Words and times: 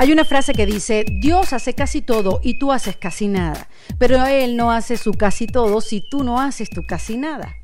Hay 0.00 0.12
una 0.12 0.24
frase 0.24 0.54
que 0.54 0.64
dice, 0.64 1.04
Dios 1.06 1.52
hace 1.52 1.74
casi 1.74 2.00
todo 2.00 2.40
y 2.42 2.54
tú 2.54 2.72
haces 2.72 2.96
casi 2.96 3.28
nada, 3.28 3.68
pero 3.98 4.24
Él 4.24 4.56
no 4.56 4.72
hace 4.72 4.96
su 4.96 5.12
casi 5.12 5.46
todo 5.46 5.82
si 5.82 6.00
tú 6.08 6.24
no 6.24 6.40
haces 6.40 6.70
tu 6.70 6.86
casi 6.86 7.18
nada. 7.18 7.54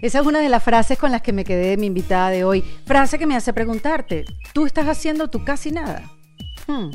Esa 0.00 0.20
es 0.20 0.26
una 0.26 0.38
de 0.38 0.48
las 0.48 0.62
frases 0.62 0.96
con 0.96 1.10
las 1.10 1.20
que 1.22 1.32
me 1.32 1.42
quedé 1.42 1.70
de 1.70 1.76
mi 1.76 1.86
invitada 1.88 2.30
de 2.30 2.44
hoy. 2.44 2.62
Frase 2.86 3.18
que 3.18 3.26
me 3.26 3.34
hace 3.34 3.52
preguntarte, 3.52 4.24
¿tú 4.52 4.66
estás 4.66 4.86
haciendo 4.86 5.30
tu 5.30 5.42
casi 5.42 5.72
nada? 5.72 6.08
Hmm. 6.68 6.92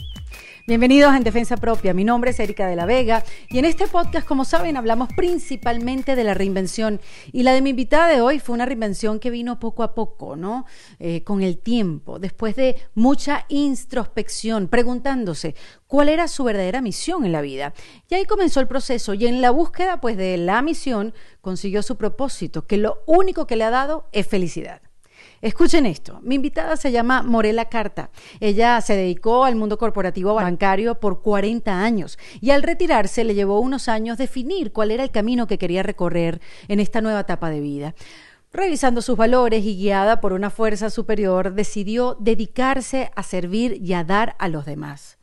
Bienvenidos 0.69 1.15
En 1.15 1.23
Defensa 1.23 1.57
Propia. 1.57 1.95
Mi 1.95 2.03
nombre 2.03 2.29
es 2.29 2.39
Erika 2.39 2.67
de 2.67 2.75
la 2.75 2.85
Vega 2.85 3.23
y 3.49 3.57
en 3.57 3.65
este 3.65 3.87
podcast, 3.87 4.27
como 4.27 4.45
saben, 4.45 4.77
hablamos 4.77 5.09
principalmente 5.15 6.15
de 6.15 6.23
la 6.23 6.35
reinvención. 6.35 7.01
Y 7.31 7.41
la 7.41 7.53
de 7.53 7.63
mi 7.63 7.71
invitada 7.71 8.07
de 8.07 8.21
hoy 8.21 8.37
fue 8.37 8.53
una 8.53 8.67
reinvención 8.67 9.19
que 9.19 9.31
vino 9.31 9.59
poco 9.59 9.81
a 9.81 9.95
poco, 9.95 10.35
¿no? 10.35 10.67
Eh, 10.99 11.23
con 11.23 11.41
el 11.41 11.57
tiempo, 11.57 12.19
después 12.19 12.55
de 12.55 12.75
mucha 12.93 13.47
introspección, 13.49 14.67
preguntándose 14.67 15.55
cuál 15.87 16.07
era 16.07 16.27
su 16.27 16.43
verdadera 16.43 16.81
misión 16.81 17.25
en 17.25 17.31
la 17.31 17.41
vida. 17.41 17.73
Y 18.07 18.13
ahí 18.13 18.25
comenzó 18.25 18.59
el 18.59 18.67
proceso 18.67 19.15
y 19.15 19.25
en 19.25 19.41
la 19.41 19.49
búsqueda, 19.49 19.99
pues, 19.99 20.17
de 20.17 20.37
la 20.37 20.61
misión 20.61 21.15
consiguió 21.41 21.81
su 21.81 21.97
propósito, 21.97 22.67
que 22.67 22.77
lo 22.77 22.99
único 23.07 23.47
que 23.47 23.55
le 23.55 23.63
ha 23.63 23.71
dado 23.71 24.07
es 24.11 24.27
felicidad. 24.27 24.83
Escuchen 25.41 25.85
esto, 25.85 26.19
mi 26.21 26.35
invitada 26.35 26.75
se 26.75 26.91
llama 26.91 27.23
Morela 27.23 27.65
Carta. 27.65 28.09
Ella 28.41 28.81
se 28.81 28.97
dedicó 28.97 29.45
al 29.45 29.55
mundo 29.55 29.77
corporativo 29.77 30.33
bancario 30.33 30.99
por 30.99 31.21
40 31.21 31.81
años 31.81 32.19
y 32.41 32.51
al 32.51 32.61
retirarse 32.61 33.23
le 33.23 33.35
llevó 33.35 33.61
unos 33.61 33.87
años 33.87 34.17
definir 34.17 34.73
cuál 34.73 34.91
era 34.91 35.03
el 35.03 35.11
camino 35.11 35.47
que 35.47 35.57
quería 35.57 35.81
recorrer 35.81 36.41
en 36.67 36.81
esta 36.81 36.99
nueva 36.99 37.21
etapa 37.21 37.49
de 37.49 37.61
vida. 37.61 37.95
Revisando 38.51 39.01
sus 39.01 39.15
valores 39.15 39.63
y 39.63 39.77
guiada 39.77 40.19
por 40.19 40.33
una 40.33 40.49
fuerza 40.49 40.89
superior, 40.89 41.53
decidió 41.53 42.17
dedicarse 42.19 43.11
a 43.15 43.23
servir 43.23 43.79
y 43.81 43.93
a 43.93 44.03
dar 44.03 44.35
a 44.39 44.47
los 44.47 44.65
demás. 44.65 45.19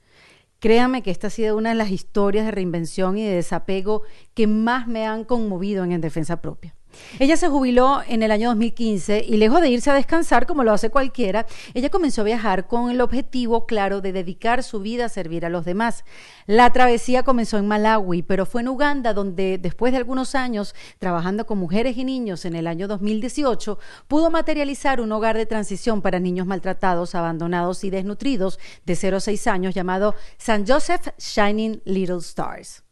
Créame 0.61 1.03
que 1.03 1.11
esta 1.11 1.27
ha 1.27 1.31
sido 1.31 1.57
una 1.57 1.71
de 1.71 1.75
las 1.75 1.91
historias 1.91 2.47
de 2.47 2.53
reinvención 2.53 3.19
y 3.19 3.25
de 3.25 3.35
desapego 3.35 4.03
que 4.33 4.47
más 4.47 4.87
me 4.87 5.07
han 5.07 5.25
conmovido 5.25 5.85
en, 5.85 5.93
en 5.93 6.01
defensa 6.01 6.41
propia. 6.41 6.76
Ella 7.19 7.37
se 7.37 7.49
jubiló 7.49 8.03
en 8.07 8.23
el 8.23 8.31
año 8.31 8.49
2015 8.49 9.25
y 9.27 9.37
lejos 9.37 9.61
de 9.61 9.71
irse 9.71 9.91
a 9.91 9.95
descansar 9.95 10.47
como 10.47 10.65
lo 10.65 10.73
hace 10.73 10.91
cualquiera, 10.91 11.47
ella 11.75 11.91
comenzó 11.91 12.21
a 12.21 12.25
viajar 12.25 12.67
con 12.67 12.91
el 12.91 13.01
objetivo 13.01 13.67
claro 13.67 14.01
de 14.01 14.13
dedicar 14.13 14.63
su 14.63 14.81
vida 14.81 15.07
a 15.07 15.09
servir 15.09 15.45
a 15.45 15.49
los 15.49 15.65
demás. 15.65 16.05
La 16.47 16.73
travesía 16.73 17.23
comenzó 17.23 17.59
en 17.59 17.67
Malawi, 17.67 18.23
pero 18.23 18.47
fue 18.47 18.61
en 18.61 18.69
Uganda 18.69 19.15
donde 19.15 19.59
después 19.59 19.93
de 19.93 19.99
algunos 19.99 20.35
años 20.35 20.75
trabajando 20.99 21.47
con 21.47 21.59
mujeres 21.59 21.97
y 21.97 22.05
niños 22.05 22.45
en 22.45 22.55
el 22.55 22.67
año 22.67 22.89
2018, 22.89 23.79
pudo 24.09 24.31
materializar 24.31 25.01
un 25.01 25.13
hogar 25.13 25.37
de 25.37 25.47
transición 25.47 26.03
para 26.03 26.21
niños 26.21 26.47
maltratados, 26.47 27.15
abandonados 27.15 27.85
y 27.85 27.91
desnutridos 27.91 28.59
de 28.85 28.97
0 28.97 29.17
a 29.19 29.21
6 29.21 29.47
años 29.47 29.75
llamado 29.75 30.15
San 30.39 30.67
Joseph 30.67 31.09
Shining 31.19 31.83
Little 31.85 32.19
Stars 32.19 32.86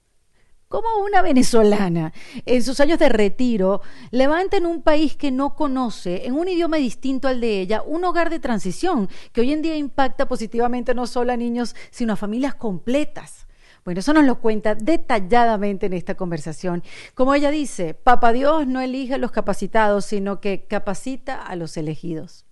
como 0.74 1.04
una 1.04 1.22
venezolana 1.22 2.12
en 2.46 2.60
sus 2.64 2.80
años 2.80 2.98
de 2.98 3.08
retiro 3.08 3.80
levanta 4.10 4.56
en 4.56 4.66
un 4.66 4.82
país 4.82 5.14
que 5.14 5.30
no 5.30 5.54
conoce, 5.54 6.26
en 6.26 6.34
un 6.34 6.48
idioma 6.48 6.78
distinto 6.78 7.28
al 7.28 7.40
de 7.40 7.60
ella, 7.60 7.82
un 7.82 8.04
hogar 8.04 8.28
de 8.28 8.40
transición 8.40 9.08
que 9.32 9.42
hoy 9.42 9.52
en 9.52 9.62
día 9.62 9.76
impacta 9.76 10.26
positivamente 10.26 10.92
no 10.92 11.06
solo 11.06 11.32
a 11.32 11.36
niños, 11.36 11.76
sino 11.92 12.14
a 12.14 12.16
familias 12.16 12.56
completas. 12.56 13.46
Bueno, 13.84 14.00
eso 14.00 14.12
nos 14.12 14.24
lo 14.24 14.40
cuenta 14.40 14.74
detalladamente 14.74 15.86
en 15.86 15.92
esta 15.92 16.16
conversación. 16.16 16.82
Como 17.14 17.36
ella 17.36 17.52
dice, 17.52 17.94
Papa 17.94 18.32
Dios 18.32 18.66
no 18.66 18.80
elige 18.80 19.14
a 19.14 19.18
los 19.18 19.30
capacitados, 19.30 20.06
sino 20.06 20.40
que 20.40 20.64
capacita 20.64 21.40
a 21.40 21.54
los 21.54 21.76
elegidos. 21.76 22.46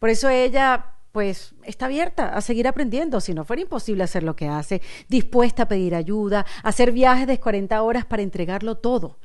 Por 0.00 0.10
eso 0.10 0.28
ella 0.28 0.97
pues 1.12 1.54
está 1.64 1.86
abierta 1.86 2.34
a 2.34 2.40
seguir 2.40 2.68
aprendiendo, 2.68 3.20
si 3.20 3.34
no 3.34 3.44
fuera 3.44 3.62
imposible 3.62 4.04
hacer 4.04 4.22
lo 4.22 4.36
que 4.36 4.48
hace, 4.48 4.82
dispuesta 5.08 5.64
a 5.64 5.68
pedir 5.68 5.94
ayuda, 5.94 6.46
a 6.62 6.68
hacer 6.68 6.92
viajes 6.92 7.26
de 7.26 7.40
40 7.40 7.82
horas 7.82 8.04
para 8.04 8.22
entregarlo 8.22 8.76
todo. 8.76 9.18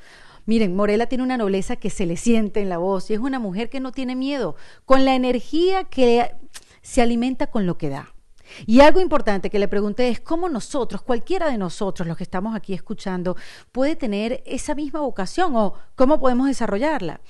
Miren, 0.46 0.76
Morela 0.76 1.06
tiene 1.06 1.24
una 1.24 1.38
nobleza 1.38 1.78
que 1.78 1.90
se 1.90 2.06
le 2.06 2.18
siente 2.18 2.62
en 2.62 2.70
la 2.70 2.78
voz 2.78 3.10
y 3.10 3.14
es 3.14 3.20
una 3.20 3.40
mujer 3.40 3.70
que 3.70 3.80
no 3.80 3.92
tiene 3.92 4.16
miedo, 4.16 4.56
con 4.86 5.06
la 5.06 5.16
energía 5.16 5.86
que 5.86 6.32
se 6.82 7.02
alimenta 7.02 7.48
con 7.48 7.66
lo 7.66 7.78
que 7.78 7.90
da. 7.90 8.14
Y 8.66 8.82
algo 8.82 9.00
importante 9.00 9.50
que 9.50 9.58
le 9.58 9.68
pregunté 9.68 10.10
es 10.10 10.20
cómo 10.20 10.50
nosotros, 10.50 11.02
cualquiera 11.02 11.50
de 11.50 11.58
nosotros, 11.58 12.08
los 12.08 12.18
que 12.18 12.24
estamos 12.24 12.56
aquí 12.56 12.74
escuchando, 12.74 13.36
puede 13.72 13.96
tener 13.96 14.44
esa 14.46 14.76
misma 14.76 15.00
vocación 15.00 15.56
o 15.56 15.74
cómo 15.96 16.20
podemos 16.20 16.48
desarrollarla. 16.48 17.22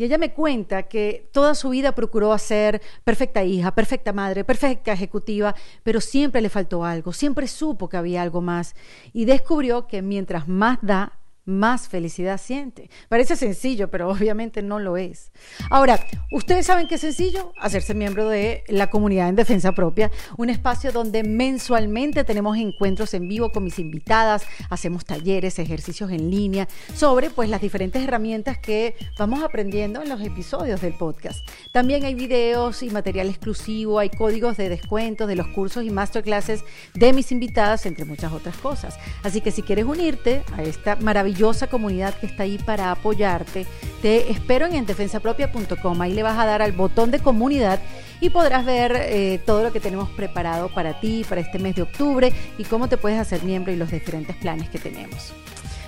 Y 0.00 0.04
ella 0.04 0.16
me 0.16 0.32
cuenta 0.32 0.84
que 0.84 1.28
toda 1.30 1.54
su 1.54 1.68
vida 1.68 1.92
procuró 1.92 2.36
ser 2.38 2.80
perfecta 3.04 3.44
hija, 3.44 3.74
perfecta 3.74 4.14
madre, 4.14 4.44
perfecta 4.44 4.94
ejecutiva, 4.94 5.54
pero 5.82 6.00
siempre 6.00 6.40
le 6.40 6.48
faltó 6.48 6.86
algo, 6.86 7.12
siempre 7.12 7.46
supo 7.46 7.86
que 7.86 7.98
había 7.98 8.22
algo 8.22 8.40
más. 8.40 8.74
Y 9.12 9.26
descubrió 9.26 9.86
que 9.86 10.00
mientras 10.00 10.48
más 10.48 10.78
da, 10.80 11.19
más 11.50 11.88
felicidad 11.88 12.40
siente. 12.40 12.88
Parece 13.08 13.36
sencillo, 13.36 13.90
pero 13.90 14.08
obviamente 14.08 14.62
no 14.62 14.78
lo 14.78 14.96
es. 14.96 15.32
Ahora, 15.68 16.06
¿ustedes 16.32 16.66
saben 16.66 16.88
qué 16.88 16.94
es 16.94 17.00
sencillo? 17.00 17.52
Hacerse 17.58 17.94
miembro 17.94 18.28
de 18.28 18.64
la 18.68 18.88
comunidad 18.88 19.28
en 19.28 19.36
defensa 19.36 19.72
propia, 19.72 20.10
un 20.38 20.48
espacio 20.48 20.92
donde 20.92 21.22
mensualmente 21.22 22.24
tenemos 22.24 22.56
encuentros 22.56 23.12
en 23.14 23.28
vivo 23.28 23.50
con 23.50 23.64
mis 23.64 23.78
invitadas, 23.78 24.44
hacemos 24.70 25.04
talleres, 25.04 25.58
ejercicios 25.58 26.10
en 26.10 26.30
línea 26.30 26.68
sobre 26.94 27.30
pues 27.30 27.48
las 27.48 27.60
diferentes 27.60 28.02
herramientas 28.02 28.58
que 28.58 28.94
vamos 29.18 29.42
aprendiendo 29.42 30.02
en 30.02 30.08
los 30.08 30.20
episodios 30.20 30.80
del 30.80 30.94
podcast. 30.94 31.46
También 31.72 32.04
hay 32.04 32.14
videos 32.14 32.82
y 32.82 32.90
material 32.90 33.28
exclusivo, 33.28 33.98
hay 33.98 34.10
códigos 34.10 34.56
de 34.56 34.68
descuento 34.68 35.26
de 35.26 35.36
los 35.36 35.48
cursos 35.48 35.84
y 35.84 35.90
masterclasses 35.90 36.64
de 36.94 37.12
mis 37.12 37.32
invitadas, 37.32 37.86
entre 37.86 38.04
muchas 38.04 38.32
otras 38.32 38.56
cosas. 38.56 38.98
Así 39.22 39.40
que 39.40 39.50
si 39.50 39.62
quieres 39.62 39.84
unirte 39.84 40.42
a 40.56 40.62
esta 40.62 40.96
maravillosa 40.96 41.39
comunidad 41.68 42.14
que 42.14 42.26
está 42.26 42.42
ahí 42.44 42.58
para 42.58 42.90
apoyarte. 42.90 43.66
Te 44.02 44.30
espero 44.30 44.66
en 44.66 44.74
endefensapropia.com. 44.74 46.00
Ahí 46.00 46.12
le 46.12 46.22
vas 46.22 46.38
a 46.38 46.46
dar 46.46 46.62
al 46.62 46.72
botón 46.72 47.10
de 47.10 47.18
comunidad 47.18 47.80
y 48.20 48.30
podrás 48.30 48.64
ver 48.64 48.92
eh, 48.94 49.40
todo 49.46 49.62
lo 49.62 49.72
que 49.72 49.80
tenemos 49.80 50.08
preparado 50.10 50.68
para 50.68 51.00
ti, 51.00 51.24
para 51.28 51.40
este 51.40 51.58
mes 51.58 51.74
de 51.76 51.82
octubre 51.82 52.32
y 52.58 52.64
cómo 52.64 52.88
te 52.88 52.96
puedes 52.96 53.18
hacer 53.18 53.42
miembro 53.42 53.72
y 53.72 53.76
los 53.76 53.90
diferentes 53.90 54.36
planes 54.36 54.68
que 54.68 54.78
tenemos. 54.78 55.32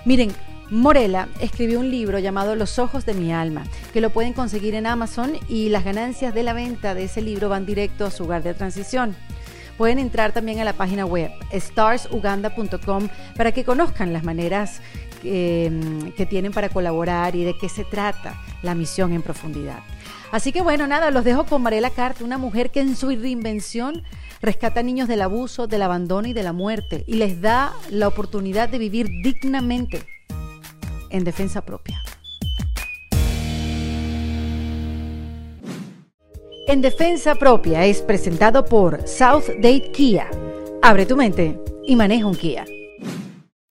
Miren, 0.04 0.32
Morela 0.70 1.28
escribió 1.41 1.80
un 1.80 1.91
libro 1.91 2.18
llamado 2.18 2.56
Los 2.56 2.78
ojos 2.78 3.04
de 3.04 3.12
mi 3.12 3.32
alma, 3.32 3.64
que 3.92 4.00
lo 4.00 4.10
pueden 4.10 4.32
conseguir 4.32 4.74
en 4.74 4.86
Amazon 4.86 5.34
y 5.48 5.68
las 5.68 5.84
ganancias 5.84 6.32
de 6.32 6.42
la 6.42 6.54
venta 6.54 6.94
de 6.94 7.04
ese 7.04 7.20
libro 7.20 7.50
van 7.50 7.66
directo 7.66 8.06
a 8.06 8.10
su 8.10 8.24
hogar 8.24 8.42
de 8.42 8.54
transición. 8.54 9.14
Pueden 9.76 9.98
entrar 9.98 10.32
también 10.32 10.60
a 10.60 10.64
la 10.64 10.74
página 10.74 11.04
web 11.04 11.30
starsuganda.com 11.52 13.08
para 13.36 13.52
que 13.52 13.64
conozcan 13.64 14.12
las 14.12 14.22
maneras 14.22 14.80
Em, 15.25 16.10
que 16.12 16.27
tienen 16.27 16.53
para 16.53 16.69
colaborar 16.69 17.37
y 17.37 17.44
de 17.44 17.56
qué 17.56 17.69
se 17.69 17.84
trata 17.84 18.41
la 18.62 18.75
misión 18.75 19.12
en 19.12 19.22
profundidad. 19.22 19.78
Así 20.33 20.50
que 20.50 20.62
bueno, 20.62 20.87
nada, 20.88 21.10
los 21.10 21.25
dejo 21.25 21.44
con 21.44 21.62
Mariela 21.62 21.91
Carta, 21.91 22.25
una 22.25 22.38
mujer 22.38 22.71
que 22.71 22.81
en 22.81 22.97
su 22.97 23.09
reinvención 23.09 24.03
rescata 24.41 24.83
niños 24.83 25.06
del 25.06 25.22
abuso, 25.22 25.69
del 25.69 25.83
abandono 25.83 26.27
y 26.27 26.33
de 26.33 26.43
la 26.43 26.53
muerte 26.53 27.05
y 27.06 27.15
les 27.15 27.41
da 27.41 27.72
la 27.91 28.09
oportunidad 28.09 28.69
de 28.69 28.78
vivir 28.78 29.09
dignamente 29.22 30.03
en 31.10 31.22
defensa 31.22 31.65
propia. 31.65 32.03
En 36.66 36.81
defensa 36.81 37.37
propia 37.37 37.84
es 37.84 38.03
presentado 38.03 38.65
por 38.65 39.06
South 39.06 39.44
Date 39.56 39.91
Kia. 39.93 40.28
Abre 40.81 41.06
tu 41.06 41.16
mente 41.16 41.60
y 41.87 41.94
maneja 41.94 42.27
un 42.27 42.34
Kia. 42.34 42.65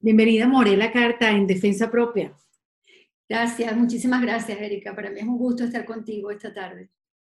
Bienvenida 0.04 0.48
Morela 0.48 0.90
Carta 0.90 1.30
en 1.30 1.46
Defensa 1.46 1.88
Propia. 1.88 2.34
Gracias, 3.28 3.76
muchísimas 3.76 4.20
gracias 4.20 4.60
Erika. 4.60 4.96
Para 4.96 5.10
mí 5.10 5.20
es 5.20 5.24
un 5.24 5.38
gusto 5.38 5.62
estar 5.62 5.84
contigo 5.84 6.32
esta 6.32 6.52
tarde. 6.52 6.90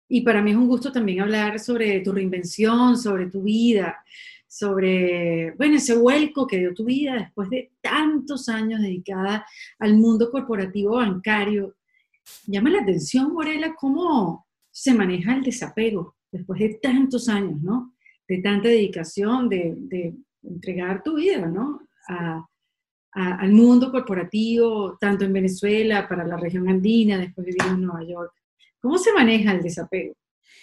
Y 0.08 0.22
para 0.22 0.40
mí 0.40 0.52
es 0.52 0.56
un 0.56 0.66
gusto 0.66 0.90
también 0.90 1.20
hablar 1.20 1.60
sobre 1.60 2.00
tu 2.00 2.12
reinvención, 2.12 2.96
sobre 2.96 3.26
tu 3.26 3.42
vida, 3.42 4.02
sobre, 4.48 5.50
bueno, 5.58 5.76
ese 5.76 5.94
vuelco 5.94 6.46
que 6.46 6.56
dio 6.56 6.72
tu 6.72 6.86
vida 6.86 7.12
después 7.16 7.50
de 7.50 7.72
tantos 7.82 8.48
años 8.48 8.80
dedicada 8.80 9.44
al 9.78 9.98
mundo 9.98 10.30
corporativo 10.30 10.96
bancario. 10.96 11.74
Llama 12.46 12.70
la 12.70 12.80
atención, 12.80 13.30
Morela, 13.30 13.74
cómo 13.74 14.46
se 14.70 14.94
maneja 14.94 15.34
el 15.34 15.42
desapego 15.42 16.16
después 16.32 16.60
de 16.60 16.78
tantos 16.80 17.28
años, 17.28 17.60
¿no? 17.60 17.94
De 18.26 18.38
tanta 18.38 18.68
dedicación, 18.68 19.50
de, 19.50 19.74
de 19.76 20.14
entregar 20.42 21.02
tu 21.02 21.16
vida, 21.16 21.46
¿no? 21.46 21.82
A, 22.08 22.48
al 23.14 23.52
mundo 23.52 23.90
corporativo, 23.90 24.96
tanto 25.00 25.24
en 25.24 25.32
Venezuela, 25.32 26.08
para 26.08 26.26
la 26.26 26.36
región 26.36 26.68
andina, 26.68 27.18
después 27.18 27.46
vivir 27.46 27.62
en 27.66 27.82
Nueva 27.82 28.04
York. 28.04 28.32
¿Cómo 28.80 28.98
se 28.98 29.12
maneja 29.12 29.52
el 29.52 29.62
desapego? 29.62 30.14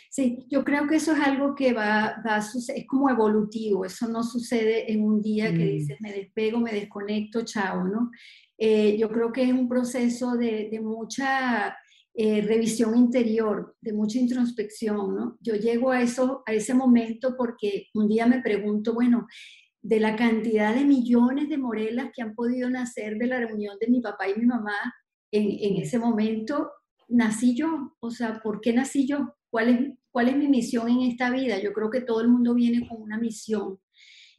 Sí, 0.10 0.46
yo 0.50 0.66
creo 0.66 0.88
que 0.88 0.98
eso 0.98 1.14
es 1.14 1.22
algo 1.22 1.56
que 1.56 1.72
va, 1.72 2.22
va 2.28 2.36
a 2.36 2.42
suceder, 2.42 2.82
es 2.82 2.88
como 2.88 3.10
evolutivo, 3.10 3.86
eso 3.86 4.10
no 4.10 4.24
sucede 4.24 4.92
en 4.92 5.04
un 5.04 5.22
día 5.22 5.52
que 5.52 5.64
mm. 5.64 5.70
dices, 5.70 6.02
me 6.02 6.12
despego, 6.12 6.60
me 6.60 6.74
desconecto, 6.74 7.46
chao, 7.46 7.86
¿no? 7.86 8.12
Eh, 8.58 8.98
yo 8.98 9.10
creo 9.10 9.32
que 9.32 9.44
es 9.44 9.54
un 9.54 9.70
proceso 9.70 10.36
de, 10.36 10.68
de 10.70 10.82
mucha 10.82 11.78
eh, 12.14 12.42
revisión 12.42 12.98
interior, 12.98 13.78
de 13.80 13.94
mucha 13.94 14.20
introspección, 14.20 15.16
¿no? 15.16 15.38
Yo 15.40 15.56
llego 15.56 15.92
a, 15.92 16.02
eso, 16.02 16.44
a 16.46 16.52
ese 16.52 16.74
momento 16.74 17.38
porque 17.38 17.88
un 17.94 18.10
día 18.10 18.26
me 18.28 18.42
pregunto, 18.42 18.94
bueno, 18.94 19.28
de 19.82 20.00
la 20.00 20.16
cantidad 20.16 20.76
de 20.76 20.86
millones 20.86 21.50
de 21.50 21.58
morelas 21.58 22.12
que 22.14 22.22
han 22.22 22.36
podido 22.36 22.70
nacer 22.70 23.18
de 23.18 23.28
la 23.28 23.40
reunión 23.40 23.78
de 23.80 23.88
mi 23.88 24.02
papá 24.02 24.30
y 24.30 24.40
mi 24.40 24.46
mamá, 24.46 24.76
en, 25.32 25.44
en 25.44 25.82
ese 25.82 25.98
momento 25.98 26.70
nací 27.08 27.56
yo, 27.56 27.96
o 28.00 28.12
sea, 28.12 28.42
¿por 28.42 28.62
qué 28.62 28.74
nací 28.74 29.08
yo? 29.08 29.36
¿Cuál 29.50 29.70
es, 29.70 29.98
¿Cuál 30.12 30.30
es 30.30 30.38
mi 30.38 30.48
misión 30.48 30.90
en 30.90 31.02
esta 31.02 31.30
vida? 31.30 31.62
Yo 31.62 31.74
creo 31.74 31.90
que 31.90 32.02
todo 32.02 32.22
el 32.22 32.30
mundo 32.30 32.54
viene 32.54 32.88
con 32.88 33.02
una 33.02 33.18
misión 33.18 33.80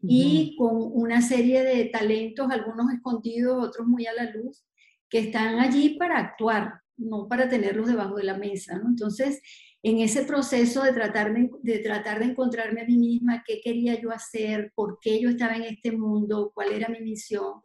y 0.04 0.56
con 0.58 0.70
una 0.74 1.22
serie 1.22 1.62
de 1.62 1.84
talentos, 1.84 2.50
algunos 2.50 2.92
escondidos, 2.92 3.68
otros 3.68 3.86
muy 3.86 4.06
a 4.06 4.12
la 4.12 4.30
luz, 4.32 4.64
que 5.08 5.20
están 5.20 5.60
allí 5.60 5.96
para 5.96 6.18
actuar, 6.18 6.80
no 6.96 7.28
para 7.28 7.48
tenerlos 7.48 7.86
debajo 7.86 8.16
de 8.16 8.24
la 8.24 8.36
mesa. 8.36 8.78
¿no? 8.78 8.88
Entonces, 8.88 9.40
en 9.82 9.98
ese 9.98 10.24
proceso 10.24 10.82
de 10.84 10.92
tratar 10.92 11.34
de, 11.34 11.78
tratar 11.80 12.20
de 12.20 12.26
encontrarme 12.26 12.82
a 12.82 12.86
mí 12.86 12.96
misma, 12.96 13.42
qué 13.46 13.60
quería 13.60 14.00
yo 14.00 14.10
hacer, 14.12 14.72
por 14.74 14.98
qué 15.00 15.20
yo 15.20 15.30
estaba 15.30 15.56
en 15.56 15.64
este 15.64 15.90
mundo, 15.92 16.52
cuál 16.54 16.72
era 16.72 16.88
mi 16.88 17.00
misión, 17.00 17.62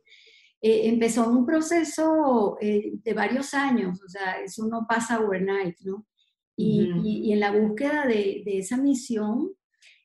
eh, 0.62 0.88
empezó 0.88 1.30
un 1.30 1.46
proceso 1.46 2.58
eh, 2.60 2.94
de 3.04 3.14
varios 3.14 3.54
años, 3.54 4.02
o 4.04 4.10
sea, 4.10 4.42
eso 4.42 4.68
no 4.68 4.86
pasa 4.90 5.20
overnight, 5.20 5.78
¿no? 5.82 6.06
Y, 6.60 6.92
y, 7.04 7.34
en 7.34 7.40
la 7.40 7.52
búsqueda 7.52 8.08
de, 8.08 8.42
de 8.44 8.58
esa 8.58 8.78
misión, 8.78 9.52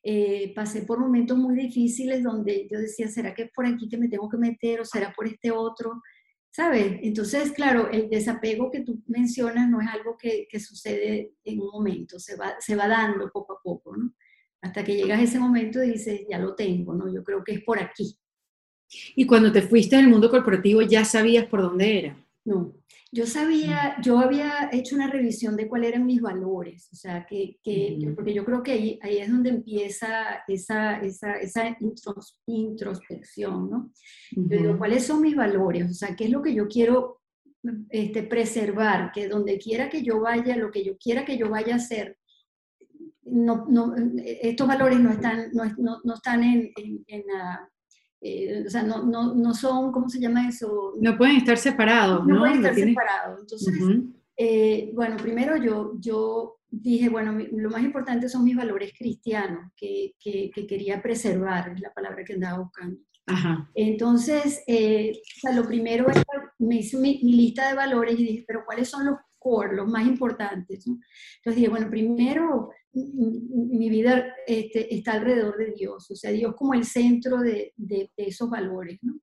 eh, 0.05 0.53
pasé 0.55 0.83
por 0.83 0.99
momentos 0.99 1.39
muy 1.39 1.57
difíciles 1.57 2.23
donde 2.23 2.69
yo 2.71 2.79
decía, 2.79 3.09
¿será 3.09 3.35
que 3.35 3.45
es 3.45 3.51
por 3.55 3.67
aquí 3.67 3.89
que 3.89 3.97
me 3.97 4.09
tengo 4.09 4.29
que 4.29 4.37
meter 4.37 4.81
o 4.81 4.85
será 4.85 5.15
por 5.17 5.27
este 5.27 5.51
otro? 5.51 6.03
¿Sabes? 6.53 7.01
Entonces, 7.03 7.51
claro, 7.53 7.91
el 7.91 8.09
desapego 8.09 8.71
que 8.71 8.83
tú 8.83 9.03
mencionas 9.07 9.69
no 9.69 9.81
es 9.81 9.89
algo 9.89 10.17
que, 10.17 10.47
que, 10.49 10.61
sucede 10.61 11.33
en 11.45 11.61
un 11.61 11.71
momento, 11.71 12.21
se 12.21 12.37
va, 12.37 12.55
se 12.61 12.77
va 12.77 12.87
dando 12.87 13.31
poco 13.33 13.55
a 13.55 13.63
poco, 13.63 13.97
¿no? 13.97 14.13
Hasta 14.61 14.85
que 14.85 14.95
llegas 14.95 15.19
a 15.19 15.23
ese 15.23 15.41
momento 15.41 15.83
y 15.83 15.93
dices, 15.93 16.21
ya 16.29 16.39
lo 16.39 16.55
tengo, 16.55 16.95
¿no? 16.95 17.13
Yo 17.13 17.25
creo 17.25 17.43
que 17.43 17.53
es 17.53 17.65
por 17.65 17.81
aquí. 17.81 18.17
Y 19.17 19.27
cuando 19.27 19.51
te 19.51 19.63
fuiste 19.63 19.97
al 19.97 20.09
mundo 20.09 20.31
corporativo, 20.31 20.83
¿ya 20.83 21.05
sabías 21.05 21.47
por 21.47 21.63
dónde 21.63 21.99
era? 21.99 22.27
No, 22.45 22.75
yo 23.15 23.27
sabía, 23.27 23.97
yo 24.01 24.19
había 24.19 24.71
hecho 24.73 24.97
una 24.97 25.07
revisión 25.07 25.55
de 25.55 25.69
cuáles 25.69 25.91
eran 25.91 26.07
mis 26.07 26.23
valores, 26.23 26.89
o 26.93 26.97
sea, 26.97 27.27
que, 27.27 27.59
porque 28.15 28.33
yo 28.33 28.43
creo 28.43 28.63
que 28.63 28.73
ahí, 28.73 28.99
ahí 29.03 29.19
es 29.19 29.31
donde 29.31 29.51
empieza 29.51 30.43
esa, 30.49 30.99
esa, 30.99 31.35
esa 31.35 31.77
introspección, 32.47 33.71
¿no? 33.71 33.93
¿cuáles 34.79 35.05
son 35.05 35.21
mis 35.21 35.37
valores? 35.37 35.91
O 35.91 35.95
sea, 35.95 36.17
¿qué 36.17 36.25
es 36.25 36.31
lo 36.31 36.41
que 36.41 36.55
yo 36.55 36.67
quiero 36.69 37.21
este, 37.91 38.23
preservar? 38.23 39.13
Que 39.13 39.29
donde 39.29 39.59
quiera 39.59 39.91
que 39.91 40.03
yo 40.03 40.19
vaya, 40.21 40.57
lo 40.57 40.71
que 40.71 40.83
yo 40.83 40.97
quiera 40.97 41.27
que 41.27 41.37
yo 41.37 41.51
vaya 41.51 41.75
a 41.75 41.77
hacer, 41.77 42.17
no, 43.25 43.67
no, 43.69 43.95
estos 44.25 44.67
valores 44.67 44.99
no 44.99 45.11
están, 45.11 45.51
no, 45.53 46.01
no, 46.03 46.15
están 46.15 46.43
en, 46.45 46.73
en, 46.77 47.05
en, 47.09 47.25
eh, 48.25 48.63
o 48.65 48.71
sea, 48.71 48.85
no, 48.85 49.03
no, 49.03 49.35
no, 49.35 49.53
son, 49.53 49.91
¿cómo 49.91 50.09
se 50.09 50.21
llama 50.21 50.49
eso? 50.49 50.95
No 51.01 51.19
pueden 51.19 51.39
estar 51.39 51.59
separados, 51.59 52.25
¿no? 52.25 52.35
No 52.35 52.41
pueden 52.41 52.59
estar 52.59 52.75
separados. 52.75 53.41
Entonces, 53.41 53.75
eh, 54.37 54.93
bueno, 54.95 55.17
primero 55.17 55.57
yo, 55.57 55.95
yo 55.99 56.61
dije, 56.71 57.09
bueno, 57.09 57.37
lo 57.51 57.69
más 57.69 57.83
importante 57.83 58.29
son 58.29 58.45
mis 58.45 58.57
valores 58.57 58.93
cristianos, 58.97 59.73
que, 59.77 60.15
que, 60.21 60.53
quería 60.69 61.03
preservar, 61.03 61.71
es 61.71 61.81
la 61.81 61.93
palabra 61.93 62.23
que 62.25 62.35
andaba 62.35 62.61
buscando. 62.61 63.01
Ajá. 63.27 63.69
Entonces, 63.75 64.63
eh, 64.69 65.13
o 65.15 65.41
sea, 65.41 65.53
lo 65.53 65.67
primero 65.67 66.09
era, 66.09 66.23
me 66.61 66.77
hice 66.77 66.99
mi, 66.99 67.21
mi, 67.25 67.33
lista 67.33 67.69
de 67.69 67.75
valores 67.75 68.19
y 68.21 68.25
dije, 68.25 68.45
pero 68.47 68.65
¿cuáles 68.65 68.89
son 68.89 69.05
los 69.05 69.17
core, 69.39 69.75
los 69.75 69.89
más 69.89 70.07
importantes? 70.07 70.87
¿no? 70.87 70.95
Entonces 71.39 71.57
dije, 71.57 71.69
bueno, 71.69 71.91
primero 71.91 72.71
mi 72.95 73.89
vida 73.89 74.35
este, 74.47 74.95
está 74.95 75.15
alrededor 75.15 75.57
de 75.57 75.73
Dios, 75.73 76.11
o 76.11 76.15
sea, 76.15 76.31
Dios 76.31 76.55
como 76.57 76.75
el 76.75 76.85
centro 76.85 77.39
de, 77.39 77.73
de, 77.77 78.11
esos 78.17 78.51
valores. 78.51 78.99
¿no? 79.03 79.19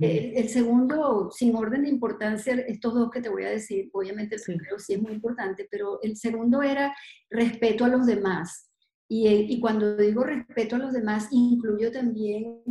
el, 0.00 0.48
segundo, 0.48 1.30
sin 1.30 1.54
orden 1.56 1.82
de 1.82 1.88
importancia, 1.88 2.54
estos 2.54 2.94
dos 2.94 3.10
que 3.10 3.22
te 3.22 3.28
voy 3.28 3.44
a 3.44 3.50
decir, 3.50 3.88
obviamente 3.92 4.36
el 4.36 4.42
primero 4.42 4.78
sí 4.78 4.94
es 4.94 5.02
muy 5.02 5.12
importante, 5.12 5.66
pero 5.70 5.98
el 6.02 6.16
segundo 6.16 6.62
era 6.62 6.94
respeto 7.30 7.84
a 7.84 7.88
los 7.88 8.06
demás. 8.06 8.70
Y, 9.08 9.28
y 9.28 9.60
cuando 9.60 9.96
digo 9.96 10.24
respeto 10.24 10.76
a 10.76 10.80
los 10.80 10.92
demás, 10.92 11.28
incluyo 11.30 11.90
también 11.92 12.62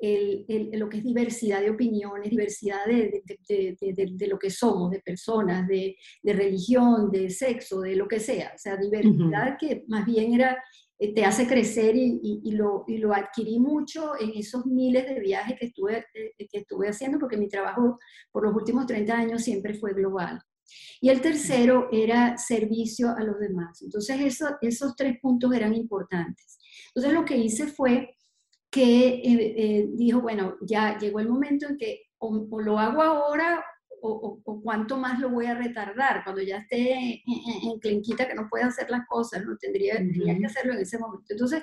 lo 0.00 0.88
que 0.88 0.98
es 0.98 1.04
diversidad 1.04 1.60
de 1.60 1.70
opiniones, 1.70 2.30
diversidad 2.30 2.84
de, 2.86 3.22
de, 3.48 4.26
lo 4.26 4.38
que 4.38 4.50
somos, 4.50 4.90
de 4.90 5.00
personas, 5.00 5.66
de, 5.68 5.96
religión, 6.22 7.10
de 7.10 7.30
sexo, 7.30 7.80
de 7.80 7.96
lo 7.96 8.08
que 8.08 8.20
sea. 8.20 8.52
O 8.54 8.58
sea, 8.58 8.76
diversidad 8.76 9.56
que 9.58 9.84
más 9.88 10.04
bien 10.04 10.34
era, 10.34 10.62
eh, 10.98 11.14
te 11.14 11.24
hace 11.24 11.46
crecer 11.46 11.96
y, 11.96 12.20
y, 12.22 12.52
lo, 12.52 12.84
y, 12.86 12.98
lo, 12.98 13.14
adquirí 13.14 13.58
mucho 13.58 14.12
en 14.20 14.32
esos 14.34 14.66
miles 14.66 15.06
de 15.06 15.20
viajes 15.20 15.58
que 15.58 15.66
estuve, 15.66 16.04
eh, 16.14 16.34
que 16.38 16.58
estuve 16.58 16.88
haciendo, 16.88 17.18
porque 17.18 17.36
mi 17.36 17.48
trabajo 17.48 17.98
por 18.30 18.44
los 18.44 18.54
últimos 18.54 18.86
30 18.86 19.16
años 19.16 19.42
siempre 19.42 19.74
fue 19.74 19.92
global. 19.94 20.40
Y 21.00 21.10
el 21.10 21.20
tercero 21.20 21.88
era 21.92 22.36
servicio 22.38 23.10
a 23.10 23.22
los 23.22 23.38
demás. 23.38 23.82
Entonces, 23.82 24.20
eso, 24.20 24.56
esos 24.60 24.96
tres 24.96 25.18
puntos 25.20 25.52
eran 25.52 25.74
importantes. 25.74 26.58
Entonces, 26.88 27.12
lo 27.12 27.24
que 27.24 27.36
hice 27.36 27.66
fue 27.66 28.16
que 28.74 29.08
eh, 29.08 29.54
eh, 29.56 29.88
dijo, 29.92 30.20
bueno, 30.20 30.56
ya 30.60 30.98
llegó 30.98 31.20
el 31.20 31.28
momento 31.28 31.68
en 31.68 31.76
que 31.76 32.08
o, 32.18 32.60
lo 32.60 32.76
hago 32.76 33.02
ahora 33.02 33.64
o, 34.02 34.40
cuánto 34.64 34.96
más 34.96 35.20
lo 35.20 35.30
voy 35.30 35.46
a 35.46 35.54
retardar, 35.54 36.24
cuando 36.24 36.42
ya 36.42 36.58
esté 36.58 37.22
en, 37.24 37.78
clinquita 37.78 38.26
que 38.26 38.34
no 38.34 38.48
puede 38.50 38.64
hacer 38.64 38.90
las 38.90 39.06
cosas, 39.06 39.44
¿no? 39.46 39.56
Tendría, 39.56 39.96
que 39.96 40.46
hacerlo 40.46 40.74
en 40.74 40.80
ese 40.80 40.98
momento. 40.98 41.26
Entonces, 41.30 41.62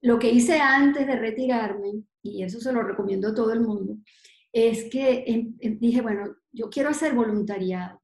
lo 0.00 0.18
que 0.18 0.30
hice 0.30 0.58
antes 0.58 1.06
de 1.06 1.16
retirarme, 1.16 2.04
y 2.22 2.42
eso 2.42 2.58
se 2.58 2.72
lo 2.72 2.82
recomiendo 2.82 3.28
a 3.28 3.34
todo 3.34 3.52
el 3.52 3.60
mundo, 3.60 3.98
es 4.50 4.84
que 4.90 5.24
em, 5.26 5.54
em, 5.60 5.78
dije, 5.78 6.00
bueno, 6.00 6.36
yo 6.52 6.70
quiero 6.70 6.88
hacer 6.88 7.14
voluntariado. 7.14 8.00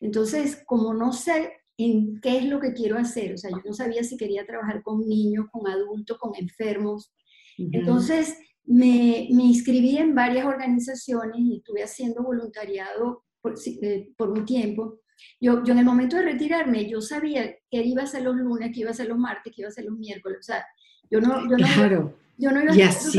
Entonces, 0.00 0.62
como 0.64 0.94
no 0.94 1.12
sé 1.12 1.52
en 1.76 2.20
qué 2.20 2.38
es 2.38 2.44
lo 2.44 2.60
que 2.60 2.72
quiero 2.72 2.96
hacer, 2.96 3.34
o 3.34 3.36
sea, 3.36 3.50
yo 3.50 3.60
no 3.64 3.74
sabía 3.74 4.04
si 4.04 4.16
quería 4.16 4.46
trabajar 4.46 4.82
con 4.82 5.00
niños, 5.06 5.46
con 5.50 5.68
adultos, 5.68 6.16
con 6.18 6.32
enfermos, 6.36 7.12
entonces, 7.58 8.36
me, 8.64 9.28
me, 9.30 9.44
inscribí 9.44 9.98
en 9.98 10.14
varias 10.14 10.46
organizaciones 10.46 11.38
y 11.38 11.56
estuve 11.56 11.82
haciendo 11.82 12.22
voluntariado 12.22 13.24
por, 13.40 13.54
eh, 13.66 14.10
por 14.16 14.30
un 14.30 14.44
tiempo. 14.44 15.00
Yo, 15.40 15.62
yo, 15.64 15.72
en 15.72 15.80
el 15.80 15.84
momento 15.84 16.16
de 16.16 16.22
retirarme, 16.22 16.88
yo 16.88 17.00
sabía 17.00 17.54
que 17.70 17.82
iba 17.82 18.02
a 18.02 18.06
ser 18.06 18.22
los 18.22 18.36
lunes, 18.36 18.70
que 18.72 18.80
iba 18.80 18.90
a 18.90 18.94
ser 18.94 19.08
los 19.08 19.18
martes, 19.18 19.52
que 19.54 19.62
iba 19.62 19.68
a 19.68 19.72
ser 19.72 19.84
los 19.84 19.98
miércoles. 19.98 20.38
O 20.40 20.42
sea, 20.42 20.64
yo 21.10 21.20
no, 21.20 21.48
yo 21.48 21.56
no, 21.56 21.66
claro. 21.66 22.18
yo 22.38 22.50
no 22.50 22.62
iba 22.62 22.72
a... 22.72 22.76
Y 22.76 22.82
así, 22.82 23.18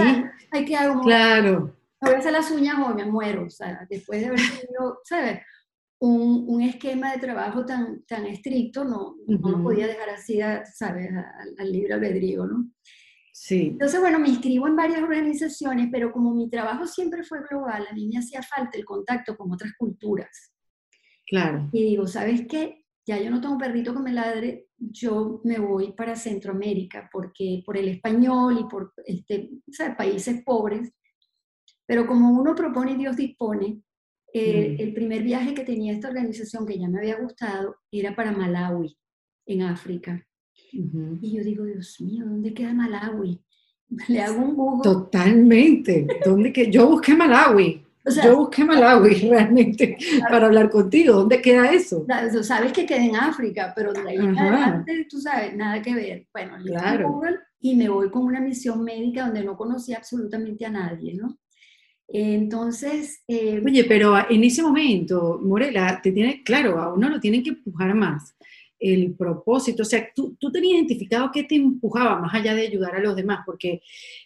hay 0.52 0.66
que 0.66 0.76
hago, 0.76 1.02
claro. 1.02 1.76
Me 2.02 2.10
voy 2.10 2.16
a 2.16 2.20
hacer 2.20 2.34
las 2.34 2.52
uñas 2.52 2.76
o 2.80 2.94
me 2.94 3.06
muero. 3.06 3.46
O 3.46 3.50
sea, 3.50 3.86
después 3.90 4.22
de 4.22 4.28
haber 4.28 4.40
tenido, 4.40 5.00
¿sabes? 5.04 5.40
Un, 6.00 6.46
un, 6.50 6.62
esquema 6.62 7.14
de 7.14 7.20
trabajo 7.20 7.66
tan, 7.66 8.04
tan 8.04 8.26
estricto, 8.26 8.84
no, 8.84 9.16
no 9.26 9.50
lo 9.50 9.64
podía 9.64 9.88
dejar 9.88 10.10
así, 10.10 10.40
¿sabes? 10.74 11.10
Al 11.58 11.72
libre 11.72 11.94
albedrío, 11.94 12.46
¿no? 12.46 12.70
Sí. 13.34 13.70
Entonces, 13.72 14.00
bueno, 14.00 14.20
me 14.20 14.30
inscribo 14.30 14.68
en 14.68 14.76
varias 14.76 15.02
organizaciones, 15.02 15.90
pero 15.92 16.12
como 16.12 16.36
mi 16.36 16.50
trabajo 16.50 16.86
siempre 16.86 17.24
fue 17.24 17.40
global, 17.50 17.88
a 17.90 17.94
mí 17.94 18.08
me 18.08 18.20
hacía 18.20 18.44
falta 18.44 18.78
el 18.78 18.86
contacto 18.86 19.36
con 19.36 19.52
otras 19.52 19.74
culturas. 19.76 20.54
Claro. 21.26 21.68
Y 21.74 21.84
digo, 21.84 22.06
¿sabes 22.06 22.46
qué? 22.48 22.86
Ya 23.08 23.20
yo 23.20 23.32
no 23.32 23.42
tengo 23.42 23.58
perrito 23.58 23.92
que 23.94 24.02
me 24.02 24.14
ladre, 24.14 24.68
yo 24.78 25.42
me 25.44 25.58
voy 25.58 25.94
para 25.94 26.16
Centroamérica, 26.16 27.10
porque 27.12 27.64
por 27.66 27.76
el 27.76 27.90
español 27.90 28.60
y 28.60 28.64
por 28.66 28.94
este, 29.04 29.50
países 29.98 30.44
pobres. 30.44 30.92
Pero 31.88 32.06
como 32.06 32.40
uno 32.40 32.54
propone 32.54 32.92
y 32.92 32.98
Dios 32.98 33.18
dispone, 33.18 33.82
eh, 34.32 34.78
mm. 34.78 34.82
el 34.82 34.94
primer 34.94 35.24
viaje 35.24 35.56
que 35.56 35.64
tenía 35.64 35.92
esta 35.92 36.10
organización, 36.10 36.68
que 36.68 36.78
ya 36.78 36.88
me 36.88 37.00
había 37.00 37.20
gustado, 37.20 37.78
era 37.92 38.16
para 38.16 38.32
Malawi, 38.32 38.96
en 39.48 39.64
África. 39.64 40.24
Y 40.74 41.38
yo 41.38 41.44
digo, 41.44 41.66
Dios 41.66 42.02
mío, 42.02 42.26
¿dónde 42.26 42.54
queda 42.54 42.74
Malawi? 42.74 43.40
Le 44.08 44.22
hago 44.22 44.44
un 44.44 44.56
Google. 44.56 44.84
Totalmente. 44.84 46.08
¿Dónde 46.26 46.52
que 46.52 46.72
yo 46.72 46.88
busqué 46.90 47.14
Malawi? 47.14 47.82
yo 48.22 48.36
busqué 48.36 48.66
Malawi 48.66 49.14
realmente 49.30 49.98
para 50.30 50.48
hablar 50.48 50.70
contigo. 50.70 51.14
¿Dónde 51.14 51.42
queda 51.42 51.72
eso? 51.72 52.06
Sabes 52.42 52.74
que 52.74 52.86
queda 52.86 53.06
en 53.06 53.16
África, 53.16 53.72
pero 53.76 53.94
de 53.94 54.02
ahí 54.02 54.18
en 54.18 54.38
adelante, 54.38 55.08
tú 55.10 55.22
sabes, 55.22 55.56
nada 55.56 55.82
que 55.82 55.94
ver. 55.94 56.28
Bueno, 56.34 56.58
claro. 56.66 57.12
Google 57.12 57.40
y 57.62 57.76
me 57.76 57.88
voy 57.88 58.10
con 58.10 58.24
una 58.24 58.42
misión 58.42 58.84
médica 58.84 59.26
donde 59.26 59.44
no 59.44 59.56
conocía 59.56 59.98
absolutamente 59.98 60.66
a 60.66 60.70
nadie, 60.70 61.14
¿no? 61.14 61.38
Entonces... 62.08 63.24
Eh, 63.28 63.62
Oye, 63.64 63.86
pero 63.86 64.30
en 64.30 64.44
ese 64.44 64.62
momento, 64.62 65.40
Morela, 65.42 66.02
te 66.04 66.12
tiene, 66.12 66.44
claro, 66.44 66.80
a 66.82 66.94
uno 66.94 67.08
lo 67.08 67.20
tienen 67.22 67.42
que 67.42 67.52
empujar 67.52 67.96
más 67.96 68.36
el 68.84 69.16
propósito, 69.16 69.84
o 69.84 69.86
sea, 69.86 70.10
tú, 70.14 70.36
tú 70.40 70.52
tenías 70.52 70.76
identificado 70.76 71.32
qué 71.32 71.44
te 71.44 71.56
empujaba 71.56 72.20
más 72.20 72.34
allá 72.34 72.54
de 72.54 72.68
ayudar 72.68 72.96
a 72.96 73.00
los 73.00 73.16
demás, 73.16 73.40
porque 73.46 73.82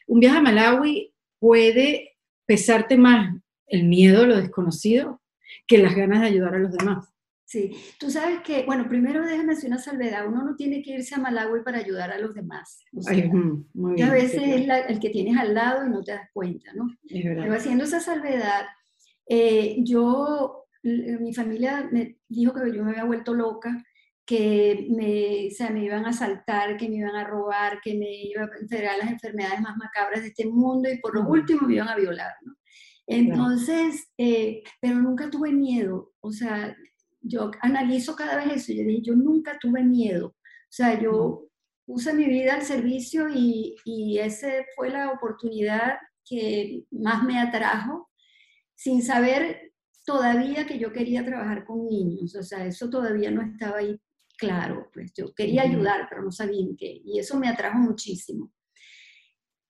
un 0.07 0.19
viaje 0.19 0.37
a 0.37 0.41
Malawi 0.41 1.13
puede 1.39 2.17
pesarte 2.45 2.97
más 2.97 3.35
el 3.67 3.83
miedo 3.83 4.25
lo 4.25 4.37
desconocido 4.37 5.21
que 5.67 5.77
las 5.77 5.95
ganas 5.95 6.21
de 6.21 6.27
ayudar 6.27 6.55
a 6.55 6.59
los 6.59 6.71
demás. 6.71 7.13
Sí, 7.45 7.71
tú 7.97 8.09
sabes 8.09 8.41
que, 8.41 8.63
bueno, 8.65 8.89
primero 8.89 9.25
déjame 9.25 9.53
hacer 9.53 9.69
una 9.69 9.79
salvedad, 9.79 10.27
uno 10.27 10.43
no 10.43 10.55
tiene 10.55 10.81
que 10.81 10.95
irse 10.95 11.15
a 11.15 11.19
Malawi 11.19 11.61
para 11.63 11.77
ayudar 11.77 12.11
a 12.11 12.19
los 12.19 12.33
demás. 12.33 12.83
a 12.97 14.11
veces 14.11 14.41
es 14.43 14.69
el 14.89 14.99
que 14.99 15.09
tienes 15.11 15.37
al 15.37 15.53
lado 15.53 15.85
y 15.85 15.89
no 15.89 16.03
te 16.03 16.11
das 16.11 16.29
cuenta, 16.33 16.73
¿no? 16.73 16.89
Pero 17.07 17.53
haciendo 17.53 17.85
esa 17.85 18.01
salvedad, 18.01 18.65
eh, 19.29 19.77
yo, 19.79 20.65
mi 20.83 21.33
familia 21.33 21.87
me 21.89 22.17
dijo 22.27 22.53
que 22.53 22.75
yo 22.75 22.83
me 22.83 22.91
había 22.91 23.05
vuelto 23.05 23.33
loca, 23.33 23.81
que 24.27 24.87
me, 24.89 25.47
o 25.47 25.51
sea, 25.51 25.69
me 25.69 25.85
iban 25.85 26.05
a 26.05 26.09
asaltar, 26.09 26.75
que 26.75 26.89
me 26.89 26.97
iban 26.97 27.15
a 27.15 27.23
robar, 27.23 27.79
que 27.81 27.95
me 27.95 28.23
iban 28.25 28.49
a 28.49 28.59
enfermar 28.59 28.97
las 28.97 29.11
enfermedades 29.11 29.61
más 29.61 29.77
macabras 29.77 30.21
de 30.21 30.27
este 30.27 30.45
mundo 30.45 30.89
y 30.91 30.99
por 30.99 31.15
lo 31.15 31.21
último 31.27 31.61
me 31.65 31.75
iban 31.75 31.87
a 31.87 31.95
violar, 31.95 32.33
¿no? 32.41 32.53
Entonces, 33.07 34.09
eh, 34.17 34.63
pero 34.81 34.95
nunca 34.95 35.29
tuve 35.29 35.53
miedo, 35.53 36.11
o 36.19 36.33
sea, 36.33 36.75
yo 37.21 37.51
analizo 37.61 38.17
cada 38.17 38.35
vez 38.35 38.47
eso, 38.57 38.73
yo 38.73 38.83
dije, 38.83 39.01
yo 39.01 39.15
nunca 39.15 39.57
tuve 39.61 39.81
miedo, 39.81 40.27
o 40.27 40.71
sea, 40.71 40.99
yo 40.99 41.45
puse 41.85 42.13
mi 42.13 42.25
vida 42.25 42.55
al 42.55 42.63
servicio 42.63 43.29
y, 43.33 43.77
y 43.85 44.19
esa 44.19 44.49
fue 44.75 44.89
la 44.89 45.11
oportunidad 45.11 45.99
que 46.25 46.83
más 46.91 47.23
me 47.23 47.39
atrajo, 47.39 48.09
sin 48.75 49.01
saber 49.01 49.71
todavía 50.05 50.67
que 50.67 50.77
yo 50.77 50.91
quería 50.91 51.23
trabajar 51.23 51.63
con 51.63 51.87
niños, 51.87 52.35
o 52.35 52.43
sea, 52.43 52.65
eso 52.65 52.89
todavía 52.89 53.31
no 53.31 53.41
estaba 53.41 53.77
ahí 53.77 53.97
claro, 54.37 54.89
pues 54.93 55.11
yo 55.13 55.33
quería 55.33 55.63
ayudar, 55.63 56.07
pero 56.09 56.21
no 56.21 56.31
sabía 56.31 56.61
en 56.61 56.77
qué, 56.77 57.01
y 57.03 57.19
eso 57.19 57.37
me 57.37 57.49
atrajo 57.49 57.79
muchísimo. 57.79 58.51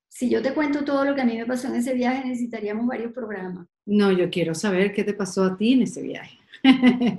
Si 0.09 0.29
yo 0.29 0.41
te 0.41 0.53
cuento 0.53 0.83
todo 0.83 1.05
lo 1.05 1.13
que 1.13 1.21
a 1.21 1.25
mí 1.25 1.37
me 1.37 1.45
pasó 1.45 1.67
en 1.67 1.75
ese 1.75 1.93
viaje, 1.93 2.27
necesitaríamos 2.27 2.87
varios 2.87 3.13
programas. 3.13 3.67
No, 3.85 4.11
yo 4.11 4.29
quiero 4.29 4.55
saber 4.55 4.91
qué 4.91 5.03
te 5.03 5.13
pasó 5.13 5.43
a 5.43 5.55
ti 5.55 5.73
en 5.73 5.83
ese 5.83 6.01
viaje. 6.01 6.37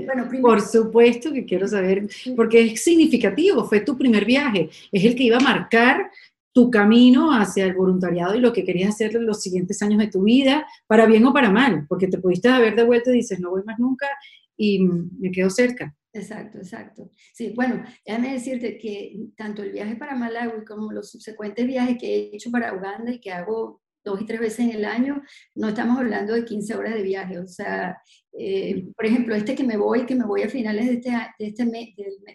Bueno, 0.05 0.29
Por 0.43 0.61
supuesto 0.61 1.33
que 1.33 1.45
quiero 1.45 1.69
saber, 1.69 2.09
porque 2.35 2.61
es 2.61 2.83
significativo, 2.83 3.65
fue 3.65 3.81
tu 3.81 3.97
primer 3.97 4.25
viaje, 4.25 4.69
es 4.91 5.05
el 5.05 5.15
que 5.15 5.23
iba 5.23 5.37
a 5.37 5.41
marcar 5.41 6.11
tu 6.53 6.73
camino 6.73 7.31
hacia 7.33 7.67
el 7.67 7.75
voluntariado 7.75 8.35
y 8.35 8.41
lo 8.41 8.53
que 8.53 8.65
querías 8.65 8.95
hacer 8.95 9.15
en 9.15 9.27
los 9.27 9.41
siguientes 9.41 9.81
años 9.81 10.01
de 10.01 10.09
tu 10.09 10.25
vida, 10.25 10.67
para 10.89 11.07
bien 11.07 11.25
o 11.25 11.33
para 11.33 11.51
mal, 11.51 11.87
porque 11.89 12.09
te 12.09 12.19
pudiste 12.19 12.49
haber 12.49 12.75
devuelto 12.75 13.11
y 13.11 13.19
dices, 13.19 13.39
no 13.39 13.51
voy 13.51 13.63
más 13.65 13.79
nunca 13.79 14.09
y 14.57 14.81
me 14.81 15.31
quedo 15.31 15.51
cerca. 15.51 15.95
Exacto, 16.13 16.59
exacto. 16.59 17.11
Sí, 17.35 17.53
bueno, 17.55 17.85
déjame 18.05 18.33
decirte 18.33 18.79
que 18.79 19.15
tanto 19.37 19.63
el 19.63 19.73
viaje 19.73 19.97
para 19.97 20.17
Malawi 20.17 20.65
como 20.65 20.91
los 20.91 21.11
subsecuentes 21.11 21.67
viajes 21.67 21.99
que 21.99 22.15
he 22.15 22.37
hecho 22.37 22.51
para 22.51 22.75
Uganda 22.75 23.13
y 23.13 23.21
que 23.21 23.31
hago 23.31 23.83
dos 24.05 24.21
y 24.21 24.25
tres 24.25 24.41
veces 24.41 24.61
en 24.61 24.71
el 24.71 24.85
año, 24.85 25.23
no 25.55 25.69
estamos 25.69 25.99
hablando 25.99 26.33
de 26.33 26.45
15 26.45 26.75
horas 26.77 26.95
de 26.95 27.03
viaje. 27.03 27.39
O 27.39 27.47
sea, 27.47 28.01
eh, 28.39 28.87
por 28.97 29.05
ejemplo, 29.07 29.35
este 29.35 29.55
que 29.55 29.65
me 29.65 29.77
voy, 29.77 30.07
que 30.07 30.15
me 30.15 30.25
voy 30.25 30.43
a 30.43 30.49
finales 30.49 30.87
de 30.87 30.95
este, 30.95 31.11
de 31.11 31.47
este 31.47 31.67
mes, 31.67 31.91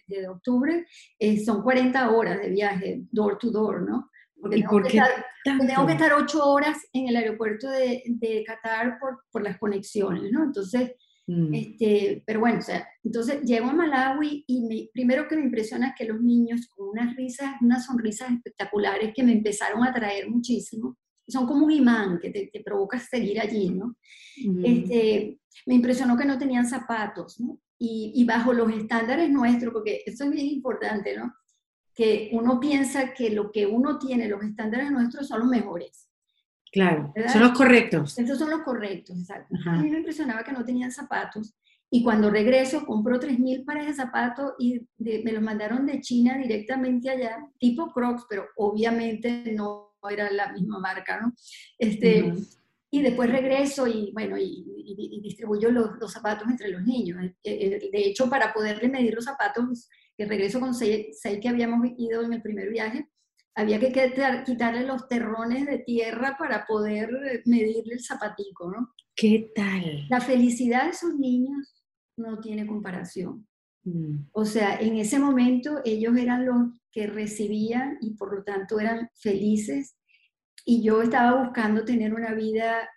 de, 0.08 0.28
octubre, 0.28 0.86
eh, 1.20 1.44
son 1.44 1.64
40 1.64 2.12
horas 2.12 2.40
de 2.42 2.50
viaje, 2.50 3.02
door 3.12 3.38
to 3.38 3.50
door, 3.50 3.82
¿no? 3.90 4.10
Porque 4.40 4.58
tengo, 4.58 4.82
que 4.82 4.90
estar, 4.90 5.26
tengo, 5.44 5.88
que 5.88 5.94
estar, 5.94 6.14
ocho 6.14 6.46
horas 6.46 6.78
en 6.92 7.08
el 7.08 7.16
aeropuerto 7.16 7.70
de, 7.70 8.04
de 8.06 8.44
Qatar 8.44 9.00
por, 9.00 9.24
por, 9.32 9.42
las 9.42 9.58
conexiones, 9.58 10.32
¿no? 10.34 10.44
Entonces, 10.44 10.92
mm. 11.28 11.54
este, 11.54 12.24
pero 12.26 12.40
bueno, 12.40 12.60
o 12.60 12.62
sea, 12.62 12.88
entonces 13.04 13.42
llego 13.44 13.68
a 13.68 13.74
Malawi 13.74 14.44
y 14.48 14.62
me, 14.62 14.90
primero 14.94 15.28
que 15.28 15.36
me 15.36 15.44
impresiona 15.44 15.90
es 15.90 15.96
que 15.98 16.06
los 16.06 16.22
niños 16.22 16.68
con 16.68 16.90
unas 16.90 17.16
risas, 17.16 17.56
unas 17.62 17.86
sonrisas 17.86 18.32
espectaculares 18.32 19.14
que 19.14 19.24
me 19.24 19.34
empezaron 19.34 19.84
a 19.84 19.90
atraer 19.90 20.30
muchísimo, 20.30 20.98
son 21.28 21.48
como 21.48 21.66
un 21.66 21.72
imán 21.72 22.20
que 22.20 22.30
te, 22.30 22.64
provoca 22.64 23.00
seguir 23.00 23.40
allí, 23.40 23.70
¿no? 23.70 23.96
este, 24.64 25.40
me 25.66 25.76
impresionó 25.76 26.18
que 26.18 26.26
no 26.26 26.38
tenían 26.38 26.68
zapatos, 26.68 27.40
¿no? 27.40 27.60
Y, 27.78 28.14
y, 28.16 28.24
bajo 28.26 28.54
los 28.54 28.72
estándares 28.72 29.30
nuestros, 29.30 29.74
porque 29.74 30.04
eso 30.06 30.26
es 30.26 30.32
bien 30.32 30.48
importante, 30.48 31.18
¿no? 31.18 31.34
Que 31.94 32.30
uno 32.32 32.60
piensa 32.60 33.14
que 33.14 33.30
lo 33.30 33.52
que 33.52 33.66
uno 33.66 34.00
tiene, 34.00 34.30
los 34.30 34.44
estándares 34.44 34.92
nuestros 34.92 35.28
son 35.28 35.40
los 35.42 35.50
mejores. 35.50 36.08
Claro, 36.74 37.14
son 37.32 37.42
los 37.42 37.52
correctos. 37.52 38.18
Estos 38.18 38.40
son 38.40 38.50
los 38.50 38.64
correctos, 38.64 39.16
exacto. 39.20 39.56
A 39.68 39.78
mí 39.78 39.92
me 39.92 40.00
impresionaba 40.00 40.44
que 40.44 40.52
no 40.52 40.66
tenían 40.66 40.92
zapatos. 40.92 41.54
Y 41.92 42.04
cuando 42.04 42.32
regreso, 42.32 42.84
compro 42.84 43.20
3.000 43.20 43.64
pares 43.64 43.86
de 43.86 43.94
zapatos 43.94 44.54
y 44.58 44.82
me 44.98 45.32
los 45.32 45.44
mandaron 45.44 45.86
de 45.86 46.02
China 46.02 46.36
directamente 46.36 47.12
allá, 47.12 47.46
tipo 47.60 47.94
Crocs, 47.94 48.26
pero 48.28 48.48
obviamente 48.58 49.54
no 49.56 49.94
era 50.10 50.32
la 50.32 50.52
misma 50.52 50.80
marca, 50.80 51.22
¿no? 51.22 51.34
Este, 51.78 52.34
Y 52.90 53.02
después 53.04 53.30
regreso 53.30 53.88
y, 53.88 54.12
bueno, 54.12 54.36
y, 54.40 55.20
distribuyo 55.22 55.70
los, 55.70 55.92
los, 56.00 56.12
zapatos 56.12 56.48
entre 56.48 56.70
los 56.70 56.82
niños. 56.82 57.24
Eh, 57.24 57.36
eh, 57.44 57.90
de 57.92 58.00
hecho, 58.08 58.28
para 58.28 58.52
poderle 58.52 58.90
medir 58.90 59.14
los 59.14 59.26
zapatos, 59.26 59.88
que 60.18 60.26
regreso 60.26 60.60
con 60.60 60.74
seis, 60.74 61.20
seis 61.22 61.40
que 61.40 61.50
habíamos 61.50 61.88
ido 61.98 62.24
en 62.24 62.34
el 62.34 62.42
primer 62.42 62.70
viaje, 62.70 63.08
había 63.56 63.80
que 63.80 63.92
quitarle 64.46 64.86
los 64.86 65.08
terrones 65.08 65.66
de 65.66 65.80
tierra 65.80 66.36
para 66.38 66.66
poder 66.66 67.44
medirle 67.46 67.96
el 67.96 68.04
zapatico, 68.04 68.72
¿no? 68.72 68.94
¿Qué 69.16 69.52
tal? 69.54 70.08
La 70.10 70.22
felicidad 70.22 70.86
de 70.86 70.92
esos 70.92 71.16
niños 71.16 71.84
no 72.18 72.40
tiene 72.40 72.66
comparación. 72.66 73.48
Mm. 73.84 74.28
O 74.32 74.46
sea, 74.46 74.80
en 74.80 74.98
ese 74.98 75.20
momento 75.20 75.82
ellos 75.86 76.16
eran 76.18 76.46
los 76.46 76.80
que 76.92 77.08
recibían 77.08 77.98
y 78.02 78.16
por 78.16 78.36
lo 78.36 78.44
tanto 78.44 78.80
eran 78.80 79.10
felices 79.16 79.96
y 80.66 80.82
yo 80.82 81.02
estaba 81.02 81.44
buscando 81.44 81.84
tener 81.84 82.14
una 82.14 82.34
vida, 82.34 82.90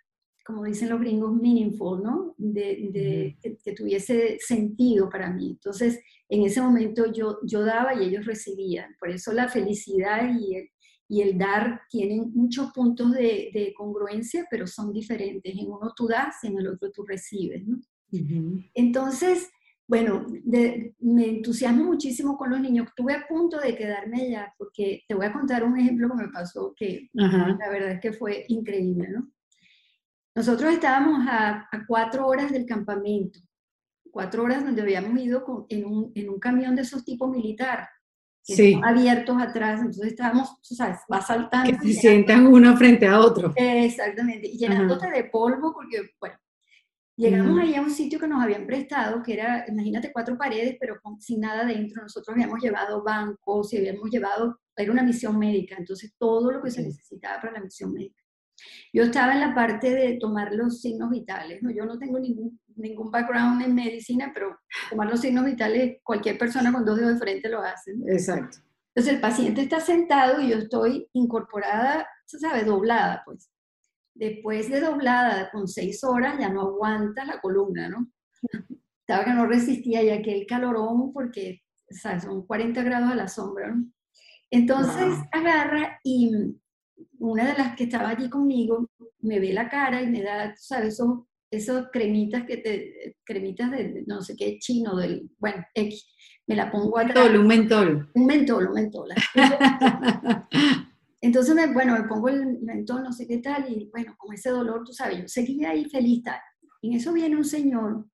como 0.47 0.63
dicen 0.63 0.87
los 0.87 1.01
gringos, 1.01 1.35
meaningful, 1.35 2.01
¿no? 2.01 2.33
De, 2.37 3.37
que, 3.41 3.73
tuviese 3.73 4.37
sentido 4.39 5.09
para 5.09 5.29
mí. 5.29 5.49
Entonces, 5.51 5.99
en 6.29 6.43
ese 6.43 6.61
momento 6.61 7.11
yo, 7.11 7.39
yo 7.43 7.65
daba 7.65 7.93
y 7.93 8.05
ellos 8.05 8.25
recibían. 8.25 8.95
Por 8.97 9.09
eso 9.09 9.33
la 9.33 9.49
felicidad 9.49 10.33
y 10.39 10.55
el, 10.55 10.69
y 11.09 11.21
el 11.21 11.37
dar 11.37 11.81
tienen 11.89 12.31
muchos 12.33 12.71
puntos 12.71 13.11
de, 13.11 13.51
de, 13.53 13.73
congruencia, 13.75 14.47
pero 14.49 14.65
son 14.67 14.93
diferentes. 14.93 15.53
En 15.53 15.67
uno 15.67 15.91
tú 15.93 16.07
das 16.07 16.37
y 16.43 16.47
en 16.47 16.59
el 16.59 16.67
otro 16.69 16.91
tú 16.91 17.03
recibes, 17.03 17.67
¿no? 17.67 17.81
Entonces, 18.73 19.49
bueno, 19.85 20.25
me 20.99 21.27
entusiasmo 21.27 21.83
muchísimo 21.83 22.37
con 22.37 22.51
los 22.51 22.61
niños. 22.61 22.87
Estuve 22.87 23.15
a 23.15 23.27
punto 23.27 23.59
de 23.59 23.75
quedarme 23.75 24.21
allá 24.21 24.53
porque 24.57 25.03
te 25.09 25.13
voy 25.13 25.25
a 25.25 25.33
contar 25.33 25.65
un 25.65 25.77
ejemplo 25.77 26.07
que 26.07 26.23
me 26.23 26.29
pasó 26.29 26.73
que 26.73 27.09
la 27.11 27.69
verdad 27.69 27.91
es 27.91 27.99
que 27.99 28.13
fue 28.13 28.45
increíble, 28.47 29.09
¿no? 29.09 29.29
Nosotros 30.37 30.71
estábamos 30.71 31.25
a, 31.27 31.67
cuatro 31.87 32.27
horas 32.27 32.51
del 32.51 32.67
campamento, 32.67 33.39
cuatro 34.11 34.43
horas 34.43 34.63
donde 34.63 34.83
habíamos 34.83 35.19
ido 35.19 35.65
en, 35.67 35.83
un, 35.83 36.11
en, 36.13 36.29
un, 36.29 36.39
camión 36.39 36.75
de 36.75 36.83
esos 36.83 37.03
tipos 37.03 37.31
militar, 37.31 37.89
que 38.45 38.79
abiertos 38.83 39.35
atrás, 39.41 39.79
entonces 39.79 40.09
estábamos, 40.09 40.61
tú 40.61 40.75
sabes, 40.75 40.99
va 41.11 41.21
saltando. 41.23 41.71
Que 41.79 41.91
se 41.91 42.01
sientan 42.01 42.45
uno 42.45 42.77
frente 42.77 43.07
a 43.07 43.19
otro. 43.19 43.51
Exactamente, 43.55 44.47
y 44.47 44.59
llenándote 44.59 45.09
de 45.09 45.23
polvo 45.23 45.73
porque, 45.73 46.11
bueno, 46.19 46.37
Llegamos 47.19 47.59
ahí 47.59 47.73
a 47.73 47.81
un 47.81 47.89
sitio 47.89 48.19
que 48.19 48.27
nos 48.27 48.43
habían 48.43 48.67
prestado, 48.67 49.23
que 49.23 49.33
era, 49.33 49.65
imagínate, 49.67 50.11
cuatro 50.13 50.37
paredes, 50.37 50.77
pero 50.79 51.01
sin 51.17 51.39
nada 51.39 51.65
dentro. 51.65 52.03
Nosotros 52.03 52.35
habíamos 52.35 52.61
llevado 52.61 53.03
bancos 53.03 53.73
y 53.73 53.77
habíamos 53.77 54.07
llevado, 54.11 54.59
era 54.75 54.91
una 54.91 55.01
misión 55.01 55.39
médica, 55.39 55.75
entonces 55.79 56.13
todo 56.19 56.51
lo 56.51 56.61
que 56.61 56.69
se 56.69 56.83
necesitaba 56.83 57.41
para 57.41 57.53
la 57.53 57.61
misión 57.61 57.91
médica. 57.91 58.21
Yo 58.93 59.03
estaba 59.03 59.33
en 59.33 59.41
la 59.41 59.53
parte 59.53 59.93
de 59.93 60.17
tomar 60.19 60.53
los 60.53 60.81
signos 60.81 61.09
vitales, 61.09 61.61
¿no? 61.61 61.69
yo 61.71 61.85
no 61.85 61.97
tengo 61.97 62.19
ningún, 62.19 62.59
ningún 62.75 63.11
background 63.11 63.61
en 63.61 63.75
medicina, 63.75 64.31
pero 64.33 64.57
tomar 64.89 65.07
los 65.07 65.21
signos 65.21 65.45
vitales, 65.45 65.97
cualquier 66.03 66.37
persona 66.37 66.71
con 66.71 66.85
dos 66.85 66.97
dedos 66.97 67.13
de 67.13 67.19
frente 67.19 67.49
lo 67.49 67.61
hace. 67.61 67.91
Exacto. 68.07 68.57
Entonces 68.95 69.13
el 69.13 69.21
paciente 69.21 69.61
está 69.61 69.79
sentado 69.79 70.41
y 70.41 70.49
yo 70.49 70.57
estoy 70.57 71.07
incorporada, 71.13 72.07
¿sabes? 72.25 72.65
Doblada, 72.65 73.21
pues 73.25 73.49
después 74.15 74.69
de 74.69 74.81
doblada 74.81 75.51
con 75.51 75.67
seis 75.67 76.03
horas 76.03 76.37
ya 76.39 76.49
no 76.49 76.61
aguanta 76.61 77.23
la 77.23 77.39
columna, 77.39 77.89
¿no? 77.89 78.11
Estaba 79.01 79.23
que 79.23 79.33
no 79.33 79.45
resistía 79.45 80.03
ya 80.03 80.21
que 80.21 80.33
el 80.33 80.47
calorón 80.47 81.13
porque 81.13 81.61
o 81.89 81.93
sea, 81.93 82.19
son 82.19 82.45
40 82.45 82.83
grados 82.83 83.11
a 83.11 83.15
la 83.15 83.27
sombra, 83.27 83.69
¿no? 83.69 83.85
Entonces 84.49 85.13
agarra 85.31 85.99
y 86.03 86.31
una 87.19 87.45
de 87.45 87.57
las 87.57 87.75
que 87.75 87.85
estaba 87.85 88.09
allí 88.09 88.29
conmigo 88.29 88.89
me 89.19 89.39
ve 89.39 89.53
la 89.53 89.69
cara 89.69 90.01
y 90.01 90.07
me 90.07 90.21
da, 90.21 90.53
¿sabes? 90.57 90.95
Esos, 90.95 91.23
esos 91.51 91.87
cremitas 91.91 92.45
que 92.45 92.57
te, 92.57 93.17
cremitas 93.23 93.71
de 93.71 94.03
no 94.05 94.21
sé 94.21 94.35
qué 94.35 94.59
chino, 94.59 94.95
del, 94.95 95.29
bueno, 95.39 95.63
X, 95.73 96.07
me 96.45 96.55
la 96.55 96.71
pongo 96.71 96.97
atrás. 96.97 97.29
Un 97.29 97.47
mentol. 97.47 98.09
Un 98.13 98.25
mentol, 98.25 98.67
un 98.67 98.73
mentol. 98.73 99.09
Entonces, 101.21 101.55
me, 101.55 101.73
bueno, 101.73 101.93
me 101.93 102.07
pongo 102.07 102.29
el 102.29 102.59
mentón, 102.61 103.03
no 103.03 103.11
sé 103.11 103.27
qué 103.27 103.39
tal, 103.39 103.69
y 103.69 103.89
bueno, 103.91 104.15
con 104.17 104.33
ese 104.33 104.49
dolor, 104.49 104.83
tú 104.85 104.93
sabes, 104.93 105.19
yo 105.19 105.27
seguía 105.27 105.71
ahí 105.71 105.85
feliz. 105.85 106.23
Tal. 106.23 106.39
En 106.81 106.93
eso 106.93 107.11
viene 107.11 107.35
un 107.35 107.45
señor 107.45 108.05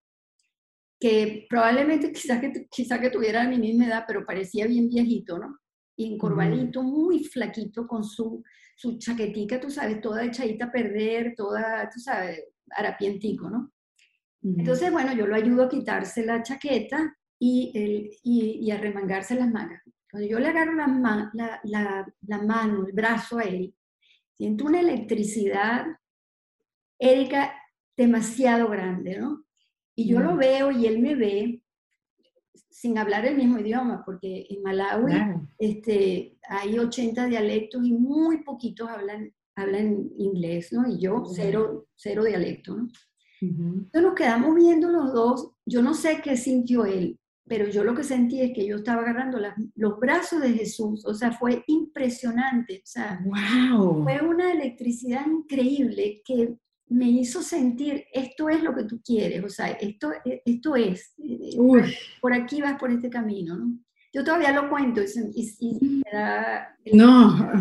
que 0.99 1.45
probablemente 1.49 2.11
quizás 2.11 2.39
que, 2.39 2.67
quizá 2.71 2.99
que 2.99 3.09
tuviera 3.09 3.47
mi 3.47 3.57
misma 3.57 3.87
edad, 3.87 4.05
pero 4.07 4.25
parecía 4.25 4.65
bien 4.67 4.87
viejito, 4.87 5.37
¿no? 5.37 5.59
Y 5.97 6.13
encorvadito, 6.13 6.81
muy 6.81 7.25
flaquito, 7.25 7.85
con 7.85 8.03
su, 8.03 8.41
su 8.75 8.97
chaquetica, 8.97 9.59
tú 9.59 9.69
sabes, 9.69 10.01
toda 10.01 10.25
echadita 10.25 10.65
a 10.65 10.71
perder, 10.71 11.33
toda, 11.35 11.89
tú 11.89 11.99
sabes, 11.99 12.43
harapientico, 12.71 13.49
¿no? 13.49 13.71
Entonces, 14.43 14.91
bueno, 14.91 15.13
yo 15.13 15.25
lo 15.25 15.35
ayudo 15.35 15.63
a 15.63 15.69
quitarse 15.69 16.25
la 16.25 16.43
chaqueta 16.43 17.15
y, 17.39 17.71
el, 17.73 18.09
y, 18.23 18.69
a 18.71 18.77
remangarse 18.77 19.35
las 19.35 19.49
mangas. 19.49 19.81
Cuando 20.11 20.27
yo 20.27 20.37
le 20.37 20.47
agarro 20.47 20.73
la, 20.73 21.31
la, 21.33 21.61
la, 21.63 22.13
la, 22.27 22.41
mano, 22.41 22.85
el 22.85 22.91
brazo 22.91 23.37
a 23.37 23.43
él, 23.43 23.73
siento 24.33 24.65
una 24.65 24.81
electricidad, 24.81 25.85
Erika, 26.99 27.53
demasiado 27.95 28.67
grande, 28.69 29.17
¿no? 29.17 29.45
Y 29.95 30.09
yo 30.09 30.19
lo 30.19 30.35
veo 30.35 30.71
y 30.71 30.87
él 30.87 30.99
me 30.99 31.15
ve 31.15 31.62
sin 32.83 32.97
hablar 32.97 33.25
el 33.25 33.37
mismo 33.37 33.59
idioma, 33.59 34.03
porque 34.03 34.45
en 34.49 34.61
Malawi 34.61 35.13
este, 35.57 36.37
hay 36.49 36.77
80 36.77 37.27
dialectos 37.27 37.81
y 37.85 37.93
muy 37.93 38.43
poquitos 38.43 38.89
hablan, 38.89 39.33
hablan 39.55 40.09
inglés, 40.17 40.73
¿no? 40.73 40.85
Y 40.89 40.99
yo 40.99 41.23
cero, 41.33 41.87
cero 41.95 42.25
dialecto, 42.25 42.75
¿no? 42.75 42.89
Entonces 43.39 44.01
nos 44.01 44.15
quedamos 44.15 44.53
viendo 44.53 44.89
los 44.89 45.13
dos, 45.13 45.51
yo 45.65 45.81
no 45.81 45.93
sé 45.93 46.19
qué 46.21 46.35
sintió 46.35 46.83
él, 46.83 47.17
pero 47.47 47.69
yo 47.69 47.85
lo 47.85 47.95
que 47.95 48.03
sentí 48.03 48.41
es 48.41 48.51
que 48.53 48.65
yo 48.65 48.75
estaba 48.75 49.03
agarrando 49.03 49.37
los 49.75 49.97
brazos 49.97 50.41
de 50.41 50.51
Jesús, 50.51 51.05
o 51.05 51.13
sea, 51.13 51.31
fue 51.31 51.63
impresionante, 51.67 52.81
o 52.83 52.85
sea, 52.85 53.23
wow. 53.23 54.03
fue 54.03 54.19
una 54.27 54.51
electricidad 54.51 55.25
increíble 55.25 56.21
que 56.25 56.57
me 56.93 57.09
hizo 57.09 57.41
sentir, 57.41 58.05
esto 58.13 58.49
es 58.49 58.61
lo 58.61 58.75
que 58.75 58.83
tú 58.83 59.01
quieres, 59.03 59.43
o 59.43 59.49
sea, 59.49 59.71
esto, 59.71 60.11
esto 60.23 60.75
es, 60.75 61.13
eh, 61.17 61.57
por 62.21 62.33
aquí 62.33 62.61
vas 62.61 62.79
por 62.79 62.91
este 62.91 63.09
camino, 63.09 63.57
¿no? 63.57 63.79
Yo 64.15 64.23
todavía 64.23 64.51
lo 64.51 64.69
cuento 64.69 65.01
y, 65.01 65.79
me 65.81 66.11
da... 66.11 66.77
No, 66.93 67.51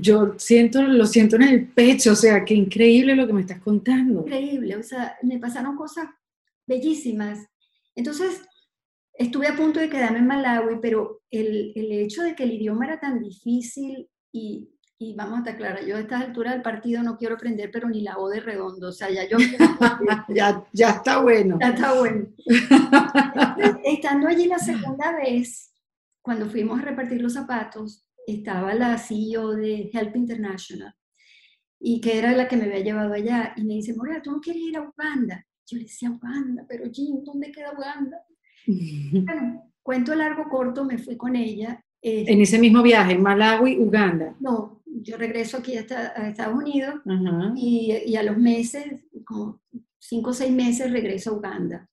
yo 0.00 0.34
siento, 0.38 0.80
lo 0.82 1.04
siento 1.04 1.36
en 1.36 1.42
el 1.42 1.66
pecho, 1.66 2.12
o 2.12 2.16
sea, 2.16 2.46
qué 2.46 2.54
increíble 2.54 3.14
lo 3.14 3.26
que 3.26 3.34
me 3.34 3.42
estás 3.42 3.60
contando. 3.60 4.20
Increíble, 4.20 4.76
o 4.76 4.82
sea, 4.82 5.18
me 5.22 5.38
pasaron 5.38 5.76
cosas 5.76 6.08
bellísimas. 6.66 7.46
Entonces, 7.94 8.40
estuve 9.12 9.48
a 9.48 9.56
punto 9.56 9.80
de 9.80 9.90
quedarme 9.90 10.20
en 10.20 10.26
Malawi, 10.28 10.76
pero 10.80 11.20
el, 11.30 11.72
el 11.74 11.92
hecho 11.92 12.22
de 12.22 12.34
que 12.34 12.44
el 12.44 12.54
idioma 12.54 12.86
era 12.86 12.98
tan 12.98 13.20
difícil 13.20 14.08
y, 14.32 14.70
y 15.00 15.14
vamos 15.14 15.36
a 15.36 15.38
estar 15.38 15.56
claras, 15.56 15.86
yo 15.86 15.96
a 15.96 16.00
esta 16.00 16.18
altura 16.18 16.52
del 16.52 16.62
partido 16.62 17.04
no 17.04 17.16
quiero 17.16 17.36
aprender, 17.36 17.70
pero 17.70 17.88
ni 17.88 18.00
la 18.00 18.18
O 18.18 18.28
de 18.28 18.40
redondo, 18.40 18.88
o 18.88 18.92
sea, 18.92 19.08
ya 19.08 19.28
yo... 19.28 19.38
ya, 20.28 20.64
ya 20.72 20.90
está 20.90 21.22
bueno. 21.22 21.56
Ya 21.60 21.68
está 21.68 21.94
bueno. 21.94 22.26
Estando 23.84 24.26
allí 24.26 24.46
la 24.46 24.58
segunda 24.58 25.16
vez, 25.16 25.72
cuando 26.20 26.50
fuimos 26.50 26.80
a 26.80 26.82
repartir 26.82 27.22
los 27.22 27.34
zapatos, 27.34 28.08
estaba 28.26 28.74
la 28.74 28.98
CEO 28.98 29.52
de 29.52 29.88
Help 29.92 30.16
International, 30.16 30.92
y 31.78 32.00
que 32.00 32.18
era 32.18 32.32
la 32.32 32.48
que 32.48 32.56
me 32.56 32.64
había 32.64 32.80
llevado 32.80 33.14
allá, 33.14 33.54
y 33.56 33.62
me 33.62 33.74
dice, 33.74 33.94
Moria, 33.94 34.20
¿tú 34.20 34.32
no 34.32 34.40
quieres 34.40 34.62
ir 34.62 34.76
a 34.78 34.82
Uganda? 34.82 35.46
Yo 35.64 35.76
le 35.76 35.84
decía, 35.84 36.10
Uganda, 36.10 36.64
pero 36.68 36.90
Jim, 36.90 37.22
¿dónde 37.24 37.52
queda 37.52 37.72
Uganda? 37.72 38.18
bueno, 38.66 39.72
cuento 39.80 40.12
largo, 40.16 40.48
corto, 40.50 40.84
me 40.84 40.98
fui 40.98 41.16
con 41.16 41.36
ella. 41.36 41.84
en 42.02 42.40
ese 42.40 42.58
mismo 42.58 42.82
viaje, 42.82 43.16
Malawi, 43.16 43.78
Uganda. 43.78 44.34
No, 44.40 44.77
yo 45.02 45.16
regreso 45.16 45.58
aquí 45.58 45.76
a, 45.76 45.80
Estados 45.80 46.54
Unidos 46.54 46.96
y, 47.56 47.92
y, 48.06 48.16
a 48.16 48.22
los 48.22 48.36
meses, 48.36 49.04
como 49.24 49.60
cinco 49.98 50.30
o 50.30 50.34
seis 50.34 50.52
meses, 50.52 50.90
regreso 50.90 51.30
a 51.30 51.34
Uganda. 51.34 51.88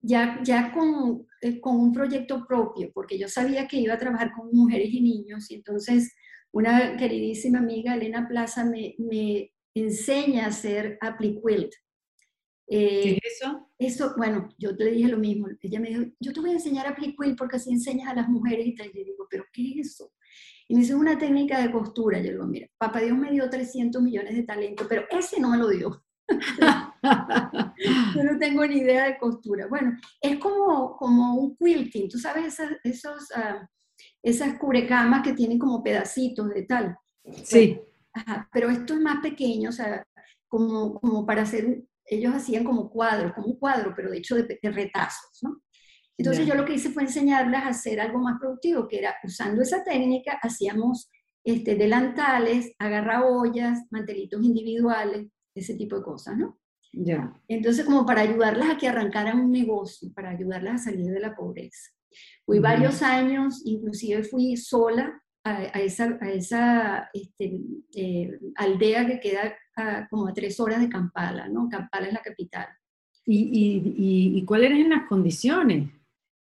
Ya, 0.00 0.40
ya 0.42 0.72
con, 0.72 1.26
eh, 1.40 1.60
con 1.60 1.76
un 1.76 1.92
proyecto 1.92 2.44
propio, 2.46 2.90
porque 2.92 3.18
yo 3.18 3.28
sabía 3.28 3.68
que 3.68 3.78
iba 3.78 3.94
a 3.94 3.98
trabajar 3.98 4.32
con 4.32 4.50
mujeres 4.52 4.88
y 4.92 5.00
niños, 5.00 5.50
y 5.50 5.56
entonces 5.56 6.12
una 6.50 6.96
queridísima 6.96 7.58
amiga, 7.58 7.94
Elena 7.94 8.28
Plaza, 8.28 8.64
me, 8.64 8.94
me 8.98 9.52
enseña 9.74 10.44
a 10.44 10.48
hacer 10.48 10.98
AppliQuilt. 11.00 11.72
Eh, 12.68 13.02
¿Qué 13.02 13.10
es 13.22 13.40
eso? 13.40 13.68
Eso, 13.78 14.14
bueno, 14.16 14.48
yo 14.58 14.72
le 14.72 14.92
dije 14.92 15.08
lo 15.08 15.18
mismo. 15.18 15.48
Ella 15.60 15.80
me 15.80 15.88
dijo, 15.88 16.02
yo 16.20 16.32
te 16.32 16.40
voy 16.40 16.50
a 16.50 16.54
enseñar 16.54 16.86
AppliQuilt 16.86 17.38
porque 17.38 17.56
así 17.56 17.70
enseñas 17.70 18.08
a 18.08 18.14
las 18.14 18.28
mujeres 18.28 18.66
y 18.66 18.74
tal. 18.74 18.88
Yo 18.88 19.04
digo, 19.04 19.26
¿pero 19.30 19.44
qué 19.52 19.72
es 19.72 19.92
eso? 19.92 20.12
Y 20.68 20.74
me 20.74 20.80
dice, 20.80 20.94
una 20.94 21.18
técnica 21.18 21.60
de 21.60 21.70
costura. 21.70 22.18
Yo 22.18 22.32
digo, 22.32 22.46
mira, 22.46 22.68
papá 22.78 23.00
Dios 23.00 23.16
me 23.16 23.30
dio 23.30 23.48
300 23.48 24.02
millones 24.02 24.34
de 24.34 24.42
talento, 24.44 24.86
pero 24.88 25.04
ese 25.10 25.40
no 25.40 25.50
me 25.50 25.58
lo 25.58 25.68
dio. 25.68 26.04
Yo 28.14 28.24
no 28.24 28.38
tengo 28.38 28.66
ni 28.66 28.76
idea 28.78 29.06
de 29.06 29.18
costura. 29.18 29.66
Bueno, 29.66 29.98
es 30.20 30.38
como, 30.38 30.96
como 30.96 31.34
un 31.34 31.56
quilting, 31.56 32.08
tú 32.08 32.18
sabes 32.18 32.46
esas, 32.46 32.72
esos, 32.84 33.30
uh, 33.36 33.66
esas 34.22 34.58
cubrecamas 34.58 35.22
que 35.22 35.32
tienen 35.32 35.58
como 35.58 35.82
pedacitos 35.82 36.48
de 36.50 36.62
tal. 36.62 36.96
Sí. 37.44 37.80
ajá, 38.12 38.48
pero 38.52 38.68
esto 38.70 38.94
es 38.94 39.00
más 39.00 39.20
pequeño, 39.20 39.70
o 39.70 39.72
sea, 39.72 40.04
como, 40.48 41.00
como 41.00 41.24
para 41.24 41.42
hacer, 41.42 41.82
ellos 42.04 42.34
hacían 42.34 42.64
como 42.64 42.90
cuadros, 42.90 43.32
como 43.32 43.48
un 43.48 43.58
cuadro, 43.58 43.92
pero 43.94 44.10
de 44.10 44.18
hecho 44.18 44.36
de, 44.36 44.58
retazos, 44.62 45.42
¿no? 45.42 45.62
Entonces 46.18 46.46
yo 46.46 46.54
lo 46.54 46.64
que 46.64 46.74
hice 46.74 46.90
fue 46.90 47.02
enseñarles 47.02 47.60
a 47.60 47.68
hacer 47.68 48.00
algo 48.00 48.18
más 48.18 48.38
productivo, 48.38 48.86
que 48.86 48.98
era 48.98 49.16
usando 49.24 49.62
esa 49.62 49.82
técnica, 49.82 50.38
hacíamos 50.42 51.10
este, 51.44 51.74
delantales, 51.74 52.72
agarraollas, 52.78 53.80
mantelitos 53.90 54.42
individuales, 54.44 55.28
ese 55.54 55.74
tipo 55.74 55.96
de 55.96 56.02
cosas, 56.02 56.36
¿no? 56.36 56.58
Ya. 56.92 57.32
Entonces, 57.48 57.86
como 57.86 58.04
para 58.04 58.20
ayudarlas 58.20 58.70
a 58.70 58.76
que 58.76 58.88
arrancaran 58.88 59.40
un 59.40 59.50
negocio, 59.50 60.12
para 60.14 60.30
ayudarlas 60.30 60.82
a 60.82 60.90
salir 60.90 61.06
de 61.06 61.20
la 61.20 61.34
pobreza. 61.34 61.90
Fui 62.44 62.58
varios 62.58 63.00
años, 63.02 63.62
inclusive 63.64 64.22
fui 64.24 64.56
sola 64.56 65.22
a, 65.44 65.80
esa, 65.80 66.18
a 66.20 66.30
esa 66.30 67.10
este, 67.14 67.58
eh, 67.96 68.38
aldea 68.56 69.06
que 69.06 69.20
queda 69.20 69.56
como 70.10 70.28
a 70.28 70.34
tres 70.34 70.60
horas 70.60 70.80
de 70.80 70.90
Kampala, 70.90 71.48
¿no? 71.48 71.68
Kampala 71.70 72.08
es 72.08 72.12
la 72.12 72.20
capital. 72.20 72.68
¿Y, 73.24 73.38
y, 73.38 73.94
y, 73.96 74.38
y 74.38 74.44
cuáles 74.44 74.72
eran 74.72 74.90
las 74.90 75.08
condiciones? 75.08 75.90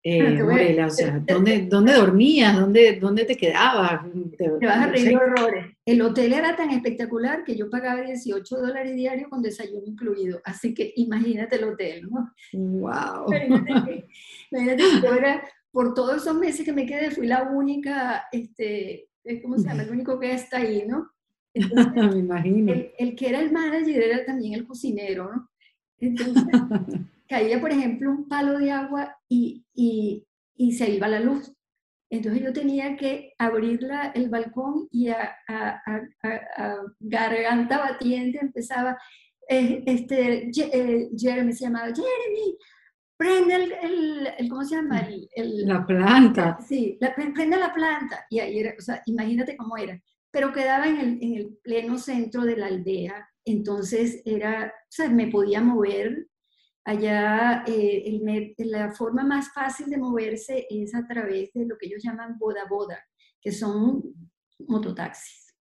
Eh, 0.07 0.83
o 0.83 0.91
sea, 0.91 1.19
¿dónde, 1.27 1.63
¿dónde, 1.63 1.95
dormías? 1.95 2.61
¿Dónde, 2.61 2.99
¿Dónde 3.01 3.25
te 3.25 3.39
quedabas? 3.39 4.03
Te, 4.37 4.51
vas 4.51 4.77
a 4.77 4.87
reír 4.89 5.17
horrores. 5.17 5.75
El 5.87 6.03
hotel 6.03 6.35
era 6.35 6.55
tan 6.55 6.71
espectacular 6.71 7.43
que 7.43 7.57
yo 7.57 7.71
pagaba 7.71 8.03
18 8.03 8.55
dólares 8.55 8.95
diarios 8.95 9.31
con 9.31 9.41
desayuno 9.41 9.87
incluido. 9.87 10.43
Así 10.45 10.75
que 10.75 10.93
imagínate 10.97 11.57
el 11.57 11.65
hotel, 11.65 12.11
¿no? 12.11 12.35
¡Wow! 12.53 13.33
Imagínate, 13.33 14.07
imagínate 14.51 14.83
yo 15.03 15.15
era, 15.15 15.43
por 15.71 15.95
todos 15.95 16.19
esos 16.19 16.37
meses 16.37 16.67
que 16.67 16.75
me 16.75 16.85
quedé, 16.85 17.11
fui 17.11 17.27
la 17.27 17.45
única, 17.45 18.27
este, 18.31 19.09
¿cómo 19.41 19.57
se 19.57 19.69
llama? 19.69 19.85
El 19.85 19.91
único 19.91 20.21
que 20.21 20.33
está 20.33 20.59
ahí, 20.59 20.85
¿no? 20.87 21.13
me 22.13 22.19
imagino. 22.19 22.75
El, 22.75 22.93
el, 22.99 23.17
que 23.17 23.31
era 23.31 23.41
el 23.41 23.53
manager 23.53 24.03
era 24.03 24.23
también 24.27 24.53
el 24.53 24.67
cocinero, 24.67 25.33
¿no? 25.33 25.51
Entonces, 25.99 26.45
caía, 27.29 27.61
por 27.61 27.71
ejemplo, 27.71 28.11
un 28.11 28.29
palo 28.29 28.59
de 28.59 28.71
agua 28.71 29.17
y, 29.29 29.65
y, 29.75 30.27
y 30.57 30.73
se 30.73 30.91
iba 30.91 31.09
la 31.09 31.21
luz. 31.21 31.53
Entonces 32.11 32.43
yo 32.43 32.53
tenía 32.53 32.97
que 32.97 33.33
abrir 33.39 33.83
la, 33.83 34.13
el 34.15 34.29
balcón 34.29 34.89
y 34.91 35.09
a, 35.09 35.37
a, 35.49 35.83
a, 36.23 36.77
garganta 37.01 37.79
batiente 37.79 38.39
empezaba, 38.41 38.97
eh, 39.49 39.83
este, 39.87 40.51
eh, 40.51 41.11
Jeremy 41.17 41.53
se 41.53 41.65
llamaba, 41.65 41.87
Jeremy, 41.87 42.57
prende 43.17 43.55
el, 43.55 44.29
el, 44.39 44.49
¿cómo 44.49 44.65
se 44.65 44.77
llama? 44.77 45.09
El, 45.35 45.67
la 45.67 45.85
planta. 45.85 46.59
Sí, 46.67 46.99
la, 47.01 47.15
prende 47.15 47.57
la 47.57 47.73
planta. 47.75 48.27
Y 48.31 48.39
ahí 48.39 48.59
era, 48.61 48.75
o 48.79 48.83
sea, 48.83 49.03
imagínate 49.07 49.57
cómo 49.57 49.77
era. 49.77 50.01
Pero 50.31 50.53
quedaba 50.53 50.87
en 50.87 50.99
el, 50.99 51.19
en 51.21 51.35
el 51.35 51.59
pleno 51.63 51.99
centro 51.99 52.43
de 52.43 52.57
la 52.57 52.67
aldea, 52.67 53.29
entonces 53.45 54.23
era, 54.25 54.67
o 54.67 54.87
sea, 54.89 55.09
me 55.09 55.29
podía 55.29 55.61
mover 55.61 56.29
Allá 56.87 57.65
eh, 57.67 58.21
la 58.59 58.93
forma 58.93 59.25
más 59.25 59.53
fácil 59.53 59.89
de 59.89 59.97
moverse 59.97 60.67
es 60.69 60.95
a 60.95 61.07
través 61.07 61.53
de 61.55 61.65
lo 61.67 61.79
que 61.79 61.87
ellos 61.87 62.03
llaman 62.03 62.39
boda-boda, 62.39 62.99
que 63.41 63.53
son 63.53 64.03
mototaxis. 64.59 65.55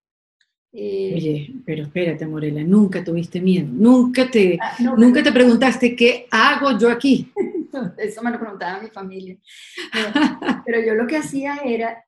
Eh, 0.76 1.12
Oye, 1.14 1.54
pero 1.64 1.84
espérate, 1.84 2.26
Morela, 2.26 2.62
nunca 2.64 3.02
tuviste 3.02 3.40
miedo, 3.40 3.68
nunca 3.70 4.28
te, 4.28 4.58
ah, 4.60 4.76
nunca 4.96 5.22
te 5.22 5.32
preguntaste 5.32 5.94
qué 5.94 6.26
hago 6.30 6.76
yo 6.76 6.90
aquí. 6.90 7.32
Eso 7.96 8.22
me 8.22 8.30
lo 8.30 8.38
preguntaba 8.38 8.82
mi 8.82 8.88
familia. 8.88 9.38
pero 10.66 10.84
yo 10.84 10.94
lo 10.94 11.06
que 11.06 11.16
hacía 11.16 11.58
era, 11.64 12.04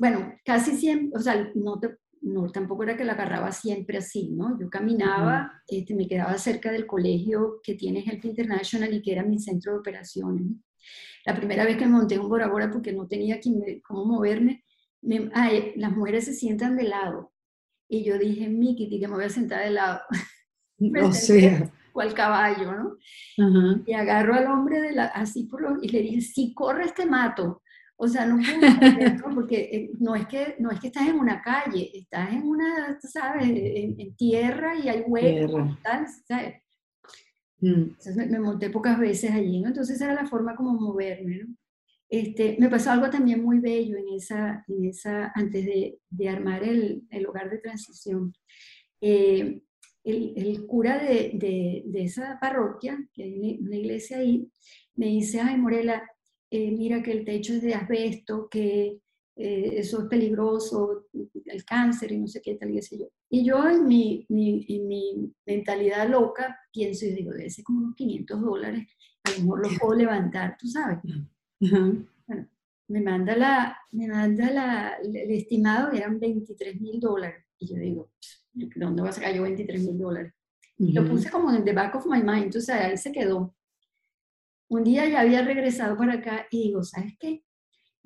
bueno, 0.00 0.34
casi 0.44 0.76
siempre, 0.76 1.18
o 1.18 1.22
sea, 1.22 1.52
no 1.54 1.78
te, 1.78 1.96
no, 2.26 2.50
tampoco 2.50 2.82
era 2.82 2.96
que 2.96 3.04
la 3.04 3.12
agarraba 3.12 3.52
siempre 3.52 3.98
así, 3.98 4.30
¿no? 4.32 4.58
Yo 4.58 4.68
caminaba, 4.68 5.62
este, 5.68 5.94
me 5.94 6.08
quedaba 6.08 6.36
cerca 6.38 6.72
del 6.72 6.84
colegio 6.84 7.60
que 7.62 7.74
tiene 7.74 8.04
Help 8.04 8.24
International 8.24 8.92
y 8.92 9.00
que 9.00 9.12
era 9.12 9.22
mi 9.22 9.38
centro 9.38 9.72
de 9.72 9.78
operaciones. 9.78 10.44
La 11.24 11.36
primera 11.36 11.64
vez 11.64 11.76
que 11.76 11.86
me 11.86 11.92
monté 11.92 12.18
un 12.18 12.28
Bora 12.28 12.48
Bora 12.48 12.68
porque 12.68 12.92
no 12.92 13.06
tenía 13.06 13.38
cómo 13.84 14.04
moverme, 14.04 14.64
las 15.02 15.92
mujeres 15.92 16.24
se 16.24 16.34
sientan 16.34 16.76
de 16.76 16.84
lado. 16.84 17.32
Y 17.88 18.02
yo 18.02 18.18
dije, 18.18 18.48
Miki, 18.48 18.98
que 18.98 19.06
me 19.06 19.14
voy 19.14 19.24
a 19.24 19.28
sentar 19.28 19.64
de 19.64 19.70
lado. 19.70 20.00
o 21.04 21.12
sea. 21.12 21.72
Cual 21.92 22.12
caballo, 22.12 22.72
¿no? 22.72 23.82
Y 23.86 23.92
agarro 23.92 24.34
al 24.34 24.48
hombre 24.48 24.80
de 24.80 24.92
la, 24.92 25.04
así 25.04 25.44
por 25.44 25.62
lo, 25.62 25.80
y 25.80 25.88
le 25.88 26.00
dije, 26.00 26.20
si 26.22 26.52
corres 26.52 26.92
te 26.92 27.06
mato. 27.06 27.62
O 27.98 28.06
sea, 28.06 28.26
no 28.26 28.38
porque 29.34 29.70
eh, 29.72 29.90
no 29.98 30.14
es, 30.14 30.26
que, 30.26 30.56
no 30.58 30.70
es 30.70 30.78
que 30.80 30.88
estás 30.88 31.08
en 31.08 31.18
una 31.18 31.40
calle, 31.40 31.90
estás 31.94 32.30
en 32.30 32.42
una, 32.42 32.98
¿sabes? 33.00 33.48
En, 33.48 34.14
tierra 34.16 34.78
y 34.78 34.88
hay 34.88 35.02
huecos, 35.06 35.78
tal, 35.82 36.06
¿sabes? 36.28 36.56
Mm. 37.60 37.72
Entonces 37.72 38.30
me, 38.30 38.38
monté 38.38 38.68
pocas 38.68 38.98
veces 38.98 39.30
allí, 39.30 39.60
¿no? 39.60 39.68
Entonces 39.68 39.98
era 40.00 40.12
la 40.12 40.26
forma 40.26 40.54
como 40.54 40.74
moverme, 40.74 41.38
¿no? 41.38 41.54
Este, 42.08 42.56
me 42.60 42.68
pasó 42.68 42.92
algo 42.92 43.10
también 43.10 43.42
muy 43.42 43.58
bello 43.60 43.96
en 43.96 44.14
esa, 44.14 44.64
en 44.68 44.84
esa 44.84 45.32
antes 45.34 45.64
de, 45.64 45.98
de 46.08 46.28
armar 46.28 46.62
el, 46.62 47.02
el, 47.10 47.26
hogar 47.26 47.50
de 47.50 47.58
transición. 47.58 48.32
Eh, 49.00 49.60
el, 50.04 50.32
el, 50.36 50.66
cura 50.66 50.98
de, 50.98 51.32
de, 51.34 51.82
de, 51.86 52.04
esa 52.04 52.38
parroquia, 52.38 52.96
que 53.12 53.24
hay 53.24 53.58
una 53.60 53.76
iglesia 53.76 54.18
ahí, 54.18 54.48
me 54.94 55.06
dice, 55.06 55.40
ay 55.40 55.56
Morela, 55.56 56.08
eh, 56.50 56.70
mira 56.70 57.02
que 57.02 57.12
el 57.12 57.24
techo 57.24 57.54
es 57.54 57.62
de 57.62 57.74
asbesto, 57.74 58.48
que 58.48 59.00
eh, 59.36 59.72
eso 59.78 60.02
es 60.02 60.08
peligroso, 60.08 61.06
el 61.44 61.64
cáncer 61.64 62.12
y 62.12 62.18
no 62.18 62.26
sé 62.26 62.40
qué 62.40 62.54
tal, 62.54 62.70
y 62.70 62.80
sé 62.80 62.98
yo. 62.98 63.06
Y 63.28 63.44
yo 63.44 63.68
en 63.68 63.86
mi, 63.86 64.24
mi, 64.28 64.64
en 64.68 64.88
mi 64.88 65.32
mentalidad 65.44 66.08
loca 66.08 66.58
pienso 66.72 67.04
y 67.04 67.12
digo, 67.12 67.32
debe 67.32 67.50
ser 67.50 67.64
como 67.64 67.80
unos 67.80 67.96
500 67.96 68.40
dólares, 68.40 68.86
a 69.24 69.30
lo 69.32 69.38
mejor 69.40 69.60
lo 69.60 69.78
puedo 69.78 69.94
levantar, 69.94 70.56
tú 70.58 70.66
sabes. 70.68 70.98
Bueno, 72.28 72.48
me 72.88 73.00
manda, 73.00 73.36
la, 73.36 73.76
me 73.92 74.06
manda 74.06 74.50
la, 74.50 74.96
el 75.02 75.30
estimado, 75.32 75.92
eran 75.92 76.18
23 76.20 76.80
mil 76.80 77.00
dólares. 77.00 77.44
Y 77.58 77.66
yo 77.66 77.76
digo, 77.76 78.10
¿de 78.52 78.68
dónde 78.76 79.02
voy 79.02 79.08
a 79.08 79.12
sacar 79.12 79.34
yo 79.34 79.42
23 79.42 79.82
mil 79.82 79.98
dólares? 79.98 80.32
Lo 80.78 81.08
puse 81.08 81.30
como 81.30 81.50
en 81.52 81.64
the 81.64 81.72
back 81.72 81.94
of 81.94 82.06
my 82.06 82.22
mind, 82.22 82.44
entonces 82.44 82.70
ahí 82.70 82.96
se 82.96 83.10
quedó. 83.10 83.55
Un 84.68 84.84
día 84.84 85.08
ya 85.08 85.20
había 85.20 85.42
regresado 85.42 85.96
para 85.96 86.14
acá 86.14 86.46
y 86.50 86.64
digo, 86.64 86.82
¿sabes 86.82 87.14
qué? 87.18 87.44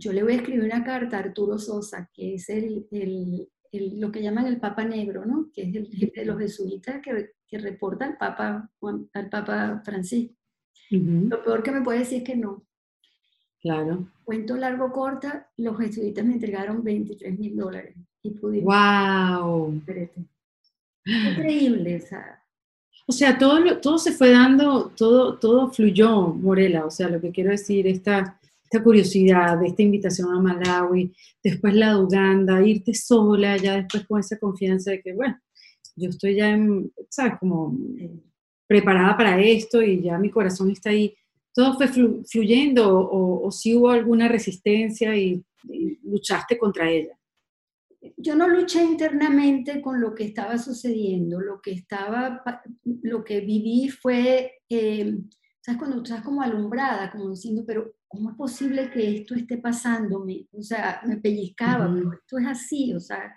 yo 0.00 0.12
le 0.12 0.22
voy 0.22 0.32
a 0.32 0.36
escribir 0.36 0.64
una 0.64 0.82
carta 0.82 1.18
a 1.18 1.20
Arturo 1.20 1.58
Sosa, 1.58 2.10
que 2.12 2.34
es 2.34 2.48
el, 2.48 2.86
el, 2.90 4.00
lo 4.00 4.10
que 4.10 4.22
llaman 4.22 4.46
el 4.46 4.58
Papa 4.58 4.82
Negro, 4.82 5.26
¿no? 5.26 5.50
que 5.52 5.62
es 5.62 5.76
el 5.76 5.88
jefe 5.88 6.20
de 6.20 6.26
los 6.26 6.38
jesuitas 6.38 7.02
que, 7.02 7.32
que 7.46 7.58
reporta 7.58 8.06
al 8.06 8.16
Papa, 8.16 8.70
al 9.12 9.28
Papa 9.28 9.82
Francisco. 9.84 10.34
Lo 10.90 11.44
peor 11.44 11.62
que 11.62 11.70
me 11.70 11.82
puede 11.82 12.00
decir 12.00 12.18
es 12.18 12.24
que 12.24 12.36
no. 12.36 12.64
Claro. 13.60 14.08
Cuento 14.24 14.56
largo 14.56 14.90
corta, 14.90 15.50
los 15.58 15.78
jesuitas 15.78 16.24
me 16.24 16.32
entregaron 16.32 16.82
23 16.82 17.38
mil 17.38 17.54
dólares 17.54 17.94
y 18.22 18.30
pudimos. 18.30 18.74
¡Wow! 18.74 19.82
Increíble, 21.04 21.96
esa. 21.96 22.39
O 23.10 23.12
sea, 23.12 23.36
todo, 23.36 23.80
todo 23.80 23.98
se 23.98 24.12
fue 24.12 24.30
dando, 24.30 24.92
todo, 24.96 25.36
todo 25.36 25.72
fluyó, 25.72 26.28
Morela. 26.28 26.86
O 26.86 26.92
sea, 26.92 27.08
lo 27.08 27.20
que 27.20 27.32
quiero 27.32 27.50
decir, 27.50 27.88
esta, 27.88 28.38
esta 28.62 28.80
curiosidad, 28.84 29.60
esta 29.64 29.82
invitación 29.82 30.32
a 30.32 30.40
Malawi, 30.40 31.12
después 31.42 31.74
la 31.74 31.94
de 31.94 32.02
Uganda, 32.04 32.64
irte 32.64 32.94
sola, 32.94 33.56
ya 33.56 33.78
después 33.78 34.06
con 34.06 34.20
esa 34.20 34.38
confianza 34.38 34.92
de 34.92 35.02
que, 35.02 35.12
bueno, 35.12 35.36
yo 35.96 36.08
estoy 36.08 36.36
ya, 36.36 36.50
en, 36.50 36.92
¿sabes? 37.08 37.32
Como 37.40 37.76
preparada 38.68 39.16
para 39.16 39.40
esto 39.42 39.82
y 39.82 40.02
ya 40.02 40.16
mi 40.16 40.30
corazón 40.30 40.70
está 40.70 40.90
ahí. 40.90 41.12
¿Todo 41.52 41.74
fue 41.74 41.88
fluyendo 41.88 43.10
o, 43.10 43.50
si 43.50 43.74
hubo 43.74 43.90
alguna 43.90 44.28
resistencia 44.28 45.16
y, 45.16 45.44
luchaste 46.04 46.56
contra 46.56 46.88
ella? 46.88 47.18
Yo 48.16 48.34
no 48.34 48.48
luché 48.48 48.82
internamente 48.82 49.82
con 49.82 50.00
lo 50.00 50.14
que 50.14 50.24
estaba 50.24 50.56
sucediendo, 50.58 51.40
lo 51.40 51.60
que 51.60 51.72
estaba, 51.72 52.42
lo 53.02 53.22
que 53.22 53.40
viví 53.40 53.90
fue, 53.90 54.62
eh, 54.68 55.18
¿sabes? 55.60 55.78
Cuando 55.78 56.02
estás 56.02 56.22
como 56.22 56.42
alumbrada, 56.42 57.10
como 57.10 57.30
diciendo, 57.30 57.62
pero 57.66 57.94
¿cómo 58.08 58.30
es 58.30 58.36
posible 58.36 58.90
que 58.90 59.16
esto 59.16 59.34
esté 59.34 59.58
pasándome? 59.58 60.48
O 60.52 60.62
sea, 60.62 61.02
me 61.06 61.18
pellizcaba, 61.18 61.92
pero 61.92 62.12
esto 62.14 62.38
es 62.38 62.46
así, 62.46 62.94
o 62.94 63.00
sea, 63.00 63.36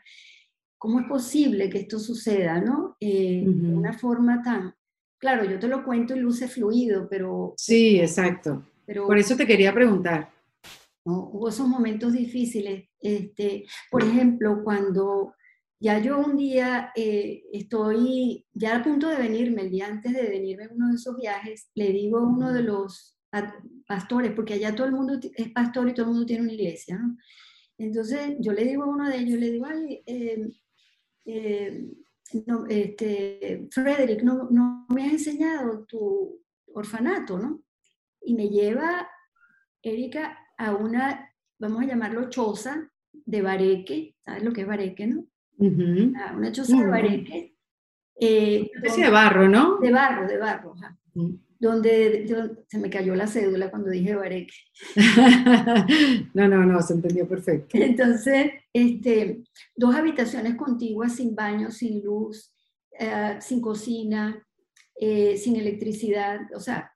¿cómo 0.78 1.00
es 1.00 1.08
posible 1.08 1.70
que 1.70 1.80
esto 1.80 2.00
suceda, 2.00 2.60
no? 2.60 2.98
Eh, 3.00 3.44
de 3.46 3.74
una 3.74 3.94
forma 3.94 4.42
tan... 4.42 4.74
Claro, 5.18 5.46
yo 5.46 5.60
te 5.60 5.68
lo 5.68 5.86
cuento 5.86 6.16
y 6.16 6.20
luce 6.20 6.48
fluido, 6.48 7.08
pero... 7.10 7.54
Sí, 7.58 8.00
exacto. 8.00 8.66
Pero, 8.86 9.08
por 9.08 9.18
eso 9.18 9.38
te 9.38 9.48
quería 9.48 9.74
preguntar. 9.74 10.33
¿No? 11.06 11.30
Hubo 11.30 11.50
esos 11.50 11.68
momentos 11.68 12.14
difíciles. 12.14 12.90
Este, 13.00 13.66
por 13.92 14.04
ejemplo, 14.04 14.62
cuando 14.64 15.34
ya 15.80 16.00
yo 16.00 16.18
un 16.18 16.38
día 16.38 16.92
eh, 16.96 17.44
estoy 17.52 18.46
ya 18.54 18.78
a 18.78 18.84
punto 18.84 19.10
de 19.10 19.18
venirme, 19.18 19.64
el 19.64 19.72
día 19.72 19.88
antes 19.88 20.14
de 20.14 20.30
venirme 20.30 20.64
en 20.64 20.74
uno 20.74 20.90
de 20.90 20.96
esos 20.96 21.18
viajes, 21.18 21.70
le 21.76 21.92
digo 21.92 22.20
a 22.20 22.24
uno 22.24 22.54
de 22.54 22.64
los 22.64 23.20
pastores, 23.88 24.32
porque 24.32 24.54
allá 24.54 24.76
todo 24.76 24.88
el 24.88 24.94
mundo 24.94 25.20
es 25.22 25.52
pastor 25.52 25.90
y 25.90 25.94
todo 25.94 26.06
el 26.06 26.12
mundo 26.12 26.26
tiene 26.26 26.44
una 26.44 26.54
iglesia, 26.54 26.98
¿no? 26.98 27.18
Entonces 27.78 28.38
yo 28.40 28.54
le 28.54 28.64
digo 28.64 28.84
a 28.84 28.88
uno 28.88 29.10
de 29.10 29.18
ellos, 29.18 29.40
le 29.40 29.52
digo, 29.52 29.66
ay, 29.66 30.04
eh, 30.06 30.50
eh, 31.26 31.86
no, 32.46 32.66
este, 32.68 33.68
Frederick, 33.72 34.24
no, 34.24 34.50
no, 34.52 34.86
me 34.90 35.06
has 35.06 35.14
enseñado 35.14 35.86
tu 35.86 36.42
orfanato, 36.74 37.40
¿no? 37.40 37.64
Y 38.22 38.36
me 38.36 38.50
lleva 38.50 39.10
Erika 39.82 40.38
a 40.64 40.76
una, 40.76 41.34
vamos 41.60 41.82
a 41.82 41.86
llamarlo 41.86 42.30
choza 42.30 42.90
de 43.12 43.42
bareque, 43.42 44.16
¿sabes 44.20 44.44
lo 44.44 44.54
que 44.54 44.62
es 44.62 44.68
bareque, 44.68 45.08
no? 45.08 45.26
a 46.20 46.34
una 46.36 46.52
choza 46.52 46.78
de 46.78 46.88
bareque. 46.88 47.56
Eh, 48.20 48.70
especie 48.76 49.06
de 49.06 49.10
barro, 49.10 49.48
¿no? 49.48 49.78
De 49.80 49.92
barro, 49.92 50.28
de 50.28 50.38
barro, 50.38 50.74
ajá 50.76 50.98
donde, 51.64 52.26
se 52.68 52.78
me 52.78 52.90
cayó 52.90 53.16
la 53.16 53.26
cédula 53.26 53.72
cuando 53.72 53.90
dije 53.90 54.16
Bareque. 54.16 54.54
no, 56.34 56.48
no, 56.48 56.66
no, 56.66 56.82
se 56.82 56.94
entendió 56.94 57.28
perfecto. 57.28 57.78
Entonces, 57.78 58.52
este, 58.74 59.44
dos 59.76 59.96
habitaciones 59.96 60.56
contiguas 60.56 61.16
sin 61.16 61.34
baño, 61.36 61.72
sin 61.72 62.04
luz, 62.04 62.54
eh, 63.00 63.38
sin 63.40 63.62
cocina, 63.62 64.46
eh, 64.96 65.38
sin 65.38 65.56
electricidad, 65.56 66.42
o 66.54 66.60
sea, 66.60 66.93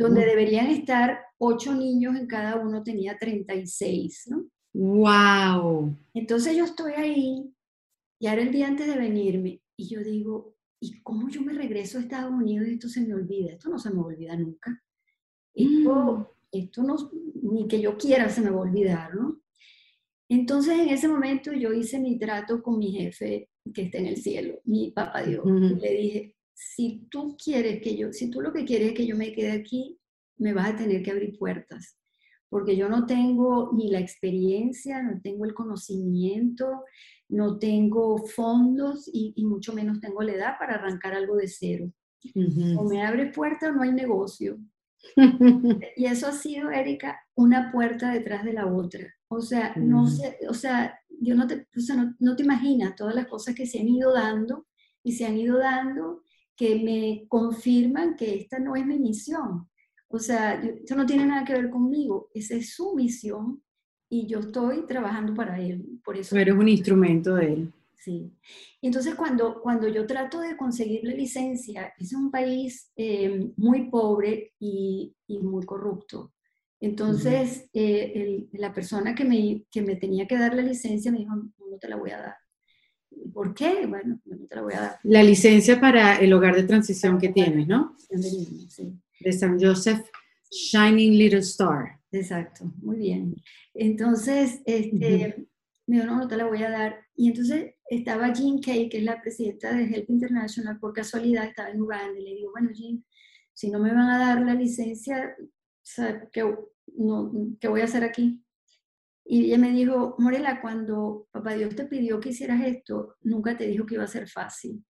donde 0.00 0.24
deberían 0.24 0.68
estar 0.68 1.20
ocho 1.36 1.74
niños 1.74 2.16
en 2.16 2.26
cada 2.26 2.56
uno 2.56 2.82
tenía 2.82 3.18
36, 3.18 4.28
¿no? 4.28 4.46
¡Wow! 4.72 5.94
Entonces 6.14 6.56
yo 6.56 6.64
estoy 6.64 6.94
ahí, 6.94 7.52
y 8.18 8.26
ahora 8.26 8.42
el 8.42 8.50
día 8.50 8.66
antes 8.66 8.86
de 8.86 8.96
venirme, 8.96 9.60
y 9.76 9.88
yo 9.88 10.00
digo, 10.02 10.56
¿y 10.80 11.02
cómo 11.02 11.28
yo 11.28 11.42
me 11.42 11.52
regreso 11.52 11.98
a 11.98 12.00
Estados 12.00 12.32
Unidos 12.32 12.66
y 12.66 12.72
esto 12.72 12.88
se 12.88 13.02
me 13.02 13.12
olvida? 13.12 13.52
Esto 13.52 13.68
no 13.68 13.78
se 13.78 13.90
me 13.90 14.00
olvida 14.00 14.34
nunca. 14.36 14.82
Esto, 15.52 15.94
mm. 15.94 16.26
esto 16.52 16.82
no, 16.82 16.96
ni 17.42 17.68
que 17.68 17.82
yo 17.82 17.98
quiera 17.98 18.30
se 18.30 18.40
me 18.40 18.48
va 18.48 18.56
a 18.56 18.62
olvidar, 18.62 19.14
¿no? 19.14 19.42
Entonces 20.30 20.78
en 20.78 20.88
ese 20.88 21.08
momento 21.08 21.52
yo 21.52 21.74
hice 21.74 21.98
mi 21.98 22.18
trato 22.18 22.62
con 22.62 22.78
mi 22.78 22.92
jefe 22.92 23.50
que 23.74 23.82
está 23.82 23.98
en 23.98 24.06
el 24.06 24.16
cielo, 24.16 24.60
mi 24.64 24.92
papá 24.92 25.24
Dios. 25.24 25.44
Le 25.44 25.92
dije, 25.92 26.36
si 26.62 27.06
tú 27.10 27.36
quieres 27.42 27.80
que 27.82 27.96
yo, 27.96 28.12
si 28.12 28.30
tú 28.30 28.40
lo 28.40 28.52
que 28.52 28.64
quieres 28.64 28.88
es 28.88 28.94
que 28.94 29.06
yo 29.06 29.16
me 29.16 29.32
quede 29.32 29.52
aquí, 29.52 29.98
me 30.36 30.52
vas 30.52 30.70
a 30.70 30.76
tener 30.76 31.02
que 31.02 31.10
abrir 31.10 31.38
puertas 31.38 32.00
porque 32.50 32.76
yo 32.76 32.88
no 32.88 33.06
tengo 33.06 33.70
ni 33.72 33.90
la 33.90 34.00
experiencia, 34.00 35.02
no 35.02 35.20
tengo 35.22 35.44
el 35.44 35.54
conocimiento, 35.54 36.84
no 37.28 37.58
tengo 37.58 38.18
fondos 38.26 39.08
y, 39.10 39.32
mucho 39.46 39.72
menos 39.72 40.00
tengo 40.00 40.20
la 40.22 40.32
edad 40.32 40.54
para 40.58 40.74
arrancar 40.74 41.14
algo 41.14 41.36
de 41.36 41.46
cero. 41.46 41.90
O 42.76 42.84
me 42.88 43.06
abre 43.06 43.32
puerta 43.32 43.70
o 43.70 43.72
no 43.72 43.82
hay 43.82 43.92
negocio. 43.92 44.58
y 45.96 46.04
eso 46.04 46.26
ha 46.26 46.32
sido, 46.32 46.70
Erika, 46.70 47.20
una 47.36 47.70
puerta 47.70 48.12
detrás 48.12 48.44
de 48.44 48.52
la 48.52 48.66
otra. 48.66 49.06
O 49.28 49.40
sea, 49.40 49.72
no 49.76 50.08
sé, 50.08 50.36
o 50.48 50.54
sea, 50.54 50.98
yo 51.20 51.36
no 51.36 51.46
te, 51.46 51.68
no, 51.96 52.16
no 52.18 52.36
te 52.36 52.42
imaginas 52.42 52.96
todas 52.96 53.14
las 53.14 53.28
cosas 53.28 53.54
que 53.54 53.64
se 53.66 53.78
han 53.78 53.88
ido 53.88 54.12
dando 54.12 54.66
y 55.04 55.12
se 55.12 55.24
han 55.24 55.38
ido 55.38 55.56
dando 55.58 56.22
que 56.60 56.76
me 56.76 57.24
confirman 57.26 58.16
que 58.16 58.34
esta 58.34 58.58
no 58.58 58.76
es 58.76 58.84
mi 58.84 58.98
misión. 58.98 59.66
O 60.08 60.18
sea, 60.18 60.60
eso 60.60 60.94
no 60.94 61.06
tiene 61.06 61.24
nada 61.24 61.42
que 61.42 61.54
ver 61.54 61.70
conmigo, 61.70 62.28
esa 62.34 62.54
es 62.54 62.74
su 62.74 62.94
misión 62.94 63.62
y 64.10 64.26
yo 64.26 64.40
estoy 64.40 64.84
trabajando 64.86 65.32
para 65.32 65.58
él. 65.58 65.82
Por 66.04 66.18
eso. 66.18 66.34
Pero 66.34 66.42
eres 66.42 66.60
un 66.60 66.68
instrumento 66.68 67.36
de 67.36 67.52
él. 67.54 67.72
Sí. 67.94 68.30
Entonces 68.82 69.14
cuando, 69.14 69.62
cuando 69.62 69.88
yo 69.88 70.06
trato 70.06 70.40
de 70.40 70.58
conseguir 70.58 71.00
la 71.02 71.14
licencia, 71.14 71.94
es 71.98 72.12
un 72.12 72.30
país 72.30 72.92
eh, 72.94 73.50
muy 73.56 73.88
pobre 73.88 74.52
y, 74.58 75.14
y, 75.28 75.38
muy 75.38 75.64
corrupto. 75.64 76.34
Entonces, 76.78 77.70
eh, 77.72 78.48
la 78.52 78.74
persona 78.74 79.14
que 79.14 79.24
me, 79.24 79.64
que 79.70 79.80
me 79.80 79.96
tenía 79.96 80.26
que 80.26 80.36
dar 80.36 80.54
la 80.54 80.62
licencia 80.62 81.10
me 81.10 81.20
dijo, 81.20 81.36
no 81.36 81.78
te 81.80 81.88
la 81.88 81.96
voy 81.96 82.10
a 82.10 82.20
dar. 82.20 82.36
¿Por 83.32 83.54
qué? 83.54 83.86
Bueno, 83.86 84.20
no 84.24 84.46
te 84.46 84.56
la 84.56 84.62
voy 84.62 84.74
a 84.74 84.80
dar. 84.80 84.98
La 85.02 85.22
licencia 85.22 85.80
para 85.80 86.16
el 86.16 86.32
hogar 86.32 86.56
de 86.56 86.64
transición 86.64 87.18
que 87.18 87.28
tienes, 87.28 87.66
¿no? 87.66 87.96
Sí 87.96 89.00
de 89.20 89.32
San 89.32 89.60
Joseph 89.60 90.00
Shining 90.50 91.16
Little 91.16 91.40
Star. 91.40 92.00
Exacto, 92.10 92.72
muy 92.82 92.96
bien. 92.96 93.36
Entonces, 93.74 94.60
este, 94.64 95.46
me 95.86 95.96
dijo, 95.96 96.06
no, 96.06 96.16
no 96.16 96.28
te 96.28 96.36
la 96.36 96.46
voy 96.46 96.62
a 96.62 96.70
dar. 96.70 96.96
Y 97.14 97.28
entonces 97.28 97.74
estaba 97.88 98.32
Jean 98.32 98.60
Kay, 98.60 98.88
que 98.88 98.98
es 98.98 99.04
la 99.04 99.20
presidenta 99.20 99.72
de 99.72 99.84
Help 99.84 100.10
International, 100.10 100.78
por 100.80 100.92
casualidad 100.92 101.44
estaba 101.44 101.70
en 101.70 101.82
Uganda, 101.82 102.18
y 102.18 102.24
le 102.24 102.34
digo, 102.34 102.50
bueno, 102.50 102.70
Jean, 102.72 103.04
si 103.52 103.70
no 103.70 103.78
me 103.78 103.94
van 103.94 104.08
a 104.08 104.18
dar 104.18 104.42
la 104.42 104.54
licencia, 104.54 105.36
¿qué, 106.32 106.54
no, 106.96 107.32
¿qué 107.60 107.68
voy 107.68 107.82
a 107.82 107.84
hacer 107.84 108.02
aquí? 108.02 108.42
Y 109.32 109.44
ella 109.44 109.58
me 109.58 109.70
dijo, 109.70 110.16
Morela, 110.18 110.60
cuando 110.60 111.28
Papá 111.30 111.54
Dios 111.54 111.76
te 111.76 111.84
pidió 111.84 112.18
que 112.18 112.30
hicieras 112.30 112.66
esto, 112.66 113.14
nunca 113.22 113.56
te 113.56 113.68
dijo 113.68 113.86
que 113.86 113.94
iba 113.94 114.02
a 114.02 114.08
ser 114.08 114.28
fácil. 114.28 114.84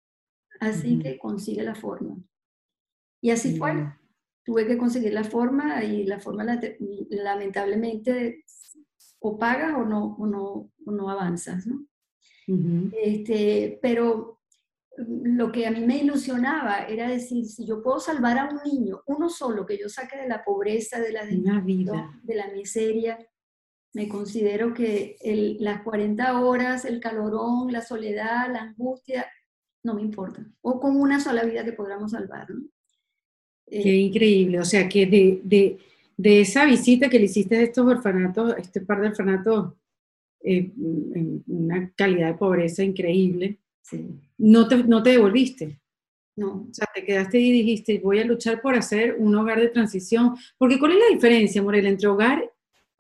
Así 0.60 0.98
que 0.98 1.18
consigue 1.18 1.62
la 1.62 1.74
forma. 1.74 2.16
Y 3.20 3.32
así 3.32 3.58
fue. 3.58 3.74
Mm. 3.74 3.92
Tuve 4.42 4.66
que 4.66 4.78
conseguir 4.78 5.12
la 5.12 5.24
forma 5.24 5.84
y 5.84 6.06
la 6.06 6.18
forma 6.18 6.46
lamentablemente 7.10 8.46
o 9.18 9.38
pagas 9.38 9.74
o 9.76 9.84
no, 9.84 10.16
o 10.16 10.26
no, 10.26 10.72
no 10.86 11.10
avanzas, 11.10 11.66
¿no? 11.66 11.86
este, 12.96 13.78
pero 13.82 14.40
lo 14.96 15.52
que 15.52 15.66
a 15.66 15.70
mí 15.70 15.84
me 15.84 15.98
ilusionaba 15.98 16.86
era 16.86 17.10
decir, 17.10 17.44
si 17.44 17.66
yo 17.66 17.82
puedo 17.82 18.00
salvar 18.00 18.38
a 18.38 18.48
un 18.48 18.58
niño, 18.64 19.02
uno 19.06 19.28
solo, 19.28 19.66
que 19.66 19.78
yo 19.78 19.90
saque 19.90 20.16
de 20.16 20.28
la 20.28 20.42
pobreza, 20.42 20.98
de 20.98 21.12
la 21.12 21.24
vida. 21.60 22.20
de 22.22 22.34
la 22.34 22.48
miseria, 22.48 23.18
me 23.92 24.08
considero 24.08 24.72
que 24.72 25.16
las 25.58 25.82
40 25.82 26.40
horas, 26.40 26.84
el 26.84 27.00
calorón, 27.00 27.72
la 27.72 27.82
soledad, 27.82 28.52
la 28.52 28.62
angustia, 28.62 29.26
no 29.82 29.94
me 29.94 30.02
importa. 30.02 30.46
O 30.62 30.78
con 30.78 30.96
una 30.96 31.20
sola 31.20 31.44
vida 31.44 31.64
que 31.64 31.72
podamos 31.72 32.12
salvar. 32.12 32.46
Qué 33.66 33.78
eh, 33.78 33.96
increíble. 33.96 34.60
O 34.60 34.64
sea, 34.64 34.88
que 34.88 35.06
de, 35.06 35.40
de, 36.16 36.40
esa 36.40 36.64
visita 36.66 37.08
que 37.08 37.18
le 37.18 37.24
hiciste 37.24 37.56
a 37.56 37.62
estos 37.62 37.86
orfanatos, 37.86 38.54
este 38.58 38.80
par 38.80 39.00
de 39.00 39.08
orfanatos, 39.08 39.74
eh, 40.42 40.70
en 40.76 41.42
una 41.46 41.92
calidad 41.96 42.28
de 42.28 42.38
pobreza 42.38 42.84
increíble, 42.84 43.58
no, 44.38 44.68
te, 44.68 44.84
no 44.84 45.02
te 45.02 45.10
devolviste. 45.10 45.80
No. 46.36 46.68
O 46.70 46.72
sea, 46.72 46.86
te 46.94 47.04
quedaste 47.04 47.38
y 47.38 47.50
dijiste, 47.50 47.98
voy 47.98 48.20
a 48.20 48.24
luchar 48.24 48.62
por 48.62 48.74
hacer 48.74 49.16
un 49.18 49.34
hogar 49.34 49.60
de 49.60 49.68
transición. 49.68 50.36
Porque 50.56 50.78
¿cuál 50.78 50.92
es 50.92 50.98
la 50.98 51.14
diferencia, 51.14 51.62
Morel, 51.62 51.86
entre 51.86 52.08
hogar 52.08 52.49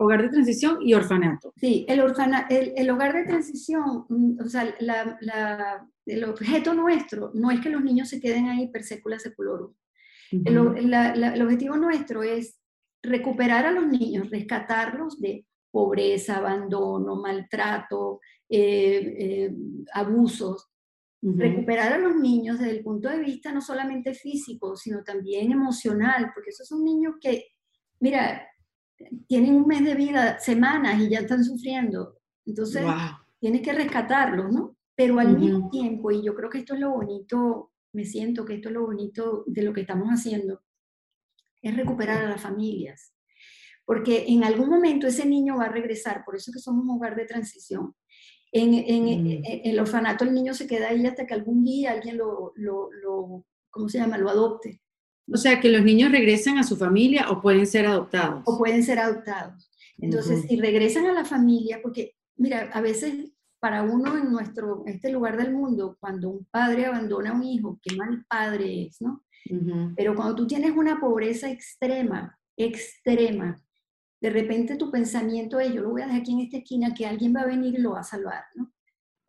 hogar 0.00 0.22
de 0.22 0.30
transición 0.30 0.78
y 0.80 0.94
orfanato. 0.94 1.52
Sí, 1.56 1.84
el, 1.86 2.00
orfana, 2.00 2.46
el, 2.48 2.88
hogar 2.88 3.12
de 3.12 3.24
transición, 3.24 4.06
mm, 4.08 4.40
o 4.40 4.48
sea, 4.48 4.74
el 6.06 6.24
objeto 6.24 6.72
nuestro 6.72 7.30
no 7.34 7.50
es 7.50 7.60
que 7.60 7.68
los 7.68 7.84
niños 7.84 8.08
se 8.08 8.18
queden 8.18 8.48
ahí 8.48 8.68
per 8.68 8.82
secula 8.82 9.18
seculorum. 9.18 9.74
el, 10.32 11.42
objetivo 11.42 11.76
nuestro 11.76 12.22
es 12.22 12.58
recuperar 13.02 13.66
a 13.66 13.72
los 13.72 13.86
niños, 13.86 14.30
rescatarlos 14.30 15.20
de 15.20 15.46
pobreza, 15.70 16.38
abandono, 16.38 17.16
maltrato, 17.16 18.20
eh, 18.48 19.16
eh, 19.18 19.54
abusos, 19.92 20.66
recuperar 21.22 21.92
a 21.92 21.98
los 21.98 22.16
niños 22.16 22.58
desde 22.58 22.72
el 22.72 22.82
punto 22.82 23.10
de 23.10 23.18
vista 23.18 23.52
no 23.52 23.60
solamente 23.60 24.14
físico, 24.14 24.76
sino 24.76 25.04
también 25.04 25.52
emocional, 25.52 26.30
porque 26.34 26.50
esos 26.50 26.66
son 26.66 26.82
niños 26.82 27.16
que, 27.20 27.48
mira, 28.00 28.49
tienen 29.26 29.54
un 29.54 29.66
mes 29.66 29.84
de 29.84 29.94
vida, 29.94 30.38
semanas 30.38 31.00
y 31.00 31.08
ya 31.08 31.20
están 31.20 31.44
sufriendo. 31.44 32.18
Entonces, 32.44 32.84
tienes 33.38 33.62
que 33.62 33.72
rescatarlos, 33.72 34.52
¿no? 34.52 34.76
Pero 34.94 35.18
al 35.18 35.38
mismo 35.38 35.70
tiempo, 35.70 36.10
y 36.10 36.22
yo 36.22 36.34
creo 36.34 36.50
que 36.50 36.58
esto 36.58 36.74
es 36.74 36.80
lo 36.80 36.90
bonito, 36.90 37.72
me 37.92 38.04
siento 38.04 38.44
que 38.44 38.54
esto 38.54 38.68
es 38.68 38.74
lo 38.74 38.86
bonito 38.86 39.44
de 39.46 39.62
lo 39.62 39.72
que 39.72 39.80
estamos 39.82 40.08
haciendo, 40.08 40.62
es 41.62 41.76
recuperar 41.76 42.24
a 42.24 42.28
las 42.28 42.40
familias. 42.40 43.14
Porque 43.84 44.26
en 44.28 44.44
algún 44.44 44.68
momento 44.68 45.06
ese 45.06 45.26
niño 45.26 45.56
va 45.56 45.64
a 45.64 45.72
regresar, 45.72 46.24
por 46.24 46.36
eso 46.36 46.52
que 46.52 46.58
somos 46.58 46.84
un 46.84 46.90
hogar 46.90 47.16
de 47.16 47.24
transición. 47.24 47.94
En, 48.52 48.74
en, 48.74 49.24
mm. 49.24 49.42
el 49.64 49.80
orfanato 49.80 50.24
el 50.24 50.34
niño 50.34 50.54
se 50.54 50.66
queda 50.66 50.88
ahí 50.88 51.06
hasta 51.06 51.26
que 51.26 51.34
algún 51.34 51.64
día 51.64 51.92
alguien 51.92 52.18
lo, 52.18 52.52
lo, 52.56 52.90
lo 52.92 53.46
¿cómo 53.70 53.88
se 53.88 53.98
llama?, 53.98 54.18
lo 54.18 54.28
adopte. 54.28 54.80
O 55.32 55.36
sea, 55.36 55.60
que 55.60 55.68
los 55.68 55.84
niños 55.84 56.12
regresan 56.12 56.58
a 56.58 56.64
su 56.64 56.76
familia 56.76 57.30
o 57.30 57.40
pueden 57.40 57.66
ser 57.66 57.86
adoptados. 57.86 58.42
O 58.46 58.58
pueden 58.58 58.82
ser 58.82 58.98
adoptados. 58.98 59.70
Entonces, 59.98 60.46
si 60.48 60.56
regresan 60.56 61.06
a 61.06 61.12
la 61.12 61.24
familia, 61.24 61.80
porque, 61.82 62.14
mira, 62.36 62.70
a 62.72 62.80
veces 62.80 63.32
para 63.60 63.82
uno 63.82 64.16
en 64.16 64.32
nuestro, 64.32 64.82
este 64.86 65.12
lugar 65.12 65.36
del 65.36 65.52
mundo, 65.52 65.96
cuando 66.00 66.30
un 66.30 66.46
padre 66.46 66.86
abandona 66.86 67.30
a 67.30 67.34
un 67.34 67.44
hijo, 67.44 67.78
qué 67.82 67.94
mal 67.94 68.24
padre 68.26 68.86
es, 68.86 69.00
¿no? 69.00 69.22
Pero 69.96 70.14
cuando 70.14 70.34
tú 70.34 70.46
tienes 70.46 70.72
una 70.76 70.98
pobreza 70.98 71.50
extrema, 71.50 72.38
extrema, 72.56 73.60
de 74.20 74.30
repente 74.30 74.76
tu 74.76 74.90
pensamiento 74.90 75.60
es, 75.60 75.72
yo 75.72 75.82
lo 75.82 75.90
voy 75.90 76.02
a 76.02 76.06
dejar 76.06 76.20
aquí 76.20 76.32
en 76.32 76.40
esta 76.40 76.58
esquina, 76.58 76.94
que 76.94 77.06
alguien 77.06 77.34
va 77.34 77.42
a 77.42 77.46
venir 77.46 77.74
y 77.74 77.78
lo 77.78 77.92
va 77.92 78.00
a 78.00 78.04
salvar, 78.04 78.44
¿no? 78.54 78.72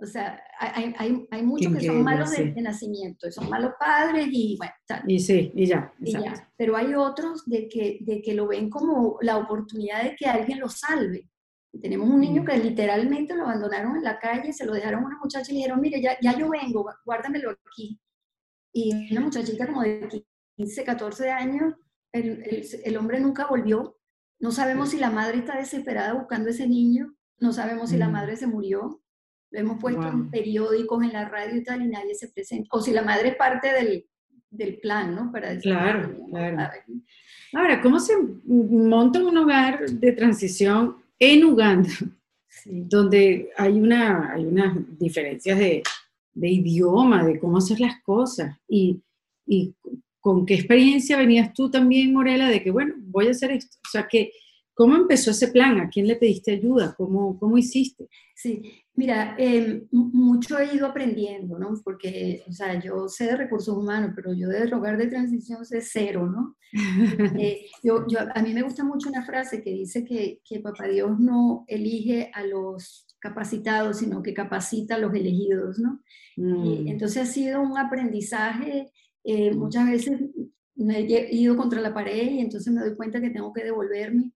O 0.01 0.05
sea, 0.07 0.43
hay, 0.57 0.95
hay, 0.97 1.27
hay 1.29 1.43
muchos 1.43 1.71
que 1.75 1.85
son 1.85 2.01
malos 2.01 2.31
de, 2.31 2.59
nacimiento, 2.59 3.31
son 3.31 3.47
malos 3.51 3.73
padres 3.79 4.27
y 4.31 4.57
bueno, 4.57 4.73
Y 5.05 5.19
sí, 5.19 5.51
y 5.53 5.67
ya, 5.67 5.93
y 5.99 6.13
ya. 6.13 6.51
Pero 6.57 6.75
hay 6.75 6.95
otros 6.95 7.45
de 7.45 7.69
que, 7.69 7.99
de 8.01 8.19
que 8.19 8.33
lo 8.33 8.47
ven 8.47 8.67
como 8.67 9.19
la 9.21 9.37
oportunidad 9.37 10.03
de 10.03 10.15
que 10.15 10.25
alguien 10.25 10.59
lo 10.59 10.69
salve. 10.69 11.29
tenemos 11.79 12.09
un 12.09 12.19
niño 12.19 12.41
mm. 12.41 12.45
que 12.45 12.57
literalmente 12.57 13.35
lo 13.35 13.43
abandonaron 13.43 13.95
en 13.95 14.03
la 14.03 14.17
calle, 14.17 14.51
se 14.53 14.65
lo 14.65 14.73
dejaron 14.73 15.03
a 15.03 15.07
una 15.07 15.19
muchacha 15.19 15.51
y 15.51 15.53
le 15.53 15.57
dijeron, 15.59 15.79
mire, 15.79 16.01
ya, 16.01 16.17
ya 16.19 16.35
yo 16.35 16.49
vengo, 16.49 16.83
guárdamelo 17.05 17.51
aquí. 17.51 17.99
Y 18.73 19.11
una 19.11 19.21
muchachita 19.21 19.67
como 19.67 19.83
de 19.83 20.23
15, 20.57 20.83
14 20.83 21.29
años, 21.29 21.75
el, 22.11 22.41
el, 22.41 22.65
el 22.83 22.97
hombre 22.97 23.19
nunca 23.19 23.45
volvió. 23.45 23.99
No 24.39 24.51
sabemos 24.51 24.89
si 24.89 24.97
la 24.97 25.11
madre 25.11 25.37
está 25.37 25.57
desesperada 25.57 26.13
buscando 26.13 26.49
ese 26.49 26.67
niño, 26.67 27.15
no 27.37 27.53
sabemos 27.53 27.91
si 27.91 27.97
la 27.97 28.09
mm. 28.09 28.11
madre 28.11 28.35
se 28.35 28.47
murió, 28.47 29.01
lo 29.51 29.59
hemos 29.59 29.79
puesto 29.79 30.07
en 30.07 30.29
periódicos, 30.29 31.03
en 31.03 31.13
la 31.13 31.27
radio 31.27 31.57
y 31.57 31.63
tal, 31.63 31.81
y 31.81 31.87
nadie 31.87 32.15
se 32.15 32.29
presenta. 32.29 32.69
O 32.71 32.81
si 32.81 32.91
la 32.91 33.03
madre 33.03 33.29
es 33.29 33.35
parte 33.35 33.71
del, 33.71 34.05
del 34.49 34.77
plan, 34.77 35.13
¿no? 35.13 35.31
Para 35.31 35.57
claro, 35.59 36.17
claro. 36.29 36.71
Ahora, 37.53 37.81
¿cómo 37.81 37.99
se 37.99 38.13
monta 38.45 39.23
un 39.23 39.37
hogar 39.37 39.85
de 39.89 40.11
transición 40.13 40.95
en 41.19 41.43
Uganda? 41.43 41.89
Donde 42.65 43.49
hay, 43.57 43.73
una, 43.73 44.33
hay 44.33 44.45
unas 44.45 44.77
diferencias 44.97 45.59
de, 45.59 45.83
de, 46.33 46.49
idioma, 46.49 47.25
de 47.25 47.39
cómo 47.39 47.57
hacer 47.57 47.79
las 47.81 48.01
cosas. 48.03 48.57
Y, 48.69 49.01
y 49.45 49.73
con 50.21 50.45
qué 50.45 50.53
experiencia 50.53 51.17
venías 51.17 51.53
tú 51.53 51.69
también, 51.69 52.13
Morela, 52.13 52.47
de 52.47 52.63
que, 52.63 52.71
bueno, 52.71 52.93
voy 52.97 53.27
a 53.27 53.31
hacer 53.31 53.51
esto. 53.51 53.77
O 53.85 53.89
sea, 53.89 54.07
que, 54.07 54.31
¿cómo 54.81 54.95
empezó 54.95 55.29
ese 55.29 55.49
plan? 55.49 55.79
¿A 55.79 55.89
quién 55.89 56.07
le 56.07 56.15
pediste 56.15 56.53
ayuda? 56.53 56.95
¿Cómo, 56.97 57.37
cómo 57.39 57.55
hiciste? 57.55 58.09
Sí, 58.33 58.63
Mira, 58.93 59.35
em, 59.37 59.87
mucho 59.91 60.59
he 60.59 60.75
ido 60.75 60.85
aprendiendo, 60.85 61.57
¿no? 61.57 61.73
Porque, 61.83 62.43
o 62.47 62.51
sea, 62.51 62.79
yo 62.79 63.07
sé 63.07 63.25
de 63.25 63.37
recursos 63.37 63.75
humanos, 63.75 64.11
pero 64.15 64.33
yo 64.33 64.49
de 64.49 64.71
hogar 64.73 64.97
de 64.97 65.07
transición 65.07 65.65
sé 65.65 65.81
cero, 65.81 66.29
¿no? 66.29 66.55
Eh, 67.41 67.65
yo, 67.83 68.05
yo, 68.07 68.19
a 68.33 68.41
mí 68.41 68.53
me 68.53 68.61
gusta 68.61 68.83
mucho 68.83 69.09
una 69.09 69.25
frase 69.25 69.63
que 69.63 69.71
dice 69.71 70.03
que, 70.03 70.41
que 70.43 70.59
Papá 70.59 70.87
Dios 70.87 71.19
no 71.19 71.63
elige 71.67 72.29
a 72.33 72.45
los 72.45 73.07
capacitados, 73.19 73.97
sino 73.97 74.21
que 74.21 74.33
capacita 74.33 74.95
a 74.95 74.99
los 74.99 75.13
elegidos, 75.13 75.79
¿no? 75.79 76.01
Mm. 76.37 76.87
entonces 76.87 77.23
ha 77.23 77.25
sido 77.25 77.61
un 77.61 77.77
aprendizaje, 77.77 78.91
eh, 79.23 79.53
muchas 79.53 79.89
veces 79.89 80.21
me 80.75 80.99
he 80.99 81.35
ido 81.35 81.57
contra 81.57 81.81
la 81.81 81.93
pared 81.93 82.31
y 82.31 82.39
entonces 82.39 82.73
me 82.73 82.81
doy 82.81 82.95
cuenta 82.95 83.19
que 83.19 83.29
tengo 83.29 83.51
que 83.51 83.63
devolverme 83.63 84.31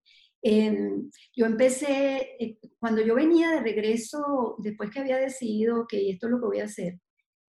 Em, 0.48 1.10
yo 1.36 1.48
empecé, 1.48 2.36
eh, 2.40 2.60
cuando 2.78 3.02
yo 3.02 3.16
venía 3.16 3.50
de 3.50 3.62
regreso, 3.62 4.56
después 4.60 4.92
que 4.92 5.00
había 5.00 5.18
decidido 5.18 5.88
que 5.88 6.12
esto 6.12 6.28
es 6.28 6.32
lo 6.32 6.40
que 6.40 6.46
voy 6.46 6.60
a 6.60 6.66
hacer, 6.66 7.00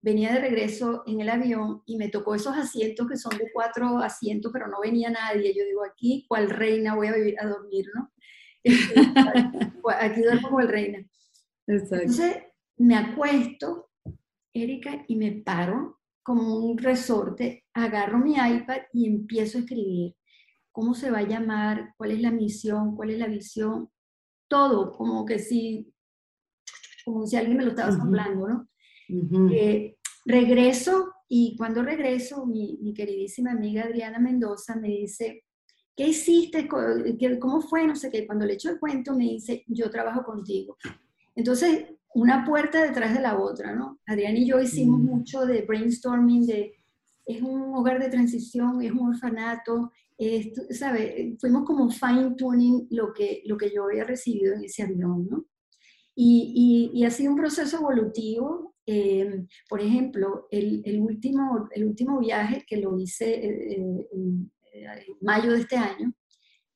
venía 0.01 0.33
de 0.33 0.39
regreso 0.39 1.03
en 1.05 1.21
el 1.21 1.29
avión 1.29 1.83
y 1.85 1.97
me 1.97 2.09
tocó 2.09 2.33
esos 2.33 2.57
asientos 2.57 3.07
que 3.07 3.15
son 3.15 3.37
de 3.37 3.51
cuatro 3.53 3.99
asientos, 3.99 4.51
pero 4.51 4.67
no 4.67 4.81
venía 4.81 5.11
nadie. 5.11 5.53
Yo 5.55 5.63
digo, 5.63 5.85
aquí, 5.85 6.25
¿cuál 6.27 6.49
reina 6.49 6.95
voy 6.95 7.05
a 7.05 7.13
vivir 7.13 7.35
a 7.39 7.45
dormir, 7.45 7.85
no? 7.93 8.11
Aquí 9.99 10.21
duermo 10.23 10.47
como 10.47 10.61
el 10.61 10.67
reina. 10.67 11.07
Entonces 11.67 12.37
me 12.77 12.95
acuesto, 12.95 13.91
Erika, 14.51 15.05
y 15.07 15.17
me 15.17 15.33
paro 15.33 15.99
como 16.23 16.65
un 16.65 16.79
resorte, 16.79 17.63
agarro 17.75 18.17
mi 18.17 18.33
iPad 18.33 18.79
y 18.91 19.05
empiezo 19.05 19.59
a 19.59 19.61
escribir 19.61 20.15
cómo 20.77 20.93
se 20.93 21.09
va 21.09 21.17
a 21.17 21.27
llamar, 21.27 21.95
cuál 21.97 22.11
es 22.11 22.21
la 22.21 22.29
misión, 22.29 22.95
cuál 22.95 23.09
es 23.09 23.17
la 23.17 23.25
visión, 23.25 23.89
todo, 24.47 24.91
como 24.91 25.25
que 25.25 25.39
si, 25.39 25.91
como 27.03 27.25
si 27.25 27.35
alguien 27.35 27.57
me 27.57 27.63
lo 27.63 27.71
estaba 27.71 27.91
soplando, 27.91 28.47
¿no? 28.47 28.69
Eh, 29.53 29.97
regreso 30.23 31.11
y 31.27 31.55
cuando 31.57 31.81
regreso, 31.81 32.45
mi, 32.45 32.77
mi, 32.79 32.93
queridísima 32.93 33.53
amiga 33.53 33.85
Adriana 33.85 34.19
Mendoza 34.19 34.75
me 34.75 34.89
dice, 34.89 35.45
¿qué 35.95 36.09
hiciste? 36.09 36.67
¿Cómo 36.67 37.61
fue? 37.61 37.87
No 37.87 37.95
sé 37.95 38.11
qué. 38.11 38.27
Cuando 38.27 38.45
le 38.45 38.53
echo 38.53 38.69
el 38.69 38.79
cuento 38.79 39.15
me 39.15 39.23
dice, 39.23 39.63
yo 39.65 39.89
trabajo 39.89 40.23
contigo. 40.23 40.77
Entonces, 41.35 41.87
una 42.13 42.45
puerta 42.45 42.83
detrás 42.83 43.15
de 43.15 43.21
la 43.21 43.39
otra, 43.39 43.73
¿no? 43.73 43.97
Adriana 44.05 44.37
y 44.37 44.45
yo 44.45 44.61
hicimos 44.61 44.99
mucho 44.99 45.47
de 45.47 45.63
brainstorming, 45.63 46.45
de 46.45 46.75
es 47.25 47.41
un 47.41 47.73
hogar 47.73 47.99
de 47.99 48.09
transición, 48.09 48.83
es 48.83 48.91
un 48.91 49.15
orfanato, 49.15 49.91
¿sabe? 50.71 51.35
Fuimos 51.39 51.63
como 51.65 51.89
fine 51.89 52.35
tuning 52.35 52.87
lo 52.91 53.13
que, 53.13 53.43
lo 53.45 53.57
que 53.57 53.71
yo 53.73 53.85
había 53.85 54.03
recibido 54.03 54.55
en 54.55 54.63
ese 54.63 54.83
avión, 54.83 55.27
¿no? 55.29 55.45
Y, 56.15 56.91
y, 56.93 56.99
y 56.99 57.03
ha 57.05 57.11
sido 57.11 57.31
un 57.31 57.37
proceso 57.37 57.77
evolutivo. 57.77 58.75
Em, 58.85 59.47
por 59.69 59.81
ejemplo, 59.81 60.47
el, 60.49 60.81
el, 60.85 60.99
último, 60.99 61.67
el 61.71 61.85
último 61.85 62.19
viaje 62.19 62.63
que 62.65 62.77
lo 62.77 62.97
hice 62.97 63.45
eh, 63.45 63.71
eh, 63.73 64.07
en, 64.13 64.51
mayo 65.21 65.51
de 65.51 65.61
este 65.61 65.75
año, 65.75 66.13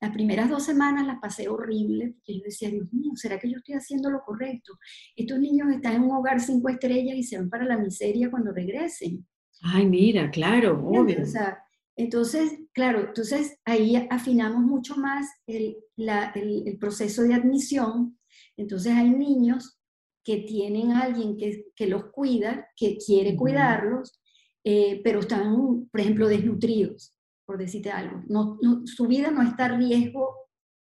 las 0.00 0.12
primeras 0.12 0.50
dos 0.50 0.64
semanas 0.64 1.06
las 1.06 1.20
pasé 1.20 1.48
horrible, 1.48 2.14
porque 2.14 2.38
yo 2.38 2.42
decía, 2.44 2.68
Dios 2.70 2.92
mío, 2.92 3.12
¿será 3.14 3.38
que 3.38 3.48
yo 3.48 3.58
estoy 3.58 3.76
haciendo 3.76 4.10
lo 4.10 4.20
correcto? 4.24 4.74
Estos 5.14 5.38
niños 5.38 5.68
están 5.70 5.94
en 5.94 6.02
un 6.02 6.10
hogar 6.10 6.40
cinco 6.40 6.68
estrellas 6.68 7.16
y 7.16 7.22
se 7.22 7.38
van 7.38 7.48
para 7.48 7.64
la 7.64 7.78
miseria 7.78 8.30
cuando 8.30 8.52
regresen. 8.52 9.26
Ay, 9.62 9.86
mira, 9.86 10.30
claro, 10.30 10.84
obvio. 10.84 11.22
O 11.22 11.26
sea, 11.26 11.58
Entonces, 11.96 12.58
claro, 12.72 13.00
entonces 13.00 13.58
ahí 13.64 13.96
afinamos 14.10 14.62
mucho 14.62 14.96
más 14.96 15.26
el, 15.46 15.76
el, 15.96 16.78
proceso 16.78 17.22
de 17.22 17.34
admisión. 17.34 18.18
Entonces 18.56 18.92
hay 18.92 19.10
niños 19.10 19.78
que 20.24 20.38
tienen 20.38 20.92
a 20.92 21.02
alguien 21.02 21.36
que, 21.36 21.66
que 21.74 21.86
los 21.86 22.06
cuida, 22.10 22.68
que 22.76 22.96
quiere 22.96 23.36
cuidarlos, 23.36 24.20
eh, 24.64 25.00
pero 25.02 25.20
están, 25.20 25.88
por 25.90 26.00
ejemplo, 26.00 26.28
desnutridos, 26.28 27.14
por 27.44 27.58
decirte 27.58 27.90
algo. 27.90 28.22
No, 28.28 28.58
su 28.84 29.06
vida 29.06 29.30
no 29.30 29.42
está 29.42 29.66
a 29.66 29.76
riesgo, 29.76 30.36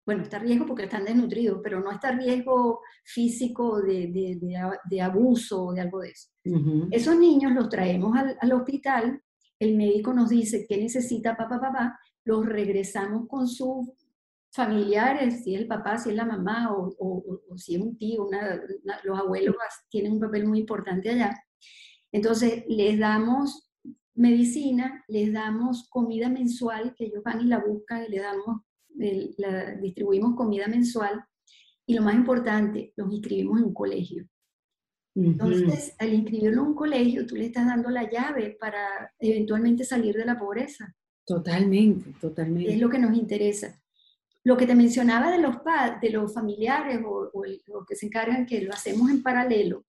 bueno, 0.07 0.23
está 0.23 0.37
a 0.37 0.41
riesgo 0.41 0.67
porque 0.67 0.85
están 0.85 1.05
desnutridos, 1.05 1.61
pero 1.63 1.81
no 1.81 1.91
está 1.91 2.09
a 2.09 2.17
riesgo 2.17 2.81
físico 3.05 3.83
de, 3.83 4.07
de, 4.07 4.39
de, 4.89 5.01
abuso 5.01 5.65
o 5.65 5.73
de 5.75 5.81
algo 5.81 6.01
de 6.01 6.11
eso. 6.11 6.31
Esos 6.93 7.19
niños 7.19 7.53
los 7.53 7.69
traemos 7.69 8.17
al, 8.17 8.39
al, 8.41 8.53
hospital, 8.53 9.21
el 9.59 9.77
médico 9.77 10.13
nos 10.13 10.31
dice 10.31 10.67
qué 10.69 10.77
necesita 10.79 11.37
papá, 11.37 11.61
papá, 11.61 11.99
los 12.25 12.45
regresamos 12.45 13.29
con 13.29 13.49
sus 13.49 13.89
familiares, 14.53 15.45
si 15.45 15.55
es 15.55 15.61
el 15.61 15.67
papá, 15.67 15.99
si 15.99 16.11
es 16.11 16.17
la 16.17 16.25
mamá 16.25 16.73
o, 16.73 17.41
si 17.57 17.75
es 17.75 17.81
un 17.81 17.97
tío, 17.97 18.29
los 19.05 19.19
abuelos 19.19 19.57
tienen 19.89 20.13
un 20.13 20.21
papel 20.21 20.47
muy 20.47 20.61
importante 20.61 21.11
allá 21.11 21.35
entonces, 22.17 22.65
les 22.67 22.99
damos 22.99 23.71
medicina, 24.15 25.05
les 25.09 25.33
damos 25.35 25.87
comida 25.91 26.31
mensual, 26.31 26.95
que 26.97 27.05
ellos 27.07 27.23
van 27.23 27.43
y 27.43 27.45
la 27.45 27.59
buscan 27.59 28.05
y 28.05 28.09
le 28.09 28.21
damos, 28.21 28.63
distribuimos 29.83 30.35
comida 30.35 30.67
mensual. 30.67 31.23
Y 31.85 31.95
lo 31.95 32.03
más 32.03 32.15
importante, 32.15 32.95
los 32.97 33.13
inscribimos 33.13 33.59
en 33.59 33.67
un 33.67 33.75
colegio. 33.75 34.27
Entonces, 35.17 35.95
al 35.99 36.13
inscribirlo 36.13 36.63
en 36.63 36.69
un 36.69 36.75
colegio, 36.75 37.27
tú 37.27 37.37
le 37.37 37.47
estás 37.47 37.67
dando 37.67 37.89
la 37.89 38.09
llave 38.09 38.57
para 38.61 39.13
eventualmente 39.19 39.85
salir 39.85 40.15
de 40.15 40.27
la 40.27 40.39
pobreza. 40.39 40.95
Totalmente, 41.25 42.13
totalmente. 42.21 42.73
Es 42.73 42.79
lo 42.79 42.91
que 42.91 42.99
nos 42.99 43.17
interesa. 43.17 43.81
Lo 44.45 44.57
que 44.57 44.67
te 44.67 44.75
mencionaba 44.75 45.31
de 45.31 45.39
los, 45.39 45.57
de 46.01 46.11
los 46.11 46.33
familiares 46.35 47.01
o, 47.05 47.31
o, 47.33 47.45
o 47.73 47.85
que 47.87 47.97
se 47.97 48.07
encargan, 48.07 48.47
que 48.47 48.61
lo 48.61 48.73
hacemos 48.73 49.11
en 49.11 49.23
paralelo, 49.23 49.87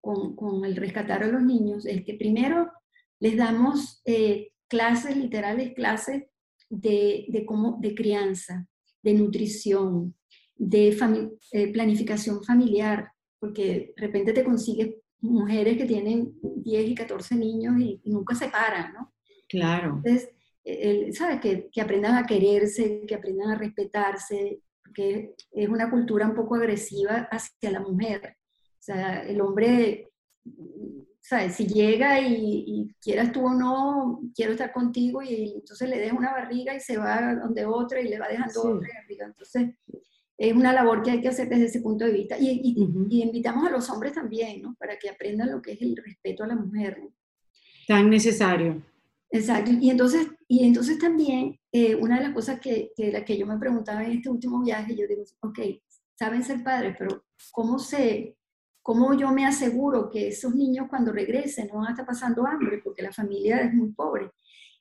con, 0.00 0.64
el 0.64 0.76
rescatar 0.76 1.22
a 1.22 1.28
los 1.28 1.42
niños 1.42 1.86
es 1.86 2.04
que 2.04 2.14
primero 2.14 2.70
les 3.18 3.36
damos 3.36 4.00
eh, 4.04 4.52
clases, 4.68 5.16
literales 5.16 5.74
clases 5.74 6.24
de, 6.68 7.26
de, 7.28 7.44
cómo, 7.44 7.78
de 7.80 7.94
crianza, 7.94 8.66
de 9.02 9.14
nutrición, 9.14 10.14
de 10.56 10.96
eh, 11.52 11.72
planificación 11.72 12.42
familiar, 12.44 13.12
porque 13.40 13.94
de 13.94 13.94
repente 13.96 14.32
te 14.32 14.44
consigues 14.44 14.94
mujeres 15.20 15.76
que 15.76 15.86
tienen 15.86 16.32
10 16.42 16.88
y 16.90 16.94
14 16.94 17.34
niños 17.36 17.74
y, 17.80 18.00
nunca 18.04 18.34
se 18.34 18.48
paran, 18.48 18.92
¿no? 18.92 19.12
Claro. 19.48 20.00
Entonces, 20.04 20.30
¿sabes? 21.16 21.40
Que, 21.40 21.68
que, 21.72 21.80
aprendan 21.80 22.16
a 22.16 22.26
quererse, 22.26 23.04
que 23.06 23.14
aprendan 23.14 23.50
a 23.50 23.58
respetarse, 23.58 24.60
porque 24.84 25.34
es 25.52 25.68
una 25.68 25.90
cultura 25.90 26.26
un 26.26 26.34
poco 26.34 26.56
agresiva 26.56 27.28
hacia 27.30 27.70
la 27.70 27.80
mujer. 27.80 28.36
O 28.80 28.82
sea, 28.82 29.22
el 29.22 29.40
hombre, 29.40 30.10
¿sabes? 31.20 31.54
Si 31.54 31.66
llega 31.66 32.20
y, 32.20 32.94
quieras 33.00 33.30
tú 33.30 33.46
o 33.46 33.54
no, 33.54 34.20
quiero 34.34 34.52
estar 34.52 34.72
contigo 34.72 35.22
y 35.22 35.54
entonces 35.54 35.88
le 35.88 35.98
deja 35.98 36.16
una 36.16 36.32
barriga 36.32 36.74
y 36.74 36.80
se 36.80 36.96
va 36.96 37.34
donde 37.34 37.64
otra 37.66 38.00
y 38.00 38.08
le 38.08 38.18
va 38.18 38.28
dejando 38.28 38.60
otra 38.62 38.88
barriga. 39.00 39.26
Entonces, 39.26 39.70
es 40.40 40.56
una 40.56 40.72
labor 40.72 41.02
que 41.02 41.10
hay 41.10 41.20
que 41.20 41.28
hacer 41.28 41.48
desde 41.48 41.66
ese 41.66 41.80
punto 41.80 42.04
de 42.04 42.12
vista. 42.12 42.36
Y, 42.38 42.74
invitamos 43.22 43.66
a 43.66 43.70
los 43.70 43.90
hombres 43.90 44.14
también, 44.14 44.62
¿no? 44.62 44.74
Para 44.78 44.98
que 44.98 45.10
aprendan 45.10 45.50
lo 45.50 45.60
que 45.60 45.72
es 45.72 45.82
el 45.82 45.94
respeto 45.96 46.44
a 46.44 46.46
la 46.46 46.56
mujer. 46.56 46.98
Tan 47.86 48.08
necesario. 48.08 48.82
Exacto. 49.30 49.70
Y 49.78 49.90
entonces, 49.90 50.28
y 50.48 50.64
entonces 50.64 50.98
también, 50.98 51.60
eh, 51.70 51.94
una 51.94 52.16
de 52.16 52.24
las 52.24 52.34
cosas 52.34 52.58
que, 52.58 52.90
que, 52.96 53.12
la 53.12 53.24
que 53.24 53.36
yo 53.36 53.46
me 53.46 53.58
preguntaba 53.58 54.02
en 54.02 54.12
este 54.12 54.30
último 54.30 54.62
viaje, 54.62 54.96
yo 54.96 55.06
digo, 55.06 55.22
ok, 55.40 55.58
saben 56.14 56.42
ser 56.42 56.64
padres, 56.64 56.96
pero 56.98 57.22
¿cómo 57.52 57.78
se, 57.78 58.36
¿Cómo 58.82 59.12
yo 59.14 59.30
me 59.30 59.46
aseguro 59.46 60.08
que 60.08 60.28
esos 60.28 60.54
niños 60.54 60.86
cuando 60.88 61.12
regresen 61.12 61.68
no 61.68 61.76
van 61.76 61.88
a 61.88 61.90
estar 61.90 62.06
pasando 62.06 62.46
hambre 62.46 62.80
porque 62.82 63.02
la 63.02 63.12
familia 63.12 63.60
es 63.60 63.74
muy 63.74 63.92
pobre? 63.92 64.30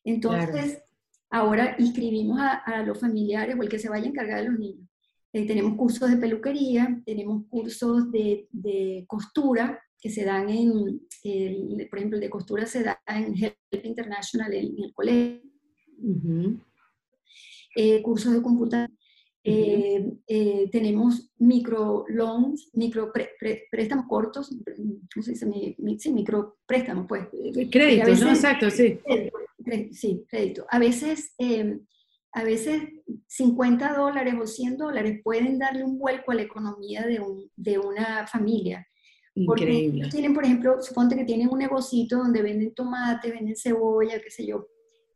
Entonces, 0.05 0.81
ahora 1.29 1.75
inscribimos 1.77 2.39
a, 2.39 2.81
los 2.83 2.99
familiares 2.99 3.57
o 3.59 3.61
el 3.61 3.69
que 3.69 3.77
se 3.77 3.89
vaya 3.89 4.05
a 4.05 4.09
encargar 4.09 4.39
de 4.39 4.49
los 4.49 4.57
niños. 4.57 4.88
Eh, 5.33 5.45
tenemos 5.45 5.75
cursos 5.75 6.09
de 6.09 6.17
peluquería, 6.17 7.01
tenemos 7.05 7.45
cursos 7.49 8.11
de, 8.11 8.47
de 8.51 9.05
costura 9.07 9.81
que 10.01 10.09
se 10.09 10.23
dan 10.23 10.49
en, 10.49 11.01
por 11.89 11.99
ejemplo, 11.99 12.17
el 12.17 12.21
de 12.21 12.29
costura 12.29 12.65
se 12.65 12.83
da 12.83 13.01
en 13.05 13.35
Help 13.35 13.85
International 13.85 14.53
en, 14.53 14.75
el 14.83 14.93
colegio. 14.93 15.41
Eh, 17.75 18.01
cursos 18.01 18.33
de 18.33 18.41
computación 18.41 18.97
eh, 19.41 20.05
eh, 20.27 20.69
tenemos 20.71 21.31
micro 21.37 22.05
loans, 22.09 22.69
micro 22.73 23.11
préstamos 23.71 24.05
cortos, 24.07 24.49
¿cómo 25.13 25.23
se 25.23 25.31
dice? 25.31 25.75
sí, 25.97 26.11
micro 26.11 26.57
préstamos, 26.65 27.05
pues. 27.07 27.27
Eh, 27.33 27.69
crédito, 27.69 28.13
¿no? 28.15 28.29
Exacto, 28.29 28.69
sí. 28.69 28.99
Sí, 29.91 30.25
crédito. 30.27 30.65
A 30.69 30.79
veces, 30.79 31.33
em, 31.37 31.79
a 32.31 32.43
veces 32.43 32.83
50 33.27 33.93
dólares 33.93 34.35
o 34.39 34.45
100 34.45 34.77
dólares 34.77 35.19
pueden 35.23 35.57
darle 35.57 35.83
un 35.83 35.97
vuelco 35.97 36.31
a 36.31 36.35
la 36.35 36.43
economía 36.43 37.05
de, 37.05 37.19
un, 37.19 37.49
de 37.55 37.79
una 37.79 38.27
familia. 38.27 38.85
Increíble. 39.35 40.01
Porque 40.01 40.11
tienen, 40.11 40.33
por 40.33 40.43
ejemplo, 40.43 40.81
suponte 40.81 41.15
que 41.15 41.23
tienen 41.23 41.49
un 41.49 41.59
negocito 41.59 42.17
donde 42.17 42.41
venden 42.41 42.73
tomate, 42.73 43.31
venden 43.31 43.55
cebolla, 43.55 44.21
qué 44.21 44.29
sé 44.29 44.45
yo. 44.45 44.67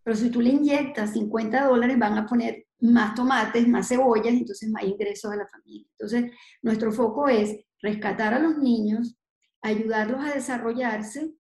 Pero 0.04 0.16
si 0.16 0.30
tú 0.30 0.42
le 0.42 0.50
inyectas 0.50 1.14
50 1.14 1.66
dólares, 1.66 1.98
van 1.98 2.18
a 2.18 2.26
poner 2.26 2.66
más 2.80 3.16
tomates, 3.16 3.68
más 3.68 3.88
cebollas, 3.88 4.34
entonces 4.34 4.70
más 4.70 4.84
ingresos 4.84 5.32
a 5.32 5.38
la 5.38 5.48
familia. 5.48 5.88
Entonces, 5.98 6.32
nuestro 6.62 6.92
foco 6.92 7.30
es 7.30 7.58
rescatar 7.82 8.34
a 8.34 8.40
los 8.40 8.58
niños, 8.58 9.18
ayudarlos 9.62 10.22
a 10.22 10.34
desarrollarse 10.34 11.34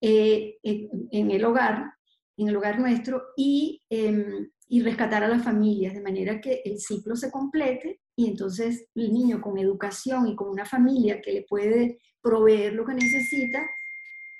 eh, 0.00 0.56
en, 0.62 1.30
el 1.30 1.44
hogar, 1.44 1.92
en 2.38 2.48
el 2.48 2.56
hogar 2.56 2.80
nuestro, 2.80 3.22
y, 3.36 3.82
em, 3.90 4.48
y 4.68 4.82
rescatar 4.82 5.24
a 5.24 5.28
las 5.28 5.42
familias, 5.42 5.94
de 5.94 6.02
manera 6.02 6.40
que 6.40 6.60
el 6.64 6.78
ciclo 6.78 7.16
se 7.16 7.30
complete 7.30 8.00
y 8.14 8.26
entonces 8.26 8.86
el 8.94 9.12
niño 9.12 9.40
con 9.40 9.58
educación 9.58 10.28
y 10.28 10.34
con 10.34 10.50
una 10.50 10.66
familia 10.66 11.20
que 11.22 11.32
le 11.32 11.42
puede 11.42 11.98
proveer 12.20 12.74
lo 12.74 12.84
que 12.84 12.94
necesita, 12.94 13.66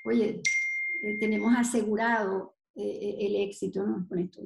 oye, 0.05 0.41
eh, 1.01 1.17
tenemos 1.19 1.55
asegurado 1.57 2.53
eh, 2.75 3.17
el 3.21 3.35
éxito, 3.37 3.85
¿no? 3.85 4.05
Con 4.07 4.19
esto. 4.19 4.41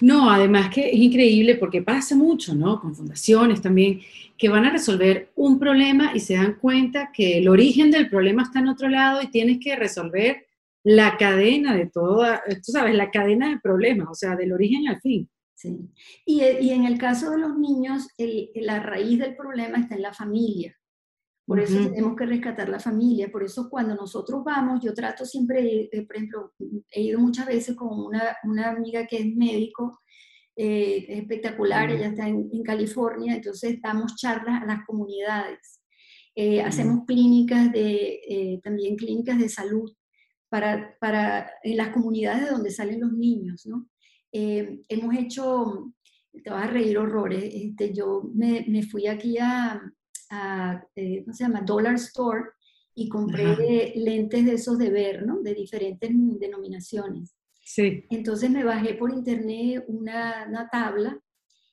No, 0.00 0.30
además 0.30 0.70
que 0.70 0.88
es 0.88 0.96
increíble 0.96 1.56
porque 1.56 1.82
pasa 1.82 2.16
mucho, 2.16 2.54
¿no? 2.54 2.80
Con 2.80 2.94
fundaciones 2.94 3.60
también, 3.60 4.00
que 4.36 4.48
van 4.48 4.64
a 4.64 4.70
resolver 4.70 5.30
un 5.36 5.58
problema 5.58 6.12
y 6.14 6.20
se 6.20 6.34
dan 6.34 6.54
cuenta 6.54 7.10
que 7.12 7.38
el 7.38 7.48
origen 7.48 7.90
del 7.90 8.08
problema 8.08 8.42
está 8.42 8.58
en 8.58 8.68
otro 8.68 8.88
lado 8.88 9.22
y 9.22 9.28
tienes 9.28 9.58
que 9.62 9.76
resolver 9.76 10.46
la 10.84 11.16
cadena 11.16 11.74
de 11.74 11.86
toda, 11.86 12.42
tú 12.46 12.70
sabes, 12.70 12.94
la 12.94 13.10
cadena 13.10 13.48
de 13.48 13.58
problemas, 13.58 14.08
o 14.10 14.14
sea, 14.14 14.36
del 14.36 14.52
origen 14.52 14.86
al 14.86 15.00
fin. 15.00 15.28
Sí. 15.54 15.90
Y, 16.26 16.42
en 16.42 16.84
el 16.84 16.98
caso 16.98 17.30
de 17.30 17.38
los 17.38 17.56
niños, 17.56 18.06
la 18.54 18.80
raíz 18.80 19.18
del 19.18 19.34
problema 19.34 19.78
está 19.78 19.94
en 19.94 20.02
la 20.02 20.12
familia. 20.12 20.76
Por 21.46 21.60
eso 21.60 21.78
tenemos 21.90 22.16
que 22.16 22.26
rescatar 22.26 22.68
la 22.68 22.80
familia. 22.80 23.30
Por 23.30 23.44
eso 23.44 23.68
cuando 23.70 23.94
nosotros 23.94 24.42
vamos, 24.44 24.82
yo 24.82 24.92
trato 24.94 25.24
siempre, 25.24 25.88
eh, 25.90 26.02
por 26.06 26.16
ejemplo, 26.16 26.52
he 26.90 27.02
ido 27.02 27.18
muchas 27.18 27.46
veces 27.46 27.76
con 27.76 27.88
una, 27.98 28.36
una 28.44 28.70
amiga 28.70 29.06
que 29.06 29.18
es 29.18 29.26
médico, 29.26 30.00
eh, 30.56 31.06
espectacular, 31.08 31.90
ella 31.90 32.08
está 32.08 32.28
en, 32.28 32.62
California, 32.62 33.34
entonces 33.34 33.78
damos 33.82 34.16
charlas 34.16 34.62
a 34.62 34.66
las 34.66 34.84
comunidades. 34.86 35.80
Eh, 36.34 36.62
hacemos 36.62 37.04
clínicas 37.06 37.72
de, 37.72 38.60
también 38.62 38.96
clínicas 38.96 39.38
de 39.38 39.48
salud 39.48 39.94
para, 40.54 40.96
para 41.00 41.50
en 41.64 41.76
las 41.76 41.88
comunidades 41.88 42.44
de 42.44 42.50
donde 42.52 42.70
salen 42.70 43.00
los 43.00 43.12
niños, 43.12 43.66
¿no? 43.66 43.88
hemos 44.30 45.16
hecho, 45.16 45.92
te 46.44 46.48
vas 46.48 46.68
a 46.68 46.70
reír 46.70 46.96
horrores, 46.96 47.52
este, 47.52 47.92
yo 47.92 48.30
me, 48.32 48.64
me 48.68 48.84
fui 48.84 49.08
aquí 49.08 49.36
a, 49.40 49.82
eh, 50.94 51.22
¿cómo 51.24 51.34
se 51.34 51.42
llama? 51.42 51.62
Dollar 51.62 51.96
Store 51.96 52.50
y 52.94 53.08
compré 53.08 53.94
lentes 53.96 54.44
de 54.44 54.52
esos 54.52 54.78
de 54.78 54.90
ver, 54.90 55.26
¿no? 55.26 55.40
De 55.40 55.54
diferentes 55.54 56.08
denominaciones. 56.12 57.34
Sí. 57.64 58.04
Entonces 58.10 58.48
me 58.48 58.62
bajé 58.62 58.94
por 58.94 59.10
internet 59.10 59.84
una, 59.88 60.46
una 60.48 60.68
tabla 60.68 61.20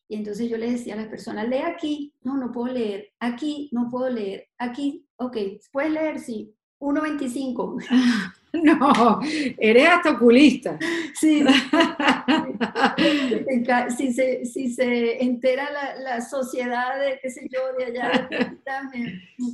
y 0.07 0.15
entonces 0.15 0.49
yo 0.49 0.57
le 0.57 0.71
decía 0.71 0.95
a 0.95 0.97
las 0.97 1.07
personas, 1.07 1.47
lee 1.47 1.57
aquí, 1.57 2.15
no, 2.23 2.35
no 2.35 2.51
puedo 2.51 2.73
leer, 2.73 3.09
aquí, 3.19 3.69
no 3.73 3.91
puedo 3.91 4.09
leer, 4.09 4.47
aquí, 4.57 5.05
ok, 5.17 5.37
¿puedes 5.71 5.91
leer? 5.91 6.19
Sí, 6.19 6.55
1.25. 6.79 8.31
No, 8.63 9.19
eres 9.57 9.87
hasta 9.87 10.11
oculista. 10.11 10.77
Sí. 11.13 11.43
si, 13.97 14.13
se, 14.13 14.45
si 14.45 14.73
se 14.73 15.23
entera 15.23 15.69
la, 15.97 16.21
sociedad 16.21 16.99
de, 16.99 17.19
qué 17.21 17.29
sé 17.29 17.47
yo, 17.49 17.59
de 17.77 17.85
allá, 17.85 18.29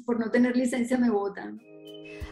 por 0.05 0.19
no 0.19 0.31
tener 0.31 0.55
licencia 0.55 0.97
me 0.97 1.09
votan. 1.09 1.59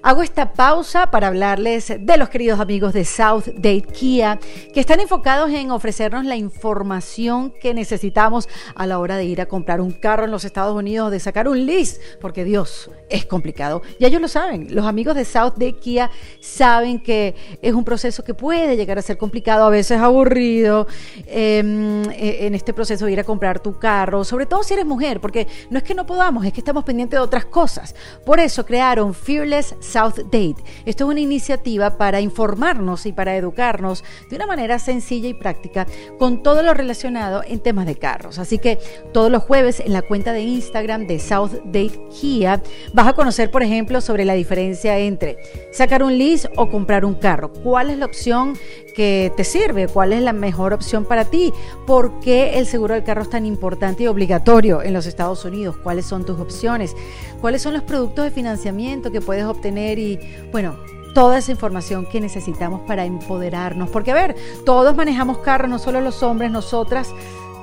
Hago 0.06 0.22
esta 0.22 0.54
pausa 0.54 1.10
para 1.10 1.26
hablarles 1.26 1.92
de 2.00 2.18
los 2.18 2.30
queridos 2.30 2.60
amigos 2.60 2.94
de 2.94 3.06
South 3.06 3.46
Date 3.56 3.88
Kia, 3.92 4.40
que 4.72 4.80
están 4.80 5.00
enfocados 5.00 5.50
en 5.50 5.72
ofrecernos 5.72 6.26
la 6.26 6.36
información 6.36 7.52
que 7.60 7.74
necesitamos 7.74 8.48
a 8.76 8.86
la 8.86 9.00
hora 9.00 9.18
de 9.18 9.26
ir 9.26 9.42
a 9.42 9.48
comprar 9.48 9.82
un 9.82 9.90
carro 9.90 10.26
en 10.26 10.30
los 10.30 10.46
Estados 10.46 10.76
Unidos, 10.76 11.10
de 11.10 11.20
sacar 11.20 11.48
un 11.48 11.66
lease, 11.66 12.00
porque 12.22 12.44
Dios, 12.44 12.92
es 13.10 13.26
complicado. 13.26 13.82
Y 13.98 14.06
ellos 14.06 14.22
lo 14.22 14.28
saben, 14.28 14.68
los 14.76 14.86
amigos 14.86 15.16
de 15.16 15.26
South 15.26 15.54
Date 15.54 15.78
Kia 15.78 16.12
saben 16.40 17.00
que 17.00 17.34
es 17.62 17.74
un 17.74 17.84
proceso 17.84 18.24
que 18.24 18.36
puede 18.36 18.78
llegar 18.78 19.00
a 19.00 19.02
ser 19.02 19.18
complicado, 19.18 19.66
a 19.66 19.72
veces 19.72 20.00
aburrido, 20.00 20.86
em, 21.26 22.04
e, 22.12 22.46
en 22.46 22.54
este 22.54 22.74
proceso 22.74 23.06
de 23.06 23.12
ir 23.14 23.20
a 23.20 23.24
comprar 23.24 23.60
tu 23.60 23.80
carro, 23.80 24.24
sobre 24.24 24.46
todo 24.46 24.62
si 24.62 24.76
eres 24.76 24.86
mujer, 24.86 25.20
porque 25.20 25.48
no 25.72 25.80
es 25.80 25.84
que 25.84 25.96
no 25.96 26.06
podamos, 26.06 26.46
es 26.46 26.54
que 26.54 26.62
estamos 26.62 26.84
pendientes 26.84 27.20
de 27.20 27.24
otras 27.24 27.46
cosas. 27.46 27.96
Por 28.24 28.40
eso 28.40 28.64
crearon 28.68 29.16
South 29.80 30.16
Date. 30.26 30.56
Esto 30.86 31.06
es 31.06 31.12
una 31.12 31.20
iniciativa 31.20 31.98
para 31.98 32.20
informarnos 32.20 33.06
y 33.06 33.14
para 33.14 33.36
educarnos 33.36 34.04
de 34.30 34.36
una 34.36 34.48
manera 34.48 34.80
sencilla 34.80 35.30
y 35.30 35.34
práctica 35.34 35.86
con 36.18 36.42
todo 36.42 36.64
lo 36.64 36.74
relacionado 36.74 37.44
en 37.46 37.60
temas 37.60 37.86
de 37.86 37.96
carros. 37.96 38.40
Así 38.40 38.58
que 38.58 38.80
todos 39.14 39.32
los 39.32 39.44
jueves 39.44 39.80
en 39.80 39.94
la 39.94 40.02
cuenta 40.02 40.34
de 40.34 40.42
Instagram 40.42 41.06
de 41.08 41.20
South 41.20 41.52
Date 41.66 42.00
Kia 42.20 42.62
vas 42.94 43.08
a 43.08 43.14
conocer, 43.14 43.52
por 43.52 43.62
ejemplo, 43.62 44.02
sobre 44.02 44.26
la 44.26 44.34
diferencia 44.34 44.98
entre 44.98 45.38
sacar 45.72 46.02
un 46.02 46.18
lease 46.18 46.50
o 46.56 46.70
comprar 46.70 47.06
un 47.06 47.14
carro. 47.14 47.52
¿Cuál 47.52 47.92
es 47.92 47.98
la 48.00 48.06
opción 48.06 48.58
que 48.96 49.32
te 49.36 49.44
sirve? 49.44 49.88
¿Cuál 49.88 50.14
es 50.14 50.22
la 50.22 50.34
mejor 50.34 50.74
opción 50.74 51.06
para 51.06 51.26
ti? 51.26 51.54
¿Por 51.86 52.20
qué 52.20 52.58
el 52.58 52.66
seguro 52.66 52.94
del 52.94 53.04
carro 53.04 53.24
es 53.24 53.30
tan 53.30 53.46
importante 53.46 54.04
y 54.04 54.08
obligatorio 54.08 54.82
en 54.82 54.94
los 54.94 55.06
Estados 55.06 55.46
Unidos? 55.46 55.78
¿Cuáles 55.84 56.06
son 56.06 56.26
tus 56.26 56.40
opciones? 56.40 56.96
¿Cuáles 57.42 57.62
son 57.62 57.74
los 57.74 57.84
productos 57.84 58.26
de 58.26 58.32
financiamiento 58.32 59.12
que 59.12 59.22
puedes 59.22 59.46
obtener? 59.46 59.66
y, 59.98 60.20
bueno, 60.52 60.78
toda 61.14 61.38
esa 61.38 61.52
información 61.52 62.06
que 62.06 62.22
necesitamos 62.22 62.82
para 62.82 63.06
empoderarnos. 63.06 63.90
Porque, 63.90 64.12
a 64.12 64.16
ver, 64.16 64.36
todos 64.66 64.96
manejamos 64.96 65.40
carros, 65.40 65.70
no 65.70 65.80
solo 65.80 66.02
los 66.02 66.22
hombres, 66.24 66.52
nosotras 66.52 67.14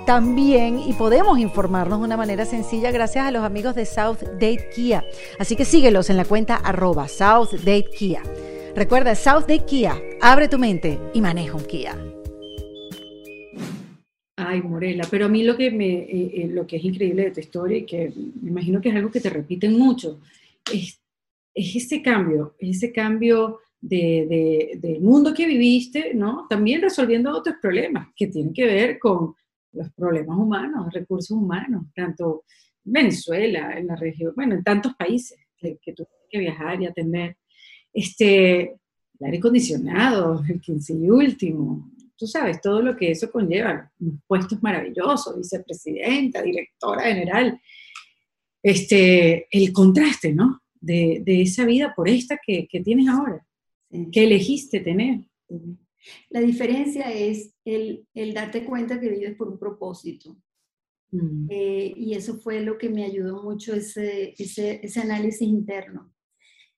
también 0.06 0.80
y 0.80 0.94
podemos 0.94 1.38
informarnos 1.38 2.00
de 2.00 2.04
una 2.04 2.16
manera 2.16 2.44
sencilla 2.44 2.90
gracias 2.90 3.24
a 3.24 3.30
los 3.30 3.44
amigos 3.44 3.76
de 3.76 3.86
South 3.86 4.18
Date 4.34 4.70
Kia. 4.74 5.04
Así 5.38 5.54
que 5.54 5.64
síguelos 5.64 6.10
en 6.10 6.16
la 6.16 6.24
cuenta 6.24 6.56
arroba 6.56 7.06
South 7.06 7.52
Date 7.52 7.90
Kia. 7.96 8.22
Recuerda, 8.74 9.14
South 9.14 9.46
Date 9.46 9.64
Kia, 9.66 10.00
abre 10.20 10.48
tu 10.48 10.58
mente 10.58 10.98
y 11.14 11.20
maneja 11.20 11.56
un 11.56 11.64
Kia. 11.64 11.96
Ay, 14.36 14.62
Morela, 14.62 15.06
pero 15.10 15.26
a 15.26 15.28
mí 15.28 15.44
lo 15.44 15.56
que, 15.56 15.70
me, 15.70 15.92
eh, 15.92 16.30
eh, 16.34 16.48
lo 16.48 16.66
que 16.66 16.76
es 16.76 16.84
increíble 16.84 17.24
de 17.24 17.30
tu 17.32 17.40
historia 17.40 17.78
y 17.78 17.86
que 17.86 18.12
me 18.40 18.50
imagino 18.50 18.80
que 18.80 18.88
es 18.88 18.96
algo 18.96 19.10
que 19.10 19.20
te 19.20 19.30
repiten 19.30 19.78
mucho, 19.78 20.20
es 20.72 21.02
es 21.54 21.76
ese 21.76 22.02
cambio, 22.02 22.54
ese 22.58 22.92
cambio 22.92 23.60
de, 23.80 24.78
del 24.80 25.00
mundo 25.00 25.34
que 25.34 25.46
viviste, 25.46 26.14
¿no? 26.14 26.46
También 26.48 26.80
resolviendo 26.80 27.36
otros 27.36 27.56
problemas 27.60 28.08
que 28.16 28.28
tienen 28.28 28.54
que 28.54 28.64
ver 28.64 28.98
con 28.98 29.34
los 29.72 29.92
problemas 29.92 30.38
humanos, 30.38 30.92
recursos 30.92 31.36
humanos, 31.36 31.86
tanto 31.94 32.44
en 32.84 32.92
Venezuela, 32.92 33.76
en 33.78 33.86
la 33.86 33.96
región, 33.96 34.32
bueno, 34.34 34.54
en 34.54 34.64
tantos 34.64 34.94
países 34.94 35.38
que, 35.56 35.78
que 35.80 35.92
tú 35.92 36.04
tienes 36.04 36.28
que 36.30 36.38
viajar 36.38 36.80
y 36.80 36.86
atender. 36.86 37.36
Este, 37.92 38.60
el 38.62 39.26
aire 39.26 39.38
acondicionado, 39.38 40.42
el 40.48 40.60
15 40.60 40.94
y 40.94 41.10
último, 41.10 41.92
tú 42.16 42.26
sabes, 42.26 42.60
todo 42.60 42.82
lo 42.82 42.96
que 42.96 43.10
eso 43.10 43.30
conlleva, 43.30 43.90
puestos 44.26 44.62
maravillosos, 44.62 45.36
vicepresidenta, 45.36 46.42
directora 46.42 47.02
general, 47.02 47.60
este, 48.62 49.46
el 49.50 49.72
contraste, 49.72 50.32
¿no? 50.32 50.62
de, 50.82 51.42
esa 51.42 51.64
vida 51.64 51.94
por 51.94 52.08
esta 52.08 52.38
que, 52.44 52.66
tienes 52.84 53.08
ahora, 53.08 53.46
que 54.10 54.24
elegiste 54.24 54.80
tener. 54.80 55.20
La 56.30 56.40
diferencia 56.40 57.12
es 57.12 57.54
el, 57.64 58.06
darte 58.34 58.64
cuenta 58.64 59.00
que 59.00 59.08
vives 59.08 59.36
por 59.36 59.48
un 59.48 59.58
propósito. 59.58 60.36
Mm. 61.10 61.46
Eh, 61.50 61.94
y 61.96 62.14
eso 62.14 62.38
fue 62.38 62.60
lo 62.60 62.78
que 62.78 62.88
me 62.88 63.04
ayudó 63.04 63.42
mucho, 63.42 63.74
ese, 63.74 64.34
ese, 64.38 65.00
análisis 65.00 65.42
interno. 65.42 66.11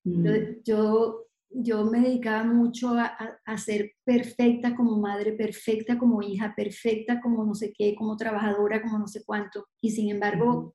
Mm. 0.04 0.62
Yo, 0.64 1.26
yo 1.50 1.84
me 1.84 2.00
dedicaba 2.00 2.44
mucho 2.44 2.90
a, 2.90 3.16
a, 3.44 3.58
ser 3.58 3.92
perfecta 4.04 4.76
como 4.76 4.98
madre, 4.98 5.32
perfecta 5.32 5.98
como 5.98 6.22
hija, 6.22 6.54
perfecta 6.54 7.20
como 7.20 7.44
no 7.44 7.54
sé 7.54 7.72
qué, 7.72 7.94
como 7.94 8.16
trabajadora, 8.16 8.82
como 8.82 8.98
no 8.98 9.08
sé 9.08 9.24
cuánto. 9.24 9.66
Y 9.80 9.90
sin 9.90 10.10
embargo, 10.10 10.74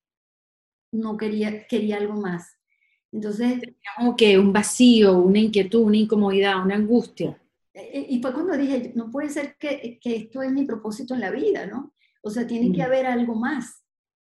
no 0.91 1.17
quería, 1.17 1.67
quería 1.67 1.97
algo 1.97 2.19
más. 2.19 2.57
Entonces... 3.11 3.61
Como 3.97 4.15
que 4.15 4.37
un 4.37 4.53
vacío, 4.53 5.17
una 5.17 5.39
inquietud, 5.39 5.81
una 5.81 5.97
incomodidad, 5.97 6.63
una 6.63 6.75
angustia. 6.75 7.39
E, 7.73 7.81
e, 7.81 8.05
y 8.09 8.21
fue 8.21 8.33
cuando 8.33 8.57
dije, 8.57 8.93
no 8.95 9.09
puede 9.11 9.29
ser 9.29 9.55
que, 9.59 9.99
que 10.01 10.15
esto 10.15 10.41
es 10.41 10.51
mi 10.51 10.65
propósito 10.65 11.13
en 11.13 11.21
la 11.21 11.31
vida, 11.31 11.65
¿no? 11.65 11.93
O 12.21 12.29
sea, 12.29 12.45
tiene 12.45 12.71
que 12.71 12.81
mm. 12.81 12.85
haber 12.85 13.05
algo 13.05 13.35
más. 13.35 13.83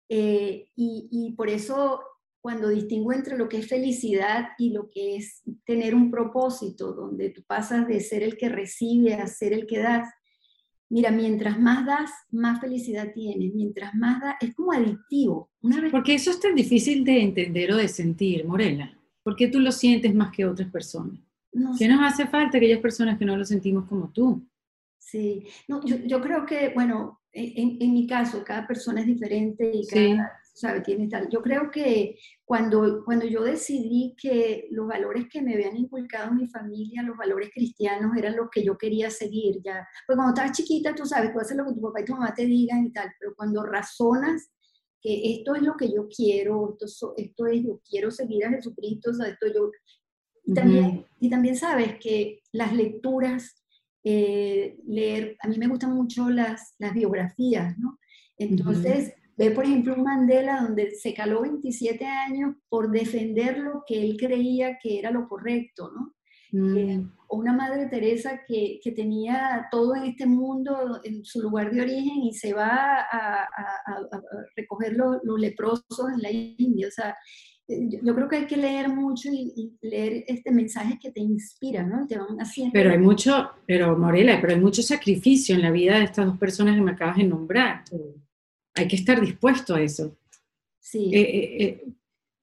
Eh, 0.09 0.67
y, 0.75 1.07
y, 1.11 1.31
por 1.33 1.49
eso 1.49 2.01
cuando 2.41 2.69
distingo 2.69 3.13
entre 3.13 3.37
lo 3.37 3.47
que 3.47 3.59
es 3.59 3.67
felicidad 3.67 4.49
y 4.57 4.71
lo 4.71 4.89
que 4.89 5.15
es 5.15 5.43
tener 5.63 5.93
un 5.93 6.09
propósito, 6.09 6.93
donde 6.93 7.29
tú 7.29 7.43
pasas 7.45 7.87
de 7.87 7.99
ser 7.99 8.23
el 8.23 8.35
que 8.35 8.49
recibe 8.49 9.13
a 9.13 9.27
ser 9.27 9.53
el 9.53 9.67
que 9.67 9.79
das, 9.79 10.07
Mira, 10.91 11.09
mientras 11.09 11.57
más 11.57 11.85
das, 11.85 12.11
más 12.31 12.59
felicidad 12.59 13.13
tienes. 13.13 13.53
Mientras 13.53 13.95
más 13.95 14.19
das, 14.19 14.35
es 14.41 14.53
como 14.53 14.73
adictivo. 14.73 15.49
Una 15.61 15.79
vez... 15.79 15.89
Porque 15.89 16.15
eso 16.15 16.31
es 16.31 16.39
tan 16.41 16.53
difícil 16.53 17.05
de 17.05 17.21
entender 17.21 17.71
o 17.71 17.77
de 17.77 17.87
sentir, 17.87 18.45
Morela. 18.45 18.93
¿Por 19.23 19.37
qué 19.37 19.47
tú 19.47 19.61
lo 19.61 19.71
sientes 19.71 20.13
más 20.13 20.35
que 20.35 20.45
otras 20.45 20.69
personas? 20.69 21.17
¿Qué 21.79 21.87
nos 21.87 22.01
hace 22.01 22.27
falta 22.27 22.57
aquellas 22.57 22.81
personas 22.81 23.17
que 23.17 23.23
no 23.23 23.37
lo 23.37 23.45
sentimos 23.45 23.85
como 23.87 24.09
tú? 24.09 24.45
Sí, 24.97 25.45
no, 25.69 25.81
yo, 25.85 25.95
yo 25.95 26.19
creo 26.19 26.45
que, 26.45 26.73
bueno, 26.75 27.21
en, 27.31 27.77
en, 27.79 27.93
mi 27.93 28.05
caso, 28.05 28.43
cada 28.43 28.67
persona 28.67 28.99
es 28.99 29.07
diferente 29.07 29.71
y 29.73 29.87
cada, 29.87 30.40
¿sabe? 30.53 30.81
Tiene 30.81 31.07
tal. 31.07 31.29
Yo 31.29 31.41
creo 31.41 31.71
que 31.71 32.17
cuando, 32.45 33.03
cuando 33.05 33.25
yo 33.25 33.43
decidí 33.43 34.15
que 34.21 34.67
los 34.71 34.87
valores 34.87 35.27
que 35.29 35.41
me 35.41 35.53
habían 35.53 35.77
inculcado 35.77 36.33
mi 36.33 36.47
familia, 36.47 37.03
los 37.03 37.17
valores 37.17 37.49
cristianos, 37.53 38.15
eran 38.17 38.35
los 38.35 38.49
que 38.49 38.63
yo 38.63 38.77
quería 38.77 39.09
seguir, 39.09 39.61
ya. 39.63 39.87
Pues 40.05 40.15
cuando 40.15 40.33
estás 40.33 40.57
chiquita, 40.57 40.93
tú 40.93 41.05
sabes, 41.05 41.33
tú 41.33 41.39
haces 41.39 41.57
lo 41.57 41.65
que 41.65 41.73
tu 41.73 41.81
papá 41.81 42.01
y 42.01 42.05
tu 42.05 42.13
mamá 42.13 42.33
te 42.33 42.45
digan 42.45 42.85
y 42.85 42.91
tal, 42.91 43.11
pero 43.19 43.33
cuando 43.35 43.63
razonas 43.63 44.51
que 45.01 45.33
esto 45.33 45.55
es 45.55 45.63
lo 45.63 45.75
que 45.75 45.91
yo 45.91 46.07
quiero, 46.07 46.77
esto, 46.79 47.13
esto 47.17 47.47
es, 47.47 47.63
yo 47.63 47.81
quiero 47.89 48.11
seguir 48.11 48.45
a 48.45 48.49
Jesucristo, 48.51 49.11
o 49.11 49.13
sea, 49.13 49.27
esto 49.27 49.47
yo... 49.47 49.71
Y 50.43 50.53
también, 50.53 51.05
y 51.19 51.29
también 51.29 51.55
sabes 51.55 51.97
que 51.99 52.41
las 52.51 52.73
lecturas, 52.73 53.63
eh, 54.03 54.77
leer, 54.87 55.37
a 55.39 55.47
mí 55.47 55.57
me 55.57 55.67
gustan 55.67 55.93
mucho 55.93 56.29
las, 56.29 56.75
las 56.79 56.93
biografías, 56.93 57.77
¿no? 57.77 57.99
Entonces, 58.37 59.13
Ve, 59.41 59.49
por 59.49 59.65
ejemplo, 59.65 59.95
un 59.95 60.03
Mandela 60.03 60.61
donde 60.61 60.91
se 60.91 61.15
caló 61.15 61.41
27 61.41 62.05
años 62.05 62.55
por 62.69 62.91
defender 62.91 63.57
lo 63.57 63.83
que 63.87 63.99
él 63.99 64.15
creía 64.19 64.77
que 64.77 64.99
era 64.99 65.09
lo 65.09 65.27
correcto, 65.27 65.91
¿no? 65.91 66.13
Eh, 66.53 66.97
mm. 66.97 67.11
o 67.29 67.37
una 67.37 67.53
Madre 67.53 67.87
Teresa 67.87 68.41
que, 68.45 68.79
que, 68.83 68.91
tenía 68.91 69.67
todo 69.71 69.95
en 69.95 70.03
este 70.03 70.27
mundo 70.27 70.99
en 71.03 71.25
su 71.25 71.41
lugar 71.41 71.71
de 71.71 71.81
origen 71.81 72.21
y 72.23 72.33
se 72.33 72.53
va 72.53 72.99
a, 73.09 73.43
a, 73.43 74.21
recoger 74.55 74.93
los, 74.95 75.17
leprosos 75.39 76.11
en 76.13 76.21
la 76.21 76.29
India. 76.29 76.89
O 76.89 76.91
sea, 76.91 77.15
eh, 77.67 77.87
yo, 78.03 78.13
creo 78.13 78.27
que 78.27 78.35
hay 78.35 78.45
que 78.45 78.57
leer 78.57 78.89
mucho 78.89 79.29
y, 79.31 79.75
leer 79.81 80.23
este 80.27 80.51
mensaje 80.51 80.99
que 81.01 81.11
te 81.11 81.21
inspira, 81.21 81.81
¿no? 81.81 82.05
Te 82.05 82.19
van 82.19 82.37
haciendo... 82.37 82.73
Pero 82.73 82.91
hay 82.91 82.99
mucho, 82.99 83.49
pero 83.65 83.97
Morela, 83.97 84.39
pero 84.39 84.53
hay 84.53 84.59
mucho 84.59 84.83
sacrificio 84.83 85.55
en 85.55 85.63
la 85.63 85.71
vida 85.71 85.97
de 85.97 86.03
estas 86.03 86.27
dos 86.27 86.37
personas 86.37 86.75
que 86.75 86.81
me 86.81 86.91
acabas 86.91 87.17
de 87.17 87.23
nombrar 87.23 87.85
hay 88.75 88.87
que 88.87 88.95
estar 88.95 89.19
dispuesto 89.19 89.75
a 89.75 89.81
eso. 89.81 90.17
Sí. 90.79 91.11
Eh, 91.13 91.21
eh, 91.21 91.63
eh, 91.63 91.93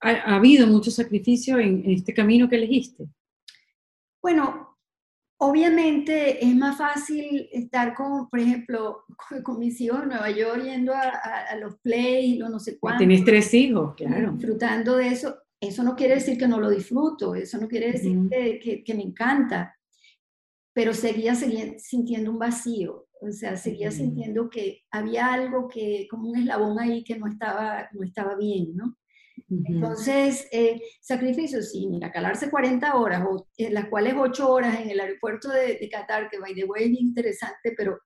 ha, 0.01 0.37
habido 0.37 0.67
mucho 0.67 0.91
sacrificio 0.91 1.59
en, 1.59 1.83
este 1.91 2.15
camino 2.15 2.49
que 2.49 2.57
elegiste? 2.57 3.09
Bueno, 4.23 4.79
obviamente 5.39 6.45
es 6.45 6.55
más 6.55 6.79
fácil 6.79 7.49
estar 7.53 7.95
con, 7.95 8.29
por 8.29 8.41
ejemplo, 8.41 9.05
con, 9.43 9.59
mis 9.59 9.81
hijos 9.81 10.03
en 10.03 10.11
Nueva 10.11 10.31
York 10.31 10.63
yendo 10.63 10.93
a, 10.95 11.57
los 11.61 11.79
plays, 11.81 12.39
no, 12.39 12.49
no 12.49 12.61
sé 12.61 12.79
cuánto. 12.79 12.99
Tienes 12.99 13.25
tres 13.25 13.53
hijos, 13.55 13.95
claro. 13.97 14.33
Disfrutando 14.33 14.97
de 14.97 15.09
eso. 15.09 15.37
Eso 15.61 15.83
no 15.83 15.97
quiere 15.97 16.15
decir 16.15 16.39
que 16.39 16.47
no 16.47 16.61
lo 16.61 16.71
disfruto, 16.71 17.35
eso 17.35 17.59
no 17.59 17.67
quiere 17.67 17.91
decir 17.91 18.17
que, 18.31 18.85
que, 18.85 18.95
me 18.95 19.03
encanta, 19.03 19.77
pero 20.73 20.95
seguía 20.95 21.35
sintiendo 21.35 22.31
un 22.31 22.39
vacío. 22.39 23.08
O 23.21 23.33
sea, 23.33 23.57
seguía 23.57 23.91
sintiendo 23.91 24.49
que 24.49 24.85
había 24.91 25.33
algo 25.33 25.69
que, 25.69 26.07
como 26.11 26.31
un 26.31 26.39
eslabón 26.39 26.79
ahí 26.79 27.03
que 27.03 27.19
no 27.19 27.27
estaba, 27.27 27.89
no 27.93 28.05
estaba 28.05 28.37
bien, 28.37 28.77
¿no? 28.77 28.97
Entonces, 29.49 30.47
eh, 30.53 30.81
sacrificios, 31.01 31.71
sí, 31.71 31.87
mira, 31.87 32.13
calarse 32.13 32.51
40 32.51 32.95
horas, 32.97 33.25
o, 33.29 33.49
en 33.57 33.75
las 33.75 33.87
cuales 33.87 34.15
8 34.19 34.51
horas 34.51 34.81
en 34.81 34.91
el 34.91 35.01
aeropuerto 35.01 35.49
de, 35.49 35.89
Qatar, 35.91 36.29
que 36.29 36.39
by 36.39 36.55
the 36.55 36.65
way 36.65 36.93
es 36.93 37.01
interesante, 37.01 37.75
pero... 37.77 37.99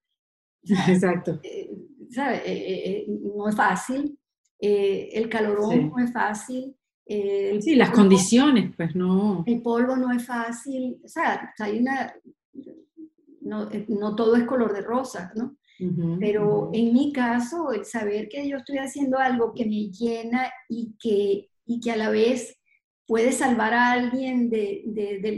Exacto. 0.89 1.41
Eh, 1.43 1.71
¿sabe? 2.11 2.43
Eh, 2.45 3.07
no 3.09 3.49
es 3.49 3.57
fácil, 3.57 4.19
el 4.59 5.29
calorón 5.29 5.89
no 5.89 5.99
es 5.99 6.13
fácil, 6.13 6.77
sí, 7.05 7.75
las 7.75 7.91
condiciones, 7.91 8.73
pues 8.77 8.95
no. 8.95 9.43
El 9.47 9.61
polvo 9.61 9.97
no 9.97 10.13
es 10.13 10.25
fácil, 10.25 11.01
o 11.05 11.09
sea, 11.09 11.53
hay 11.59 11.81
una, 11.81 12.15
no, 13.45 13.69
no 13.89 14.17
todo 14.17 14.37
es 14.37 14.45
color 14.45 14.73
de 14.73 14.83
rosa, 14.83 15.33
¿no? 15.35 15.57
Pero 16.21 16.71
en 16.73 16.93
mi 16.93 17.13
caso, 17.13 17.73
el 17.73 17.85
saber 17.85 18.29
que 18.29 18.49
yo 18.49 18.59
estoy 18.59 18.79
haciendo 18.79 19.19
algo 19.19 19.53
que 19.53 19.65
me 19.65 19.91
llena 19.91 20.49
y 20.69 20.95
que, 21.01 21.49
y 21.67 21.81
que 21.81 21.91
a 21.91 21.97
la 21.97 22.09
vez 22.09 22.57
puede 23.07 23.33
salvar 23.33 23.75
a 23.75 23.93
alguien 23.93 24.49
de, 24.49 24.83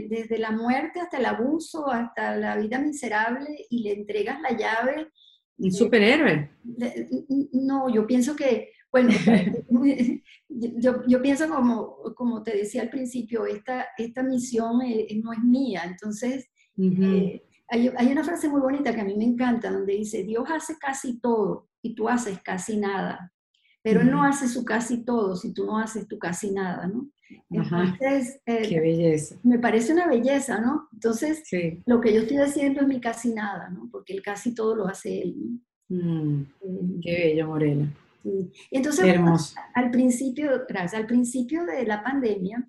desde 0.07 0.37
la 0.37 0.51
muerte 0.51 0.99
hasta 0.99 1.17
el 1.17 1.25
abuso, 1.25 1.89
hasta 1.89 2.35
la 2.37 2.57
vida 2.57 2.79
miserable 2.79 3.65
y 3.69 3.83
le 3.83 3.93
entregas 3.93 4.39
la 4.41 4.55
llave. 4.55 5.07
Un 5.57 5.71
superhéroe. 5.71 6.51
no, 7.53 7.89
yo 7.89 8.05
pienso 8.05 8.35
que, 8.35 8.71
bueno, 8.91 9.09
yo, 10.47 11.01
yo, 11.07 11.21
pienso 11.21 11.49
como, 11.49 11.97
como 12.15 12.43
te 12.43 12.55
decía 12.55 12.83
al 12.83 12.89
principio, 12.89 13.45
esta, 13.45 13.87
esta 13.97 14.21
misión 14.21 14.81
eh, 14.83 15.07
no 15.23 15.33
es 15.33 15.39
mía, 15.39 15.83
entonces 15.85 16.49
hay, 17.67 18.11
una 18.11 18.23
frase 18.23 18.47
muy 18.47 18.61
bonita 18.61 18.93
que 18.93 19.01
a 19.01 19.05
mí 19.05 19.15
me 19.15 19.23
encanta, 19.23 19.71
donde 19.71 19.93
dice, 19.93 20.23
Dios 20.23 20.45
hace 20.49 20.77
casi 20.77 21.19
todo 21.19 21.67
y 21.81 21.95
tú 21.95 22.07
haces 22.07 22.39
casi 22.41 22.77
nada, 22.77 23.31
pero 23.81 24.01
Él 24.01 24.11
no 24.11 24.23
hace 24.23 24.47
su 24.47 24.63
casi 24.63 25.03
todo 25.03 25.35
si 25.35 25.53
tú 25.53 25.65
no 25.65 25.77
haces 25.77 26.07
tu 26.07 26.17
casi 26.19 26.51
nada, 26.51 26.87
¿no? 26.87 27.09
Entonces, 27.49 28.39
eh, 28.45 28.67
qué 28.69 28.79
belleza. 28.79 29.35
Me 29.43 29.57
parece 29.57 29.93
una 29.93 30.07
belleza, 30.07 30.59
¿no? 30.59 30.87
Entonces, 30.93 31.43
lo 31.85 31.99
que 31.99 32.13
yo 32.13 32.21
estoy 32.21 32.37
haciendo 32.37 32.81
es 32.81 32.87
mi 32.87 33.01
casi 33.01 33.33
nada, 33.33 33.69
¿no? 33.69 33.89
Porque 33.91 34.13
Él 34.13 34.21
casi 34.21 34.53
todo 34.53 34.75
lo 34.75 34.87
hace 34.87 35.23
Él, 35.23 35.35
mm, 35.89 36.43
qué 37.01 37.11
bello, 37.11 37.47
Morena. 37.47 37.91
Entonces, 38.71 39.19
al 39.73 39.91
principio, 39.91 40.65
gracias, 40.67 40.99
al 40.99 41.07
principio 41.07 41.65
de 41.65 41.85
la 41.85 42.03
pandemia, 42.03 42.67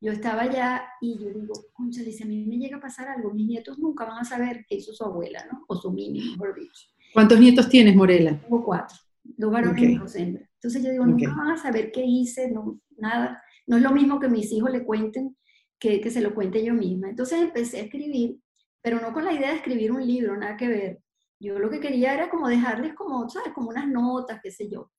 yo 0.00 0.12
estaba 0.12 0.42
allá 0.42 0.84
y 1.00 1.18
yo 1.18 1.30
digo, 1.30 1.54
concha, 1.72 2.02
dice, 2.02 2.24
a 2.24 2.26
mí 2.26 2.44
me 2.44 2.58
llega 2.58 2.76
a 2.76 2.80
pasar 2.80 3.08
algo, 3.08 3.32
mis 3.32 3.46
nietos 3.46 3.78
nunca 3.78 4.04
van 4.04 4.18
a 4.18 4.24
saber 4.24 4.64
qué 4.68 4.76
hizo 4.76 4.92
su 4.92 5.04
abuela, 5.04 5.46
¿no? 5.50 5.64
O 5.68 5.76
su 5.76 5.90
mimi, 5.90 6.20
mejor 6.32 6.54
dicho. 6.54 6.88
¿Cuántos 7.12 7.40
nietos 7.40 7.68
tienes, 7.68 7.96
Morela? 7.96 8.38
Tengo 8.40 8.64
cuatro, 8.64 8.96
dos 9.24 9.50
varones 9.50 9.82
y 9.82 9.96
dos 9.96 10.14
hembras. 10.16 10.48
Entonces 10.54 10.82
yo 10.82 10.90
digo, 10.90 11.06
nunca 11.06 11.34
van 11.34 11.50
a 11.50 11.56
saber 11.56 11.90
qué 11.92 12.04
hice, 12.04 12.50
no, 12.50 12.80
nada. 12.98 13.42
No 13.66 13.76
es 13.76 13.82
lo 13.82 13.92
mismo 13.92 14.20
que 14.20 14.28
mis 14.28 14.52
hijos 14.52 14.70
le 14.70 14.84
cuenten 14.84 15.36
que, 15.78 16.00
que 16.00 16.10
se 16.10 16.20
lo 16.20 16.34
cuente 16.34 16.64
yo 16.64 16.74
misma. 16.74 17.08
Entonces 17.08 17.40
empecé 17.40 17.78
a 17.78 17.84
escribir, 17.84 18.38
pero 18.82 19.00
no 19.00 19.12
con 19.12 19.24
la 19.24 19.32
idea 19.32 19.50
de 19.50 19.56
escribir 19.56 19.92
un 19.92 20.06
libro, 20.06 20.36
nada 20.36 20.56
que 20.56 20.68
ver. 20.68 21.00
Yo 21.38 21.58
lo 21.58 21.70
que 21.70 21.80
quería 21.80 22.14
era 22.14 22.30
como 22.30 22.48
dejarles 22.48 22.94
como, 22.94 23.28
¿sabes? 23.28 23.52
Como 23.52 23.68
unas 23.68 23.88
notas, 23.88 24.40
qué 24.42 24.50
sé 24.50 24.68
yo. 24.68 24.90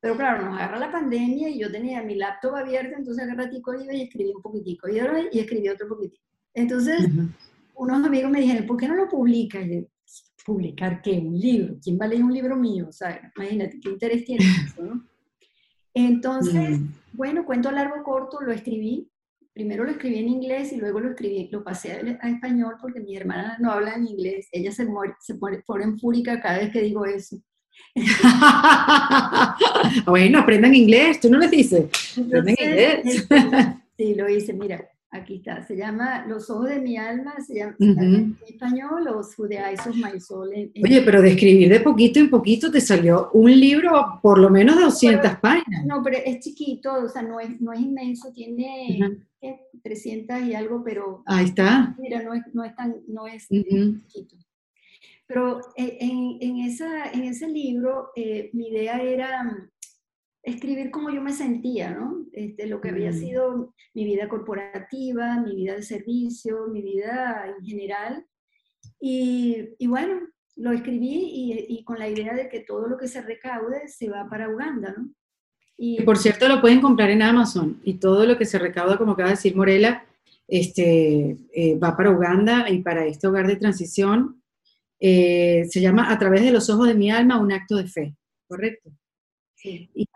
Pero 0.00 0.16
claro, 0.16 0.44
nos 0.44 0.54
agarra 0.56 0.78
la 0.78 0.92
pandemia 0.92 1.48
y 1.48 1.58
yo 1.58 1.70
tenía 1.70 2.02
mi 2.02 2.14
laptop 2.14 2.54
abierto, 2.54 2.96
entonces 2.96 3.24
agarré 3.24 3.44
ratico 3.44 3.74
iba 3.74 3.92
y 3.92 4.02
escribí 4.02 4.30
un 4.30 4.42
poquitico, 4.42 4.88
y, 4.88 4.98
y 5.32 5.40
escribí 5.40 5.68
otro 5.68 5.88
poquitico. 5.88 6.22
Entonces, 6.54 7.08
unos 7.74 8.04
amigos 8.04 8.30
me 8.30 8.40
dijeron, 8.40 8.66
¿por 8.66 8.76
qué 8.76 8.88
no 8.88 8.94
lo 8.94 9.08
publicas? 9.08 9.66
Y 9.66 9.80
yo, 9.80 9.86
¿publicar 10.44 11.02
qué? 11.02 11.12
¿Un 11.18 11.38
libro? 11.38 11.76
¿Quién 11.82 11.98
va 12.00 12.06
a 12.06 12.08
leer 12.08 12.24
un 12.24 12.32
libro 12.32 12.56
mío? 12.56 12.86
O 12.88 12.92
sea, 12.92 13.32
imagínate, 13.36 13.78
¿qué 13.80 13.90
interés 13.90 14.24
tiene 14.24 14.44
eso, 14.66 14.82
no? 14.82 15.04
Entonces, 15.94 16.78
mm. 16.78 16.88
bueno, 17.12 17.44
cuento 17.44 17.70
largo 17.70 18.02
corto, 18.02 18.40
lo 18.40 18.52
escribí. 18.52 19.10
Primero 19.52 19.82
lo 19.82 19.90
escribí 19.90 20.18
en 20.18 20.28
inglés 20.28 20.72
y 20.72 20.76
luego 20.76 21.00
lo 21.00 21.10
escribí, 21.10 21.48
lo 21.50 21.64
pasé 21.64 21.92
a, 21.92 22.28
español 22.28 22.76
porque 22.80 23.00
mi 23.00 23.16
hermana 23.16 23.58
no 23.60 23.72
habla 23.72 23.94
en 23.94 24.06
inglés. 24.06 24.48
Ella 24.52 24.70
se, 24.70 24.84
muere, 24.86 25.14
se 25.20 25.34
pone, 25.34 25.60
pone 25.66 25.84
en 25.84 25.98
fúrica 25.98 26.40
cada 26.40 26.58
vez 26.58 26.72
que 26.72 26.82
digo 26.82 27.04
eso. 27.04 27.42
bueno, 30.06 30.38
aprendan 30.38 30.74
inglés, 30.74 31.20
tú 31.20 31.30
no 31.30 31.38
les 31.38 31.50
dices. 31.50 31.86
Aprendan 32.18 32.54
inglés. 32.58 33.26
Sí, 33.98 34.14
lo 34.14 34.30
hice, 34.30 34.52
mira, 34.52 34.88
aquí 35.10 35.38
está. 35.38 35.66
Se 35.66 35.76
llama 35.76 36.24
Los 36.28 36.48
ojos 36.50 36.68
de 36.68 36.78
mi 36.78 36.96
alma, 36.96 37.34
se 37.44 37.56
llama 37.56 37.74
en 37.80 38.38
español, 38.46 39.04
Los 39.04 39.36
Who 39.36 39.48
the 39.48 39.56
Eyes 39.56 39.84
of 39.88 39.96
My 39.96 40.20
Soul. 40.20 40.50
Oye, 40.50 41.02
pero 41.02 41.20
de 41.20 41.30
escribir 41.30 41.68
de 41.68 41.80
poquito 41.80 42.20
en 42.20 42.30
poquito 42.30 42.70
te 42.70 42.80
salió 42.80 43.28
un 43.32 43.50
libro 43.50 44.20
por 44.22 44.38
lo 44.38 44.50
menos 44.50 44.76
de 44.76 44.84
200 44.84 45.38
páginas. 45.38 45.84
No, 45.84 46.00
pero 46.00 46.16
es 46.24 46.38
chiquito, 46.38 46.94
o 46.94 47.08
sea, 47.08 47.22
no 47.22 47.40
es, 47.40 47.60
no 47.60 47.72
es 47.72 47.80
inmenso, 47.80 48.32
tiene 48.32 49.18
300 49.82 50.42
y 50.42 50.54
algo, 50.54 50.84
pero... 50.84 51.24
Ahí 51.26 51.46
está. 51.46 51.96
Mira, 51.98 52.22
no 52.22 52.34
es, 52.34 52.42
no 52.52 52.62
es 52.62 52.76
tan, 52.76 52.94
no 53.08 53.26
es 53.26 53.48
chiquito. 53.48 54.36
Pero 55.28 55.60
eh, 55.76 55.98
en, 56.00 56.38
en, 56.40 56.58
esa, 56.60 57.10
en 57.12 57.24
ese 57.24 57.46
libro 57.48 58.10
eh, 58.16 58.48
mi 58.54 58.68
idea 58.68 59.00
era 59.02 59.44
mm, 59.44 59.70
escribir 60.42 60.90
cómo 60.90 61.10
yo 61.10 61.20
me 61.20 61.32
sentía, 61.32 61.90
¿no? 61.90 62.26
Este, 62.32 62.66
lo 62.66 62.80
que 62.80 62.88
había 62.88 63.10
mm. 63.10 63.14
sido 63.14 63.74
mi 63.94 64.04
vida 64.06 64.26
corporativa, 64.28 65.38
mi 65.40 65.54
vida 65.54 65.74
de 65.74 65.82
servicio, 65.82 66.68
mi 66.68 66.80
vida 66.80 67.44
en 67.46 67.64
general. 67.64 68.26
Y, 68.98 69.68
y 69.78 69.86
bueno, 69.86 70.18
lo 70.56 70.72
escribí 70.72 71.30
y, 71.30 71.66
y, 71.68 71.84
con 71.84 71.98
la 71.98 72.08
idea 72.08 72.34
de 72.34 72.48
que 72.48 72.60
todo 72.60 72.88
lo 72.88 72.96
que 72.96 73.06
se 73.06 73.20
recaude 73.20 73.86
se 73.86 74.08
va 74.08 74.28
para 74.30 74.48
Uganda, 74.48 74.94
¿no? 74.96 75.10
Y, 75.76 76.02
por 76.02 76.18
cierto, 76.18 76.48
lo 76.48 76.60
pueden 76.60 76.80
comprar 76.80 77.10
en 77.10 77.22
Amazon 77.22 77.80
y 77.84 77.94
todo 77.94 78.26
lo 78.26 78.36
que 78.36 78.46
se 78.46 78.58
recauda, 78.58 78.96
como 78.96 79.12
acaba 79.12 79.28
de 79.28 79.36
decir 79.36 79.54
Morela, 79.54 80.04
este, 80.48 81.36
eh, 81.52 81.78
va 81.78 81.96
para 81.96 82.10
Uganda 82.10 82.68
y 82.68 82.80
para 82.80 83.06
este 83.06 83.28
hogar 83.28 83.46
de 83.46 83.56
transición 83.56 84.42
eh, 85.00 85.64
se 85.68 85.80
llama 85.80 86.12
A 86.12 86.18
través 86.18 86.42
de 86.42 86.50
los 86.50 86.68
ojos 86.70 86.88
de 86.88 86.94
mi 86.94 87.08
alma, 87.10 87.40
un 87.40 87.52
acto 87.52 87.76
de 87.76 87.86
fe, 87.86 88.16
¿correcto? 88.46 88.90
Sí. 89.54 89.88
Y, 89.94 90.06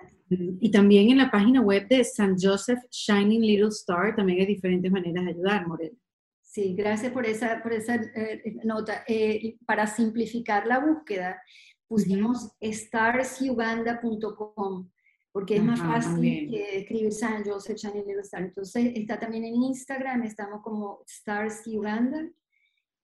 también 0.71 1.11
en 1.11 1.19
la 1.19 1.31
página 1.31 1.61
web 1.61 1.87
de 1.89 2.03
San 2.05 2.39
Joseph 2.41 2.79
Shining 2.91 3.43
Little 3.43 3.69
Star 3.69 4.17
también 4.17 4.41
hay 4.41 4.47
diferentes 4.47 4.91
maneras 4.91 5.27
de 5.27 5.33
ayudar, 5.33 5.67
Morel. 5.67 5.93
Sí, 6.41 6.75
gracias 6.75 7.13
por 7.13 7.27
esa, 7.27 7.63
por 7.63 7.75
esa 7.75 7.97
eh, 7.97 8.57
nota. 8.65 9.05
Eh, 9.07 9.59
para 9.67 9.87
simplificar 9.87 10.67
la 10.67 10.79
búsqueda, 10.79 11.39
pusimos 11.87 12.53
starsuganda.com 12.63 14.89
porque 15.33 15.57
es 15.57 15.63
más 15.63 15.81
fácil 15.81 16.51
que 16.51 16.79
escribir 16.81 17.13
San 17.13 17.45
Joseph 17.45 17.77
Shining 17.77 18.07
Little 18.07 18.23
Star. 18.23 18.43
Entonces 18.43 18.93
está 18.95 19.19
también 19.19 19.45
en 19.45 19.55
Instagram, 19.55 20.23
estamos 20.23 20.63
como 20.63 21.03
Stars 21.07 21.67
Uganda 21.67 22.27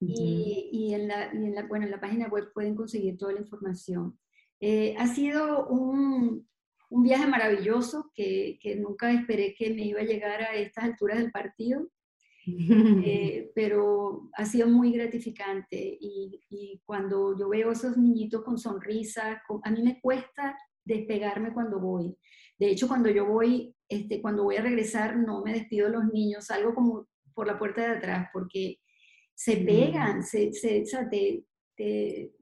y, 0.00 0.68
y, 0.72 0.94
en 0.94 1.08
la, 1.08 1.32
y 1.34 1.44
en 1.44 1.54
la, 1.54 1.66
bueno, 1.66 1.84
en 1.86 1.90
la 1.90 2.00
página 2.00 2.28
web 2.28 2.52
pueden 2.52 2.74
conseguir 2.74 3.16
toda 3.16 3.32
la 3.32 3.40
información. 3.40 4.18
Eh, 4.60 4.94
ha 4.98 5.06
sido 5.08 5.66
un, 5.68 6.48
un 6.90 7.02
viaje 7.02 7.26
maravilloso 7.26 8.10
que, 8.14 8.58
que, 8.60 8.76
nunca 8.76 9.12
esperé 9.12 9.54
que 9.54 9.70
me 9.70 9.84
iba 9.84 10.00
a 10.00 10.04
llegar 10.04 10.42
a 10.42 10.54
estas 10.54 10.84
alturas 10.84 11.18
del 11.18 11.30
partido, 11.30 11.88
eh, 13.04 13.50
pero 13.54 14.30
ha 14.34 14.44
sido 14.46 14.68
muy 14.68 14.92
gratificante 14.92 15.98
y, 16.00 16.40
y, 16.48 16.80
cuando 16.84 17.38
yo 17.38 17.48
veo 17.48 17.72
esos 17.72 17.96
niñitos 17.96 18.42
con 18.42 18.58
sonrisas, 18.58 19.38
a 19.62 19.70
mí 19.70 19.82
me 19.82 20.00
cuesta 20.00 20.56
despegarme 20.84 21.52
cuando 21.52 21.78
voy. 21.78 22.16
De 22.58 22.70
hecho, 22.70 22.88
cuando 22.88 23.10
yo 23.10 23.26
voy, 23.26 23.74
este, 23.88 24.20
cuando 24.20 24.44
voy 24.44 24.56
a 24.56 24.62
regresar, 24.62 25.16
no 25.16 25.42
me 25.44 25.52
despido 25.52 25.86
de 25.86 25.92
los 25.92 26.04
niños, 26.06 26.46
salgo 26.46 26.74
como 26.74 27.06
por 27.34 27.46
la 27.46 27.58
puerta 27.58 27.82
de 27.82 27.98
atrás, 27.98 28.28
porque 28.32 28.78
se 29.38 29.56
pegan, 29.58 30.24
se, 30.24 30.52
se, 30.52 30.82
te, 31.08 31.44
te, 31.76 32.32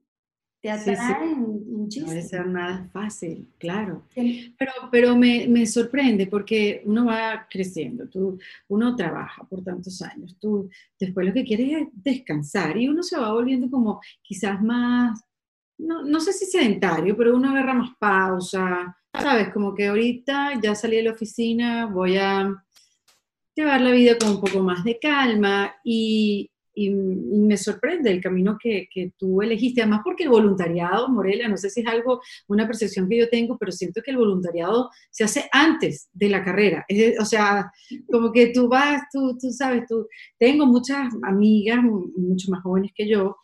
te 0.63 0.71
atraen 0.71 1.43
muchísimo. 1.71 2.07
No 2.07 2.15
debe 2.15 2.27
ser 2.27 2.47
nada 2.47 2.89
fácil, 2.91 3.53
claro. 3.59 4.07
Pero, 4.15 4.73
pero 4.91 5.15
me, 5.15 5.47
me, 5.47 5.67
sorprende 5.67 6.27
porque 6.27 6.81
uno 6.87 7.05
va 7.05 7.47
creciendo, 7.51 8.09
tú, 8.09 8.39
uno 8.69 8.97
trabaja 8.97 9.45
por 9.45 9.63
tantos 9.63 10.01
años, 10.01 10.39
tú 10.41 10.71
después 10.99 11.27
lo 11.27 11.35
que 11.35 11.45
quieres 11.45 11.83
es 11.83 11.89
descansar 11.93 12.79
y 12.79 12.89
uno 12.89 13.03
se 13.03 13.19
va 13.19 13.31
volviendo 13.31 13.71
como 13.71 14.01
quizás 14.23 14.63
más, 14.63 15.21
no, 15.77 16.03
no 16.03 16.19
sé 16.19 16.33
si 16.33 16.47
sedentario, 16.47 17.15
pero 17.15 17.37
uno 17.37 17.51
agarra 17.51 17.75
más 17.75 17.91
pausa, 18.01 18.97
¿sabes? 19.13 19.53
Como 19.53 19.75
que 19.75 19.89
ahorita 19.89 20.59
ya 20.63 20.75
salí 20.75 20.97
de 20.97 21.03
la 21.03 21.13
oficina, 21.13 21.85
voy 21.85 22.17
a 22.17 22.55
llevar 23.55 23.83
la 23.83 23.91
vida 23.91 24.17
con 24.17 24.31
un 24.31 24.41
poco 24.41 24.61
más 24.61 24.83
de 24.83 24.99
calma 24.99 25.75
y, 25.85 26.51
y, 26.77 26.91
me 26.91 27.57
sorprende 27.57 28.11
el 28.11 28.21
camino 28.21 28.57
que, 28.61 28.87
que, 28.93 29.13
tú 29.17 29.41
elegiste, 29.41 29.81
además 29.81 30.03
porque 30.05 30.25
el 30.25 30.29
voluntariado, 30.29 31.09
Morela, 31.09 31.49
no 31.49 31.57
sé 31.57 31.71
si 31.71 31.81
es 31.81 31.87
algo, 31.87 32.21
una 32.49 32.67
percepción 32.67 33.09
que 33.09 33.19
yo 33.19 33.29
tengo, 33.29 33.57
pero 33.59 33.73
siento 33.73 34.03
que 34.03 34.11
el 34.11 34.19
voluntariado 34.19 34.91
se 35.11 35.25
hace 35.25 35.49
antes 35.51 36.09
de 36.13 36.29
la 36.29 36.45
carrera, 36.45 36.85
o 37.21 37.25
sea, 37.25 37.73
como 38.11 38.31
que 38.31 38.49
tú 38.49 38.69
vas, 38.69 39.03
tú, 39.13 39.37
tú 39.41 39.51
sabes, 39.51 39.85
tú, 39.89 40.07
tengo 40.39 40.67
muchas 40.67 41.09
amigas, 41.23 41.79
mucho 41.83 42.51
más 42.51 42.63
jóvenes 42.63 42.93
que 42.95 43.09
yo, 43.09 43.37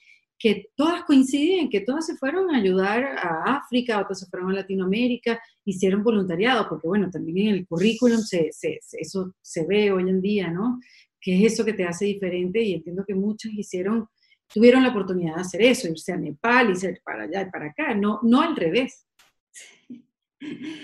que 0.43 0.71
todas 0.75 1.05
coinciden, 1.05 1.71
que 1.71 1.83
todas 1.83 2.05
se 2.05 2.17
fueron 2.17 2.51
a 2.51 2.59
ayudar 2.59 3.05
a 3.05 3.59
África, 3.59 4.01
otras 4.01 4.19
se 4.19 4.27
fueron 4.27 4.51
a 4.51 4.55
Latinoamérica, 4.55 5.41
hicieron 5.65 6.03
voluntariado, 6.03 6.69
porque 6.69 6.89
bueno, 6.89 7.09
también 7.11 7.49
en 7.49 7.55
el 7.55 7.67
currículum 7.67 8.19
se, 8.19 8.51
se, 8.51 8.81
eso 8.99 9.35
se 9.41 9.65
ve 9.67 9.93
hoy 9.93 10.11
en 10.11 10.21
día, 10.21 10.51
¿no? 10.51 10.81
Qué 11.23 11.37
es 11.37 11.53
eso 11.53 11.65
que 11.65 11.73
te 11.73 11.85
hace 11.85 12.05
diferente 12.05 12.61
y 12.61 12.75
entiendo 12.75 13.05
que 13.07 13.15
muchas 13.15 13.53
hicieron, 13.53 14.09
tuvieron 14.53 14.83
la 14.83 14.91
oportunidad 14.91 15.37
de 15.37 15.41
hacer 15.41 15.63
eso, 15.63 15.89
irse 15.89 16.13
a 16.13 16.17
Nepal, 16.17 16.71
irse 16.71 17.01
para 17.05 17.25
allá 17.25 17.43
y 17.43 17.51
para 17.51 17.67
acá, 17.67 17.95
no, 17.95 18.19
no 18.23 18.43
al 18.43 18.57
revés. 18.57 19.07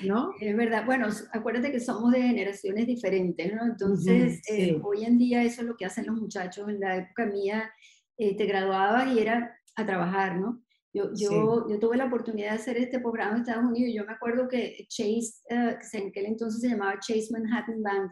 ¿No? 0.04 0.30
Es 0.40 0.56
verdad. 0.56 0.86
Bueno, 0.86 1.08
acuérdate 1.32 1.72
que 1.72 1.80
somos 1.80 2.12
de 2.12 2.22
generaciones 2.22 2.86
diferentes, 2.86 3.52
¿no? 3.52 3.66
Entonces, 3.66 4.40
eh, 4.48 4.78
hoy 4.84 5.04
en 5.04 5.18
día 5.18 5.42
eso 5.42 5.62
es 5.62 5.66
lo 5.66 5.76
que 5.76 5.84
hacen 5.84 6.06
los 6.06 6.14
muchachos. 6.14 6.68
En 6.68 6.78
la 6.78 6.96
época 6.96 7.26
mía 7.26 7.68
eh, 8.16 8.36
te 8.36 8.46
graduabas 8.46 9.12
y 9.12 9.18
era 9.18 9.58
a 9.74 9.84
trabajar, 9.84 10.36
¿no? 10.36 10.62
Yo, 10.94 11.10
yo, 11.14 11.68
yo, 11.68 11.78
tuve 11.78 11.96
la 11.96 12.06
oportunidad 12.06 12.50
de 12.50 12.56
hacer 12.56 12.76
este 12.78 12.98
programa 12.98 13.32
en 13.32 13.40
Estados 13.42 13.64
Unidos. 13.64 13.92
Yo 13.94 14.04
me 14.06 14.12
acuerdo 14.12 14.48
que 14.48 14.86
Chase, 14.88 15.42
uh, 15.50 15.76
en 15.92 16.08
aquel 16.08 16.26
entonces 16.26 16.60
se 16.60 16.68
llamaba 16.68 16.98
Chase 17.00 17.28
Manhattan 17.30 17.82
Bank, 17.82 18.10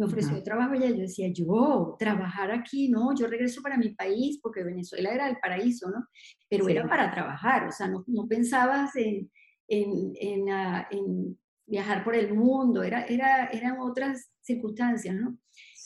me 0.00 0.06
ofreció 0.06 0.42
trabajo 0.42 0.74
y 0.74 0.80
yo 0.80 0.94
decía, 0.94 1.28
yo, 1.30 1.94
trabajar 1.98 2.50
aquí, 2.50 2.88
no, 2.88 3.14
yo 3.14 3.26
regreso 3.26 3.60
para 3.60 3.76
mi 3.76 3.90
país, 3.90 4.40
porque 4.42 4.64
Venezuela 4.64 5.12
era 5.12 5.28
el 5.28 5.36
paraíso, 5.36 5.90
¿no? 5.90 6.06
Pero 6.48 6.66
era 6.68 6.88
para 6.88 7.10
trabajar, 7.10 7.68
o 7.68 7.70
sea, 7.70 7.86
no, 7.86 8.02
no 8.06 8.26
pensabas 8.26 8.96
en, 8.96 9.30
en, 9.68 10.12
en, 10.18 10.42
uh, 10.44 10.82
en, 10.90 11.38
viajar 11.66 12.02
por 12.02 12.14
el 12.16 12.34
mundo, 12.34 12.82
era, 12.82 13.04
era, 13.04 13.46
eran 13.48 13.78
otras 13.78 14.32
circunstancias, 14.40 15.14
¿no? 15.14 15.36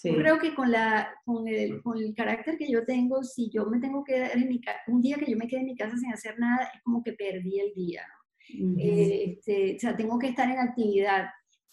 Yo 0.04 0.16
creo 0.16 0.38
que 0.38 0.54
con, 0.54 0.70
la, 0.70 1.08
con, 1.24 1.48
el, 1.48 1.82
con 1.82 1.98
el 1.98 2.14
carácter 2.14 2.56
que 2.56 2.70
yo 2.70 2.84
tengo, 2.84 3.24
si 3.24 3.50
yo 3.50 3.66
me 3.66 3.80
tengo 3.80 4.04
que 4.04 4.20
dar 4.20 4.36
en 4.36 4.48
mi 4.48 4.60
casa, 4.60 4.78
un 4.86 5.00
día 5.00 5.16
que 5.16 5.30
yo 5.30 5.36
me 5.36 5.48
quede 5.48 5.60
en 5.60 5.66
mi 5.66 5.76
casa 5.76 5.96
sin 5.96 6.12
hacer 6.12 6.38
nada, 6.38 6.70
es 6.74 6.82
como 6.82 7.02
que 7.02 7.14
perdí 7.14 7.58
el 7.58 7.74
día, 7.74 8.02
¿no? 8.06 8.74
este, 8.78 9.76
o 9.76 9.80
sea, 9.80 9.96
tengo 9.96 10.18
que 10.18 10.28
estar 10.28 10.48
en 10.50 10.58
actividad. 10.58 11.26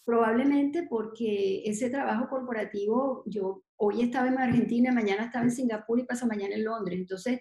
Probablemente 0.04 0.84
porque 0.88 1.62
ese 1.64 1.88
trabajo 1.88 2.28
corporativo, 2.28 3.22
yo 3.26 3.62
hoy 3.76 4.02
estaba 4.02 4.28
en 4.28 4.38
Argentina, 4.38 4.92
mañana 4.92 5.26
estaba 5.26 5.44
en 5.44 5.50
Singapur 5.50 6.00
y 6.00 6.04
pasa 6.04 6.26
mañana 6.26 6.54
en 6.54 6.64
Londres. 6.64 6.98
Entonces, 6.98 7.40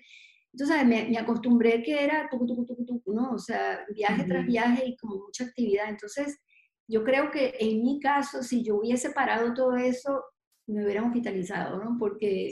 entonces 0.54 0.86
me, 0.86 1.10
me 1.10 1.18
acostumbré 1.18 1.82
que 1.82 2.04
era 2.04 2.28
tucu, 2.30 2.46
tucu, 2.46 2.66
tucu, 2.66 2.86
tucu, 2.86 3.14
¿no? 3.14 3.32
O 3.32 3.40
sea, 3.40 3.86
viaje 3.96 4.26
tras 4.26 4.46
viaje 4.46 4.86
y 4.86 4.98
como 4.98 5.16
mucha 5.16 5.46
actividad. 5.46 5.90
Entonces, 5.90 6.40
yo 6.88 7.04
creo 7.04 7.32
que 7.32 7.56
en 7.60 7.84
mi 7.84 8.00
caso, 8.00 8.44
si 8.44 8.64
yo 8.64 8.76
hubiese 8.76 9.12
parado 9.12 9.54
todo 9.54 9.76
eso, 9.78 10.24
me 10.68 10.84
hubieran 10.84 11.06
hospitalizado, 11.06 11.82
¿no? 11.84 11.98
Porque, 11.98 12.52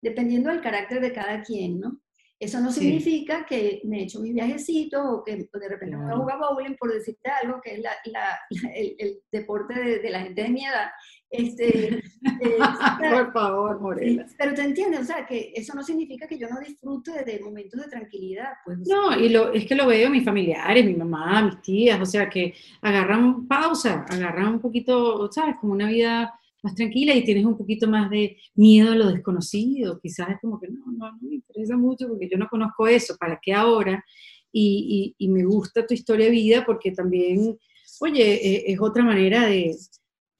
dependiendo 0.00 0.50
del 0.50 0.60
carácter 0.60 1.00
de 1.00 1.12
cada 1.12 1.42
quien, 1.42 1.80
¿no? 1.80 2.00
Eso 2.44 2.60
no 2.60 2.70
significa 2.70 3.46
que 3.46 3.80
me 3.84 4.00
he 4.00 4.02
hecho 4.02 4.20
mis 4.20 4.34
viajecitos 4.34 5.00
o 5.02 5.24
que 5.24 5.36
de 5.36 5.68
repente 5.68 5.96
me 5.96 6.04
voy 6.04 6.12
a 6.12 6.16
jugar 6.16 6.38
bowling, 6.38 6.76
por 6.76 6.92
decirte 6.92 7.30
algo, 7.30 7.58
que 7.62 7.76
es 7.76 7.80
la, 7.80 7.92
la, 8.04 8.38
el, 8.74 8.94
el, 8.98 9.18
deporte 9.32 9.72
de, 9.72 9.98
de, 10.00 10.10
la 10.10 10.20
gente 10.20 10.42
de 10.42 10.48
mi 10.50 10.66
edad. 10.66 10.90
Este, 11.30 11.88
eh, 11.88 12.58
por 13.10 13.32
favor, 13.32 13.80
Morela. 13.80 14.26
Pero 14.36 14.52
te 14.52 14.60
entiendes, 14.60 15.00
o 15.00 15.04
sea, 15.04 15.24
que 15.24 15.52
eso 15.54 15.74
no 15.74 15.82
significa 15.82 16.26
que 16.26 16.38
yo 16.38 16.48
no 16.48 16.60
disfrute 16.60 17.24
de 17.24 17.40
momentos 17.40 17.80
de 17.80 17.88
tranquilidad. 17.88 18.52
Pues, 18.62 18.78
no, 18.86 19.18
y 19.18 19.30
lo, 19.30 19.52
es 19.54 19.64
que 19.64 19.74
lo 19.74 19.86
veo 19.86 20.10
mis 20.10 20.24
familiares, 20.24 20.84
mi 20.84 20.94
mamá, 20.94 21.42
mis 21.42 21.62
tías, 21.62 21.98
o 21.98 22.06
sea, 22.06 22.28
que 22.28 22.54
agarran 22.82 23.48
pausa, 23.48 24.04
agarran 24.08 24.48
un 24.48 24.60
poquito, 24.60 25.32
¿sabes? 25.32 25.56
Como 25.60 25.72
una 25.72 25.88
vida 25.88 26.38
más 26.64 26.74
tranquila 26.74 27.14
y 27.14 27.24
tienes 27.24 27.44
un 27.44 27.56
poquito 27.56 27.86
más 27.86 28.10
de 28.10 28.38
miedo 28.54 28.92
a 28.92 28.96
lo 28.96 29.12
desconocido. 29.12 30.00
Quizás 30.00 30.30
es 30.30 30.36
como 30.40 30.58
que 30.58 30.68
no, 30.68 30.84
no, 30.86 31.12
no 31.12 31.18
me 31.20 31.36
interesa 31.36 31.76
mucho 31.76 32.08
porque 32.08 32.28
yo 32.28 32.38
no 32.38 32.48
conozco 32.48 32.88
eso, 32.88 33.16
¿para 33.18 33.38
qué 33.40 33.52
ahora? 33.52 34.02
Y, 34.50 35.14
y, 35.18 35.28
me 35.28 35.44
gusta 35.44 35.86
tu 35.86 35.94
historia 35.94 36.26
de 36.26 36.32
vida 36.32 36.64
porque 36.64 36.92
también, 36.92 37.58
oye, 38.00 38.34
e, 38.34 38.72
es 38.72 38.80
otra 38.80 39.04
manera 39.04 39.46
de, 39.46 39.76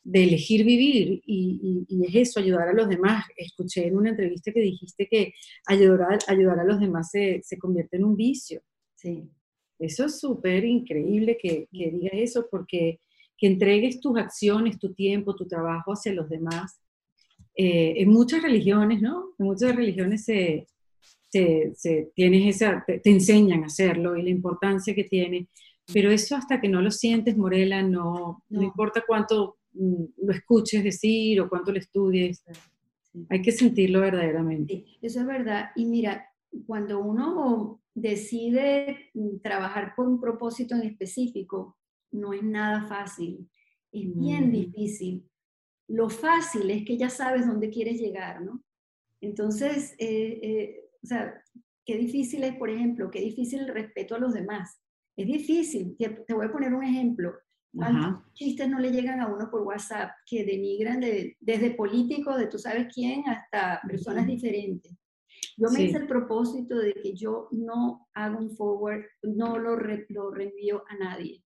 de 0.04 0.22
elegir 0.22 0.64
vivir 0.64 1.20
y, 1.26 1.84
y, 1.88 2.06
es 2.06 2.28
eso, 2.28 2.40
ayudar 2.40 2.68
a 2.68 2.72
los 2.72 2.88
demás. 2.88 3.24
Escuché 3.36 3.86
en 3.88 3.96
una 3.96 4.10
entrevista 4.10 4.52
que 4.52 4.60
dijiste 4.60 5.08
que 5.08 5.32
ayudar, 5.66 6.20
ayudar 6.28 6.60
a 6.60 6.64
los 6.64 6.80
demás 6.80 7.10
se, 7.10 7.40
se 7.42 7.58
convierte 7.58 7.96
en 7.96 8.04
un 8.04 8.16
vicio. 8.16 8.62
Sí. 8.94 9.28
Eso 9.78 10.06
es 10.06 10.20
súper 10.20 10.64
increíble 10.64 11.36
que, 11.36 11.68
que 11.72 11.90
digas 11.90 12.12
eso 12.14 12.46
porque 12.50 13.00
que 13.36 13.46
entregues 13.46 14.00
tus 14.00 14.18
acciones, 14.18 14.78
tu 14.78 14.92
tiempo, 14.94 15.34
tu 15.34 15.46
trabajo 15.46 15.92
hacia 15.92 16.12
los 16.12 16.28
demás. 16.28 16.80
Eh, 17.56 17.94
en 17.98 18.10
muchas 18.10 18.42
religiones, 18.42 19.00
¿no? 19.00 19.34
En 19.38 19.46
muchas 19.46 19.74
religiones 19.74 20.24
se, 20.24 20.66
se, 21.30 22.12
tienes 22.14 22.56
esa, 22.56 22.84
te, 22.86 23.00
enseñan 23.04 23.62
a 23.62 23.66
hacerlo 23.66 24.16
y 24.16 24.22
la 24.22 24.30
importancia 24.30 24.94
que 24.94 25.04
tiene, 25.04 25.48
pero 25.92 26.10
eso 26.10 26.36
hasta 26.36 26.60
que 26.60 26.68
no 26.68 26.80
lo 26.80 26.90
sientes, 26.90 27.36
Morela, 27.36 27.82
no, 27.82 28.42
no. 28.48 28.62
importa 28.62 29.04
cuánto 29.06 29.58
mm, 29.72 30.04
lo 30.26 30.32
escuches 30.32 30.82
decir 30.84 31.40
o 31.40 31.48
cuánto 31.48 31.72
lo 31.72 31.78
estudies, 31.78 32.44
hay 33.28 33.42
que 33.42 33.52
sentirlo 33.52 34.00
verdaderamente. 34.00 34.84
eso 35.00 35.20
es 35.20 35.26
verdad. 35.26 35.70
Y 35.76 35.86
mira, 35.86 36.28
cuando 36.66 37.00
uno 37.00 37.80
decide 37.94 39.10
mm, 39.14 39.38
trabajar 39.42 39.94
por 39.94 40.08
un 40.08 40.20
propósito 40.20 40.74
en 40.74 40.82
específico, 40.82 41.76
no 42.14 42.32
es 42.32 42.42
nada 42.42 42.86
fácil, 42.86 43.48
es 43.92 44.14
bien 44.16 44.50
difícil. 44.50 45.28
Lo 45.88 46.08
fácil 46.08 46.70
es 46.70 46.84
que 46.84 46.96
ya 46.96 47.10
sabes 47.10 47.46
dónde 47.46 47.70
quieres 47.70 48.00
llegar, 48.00 48.40
¿no? 48.40 48.62
Entonces, 49.20 49.94
eh, 49.98 50.40
eh, 50.42 50.90
o 51.02 51.06
sea, 51.06 51.42
qué 51.84 51.96
difícil 51.96 52.44
es, 52.44 52.54
por 52.56 52.70
ejemplo, 52.70 53.10
qué 53.10 53.20
difícil 53.20 53.60
el 53.60 53.74
respeto 53.74 54.14
a 54.14 54.18
los 54.18 54.32
demás. 54.32 54.80
Es 55.16 55.26
difícil, 55.26 55.96
te, 55.96 56.34
voy 56.34 56.46
a 56.46 56.52
poner 56.52 56.72
un 56.72 56.84
ejemplo. 56.84 57.34
¿Cuántos 57.76 58.32
chistes 58.34 58.68
no 58.68 58.78
le 58.78 58.92
llegan 58.92 59.20
a 59.20 59.26
uno 59.26 59.50
por 59.50 59.62
WhatsApp 59.62 60.12
que 60.26 60.44
denigran 60.44 61.00
desde 61.00 61.74
políticos, 61.74 62.38
de 62.38 62.46
tú 62.46 62.56
sabes 62.56 62.86
quién, 62.94 63.28
hasta 63.28 63.80
personas 63.88 64.28
diferentes? 64.28 64.92
Yo 65.56 65.68
me 65.70 65.82
hice 65.82 65.98
el 65.98 66.06
propósito 66.06 66.78
de 66.78 66.94
que 66.94 67.14
yo 67.14 67.48
no 67.50 68.08
hago 68.14 68.38
un 68.38 68.56
forward, 68.56 69.04
no 69.22 69.58
lo, 69.58 69.76
lo 69.76 70.30
reenvío 70.30 70.84
a 70.88 70.96
nadie 70.96 71.43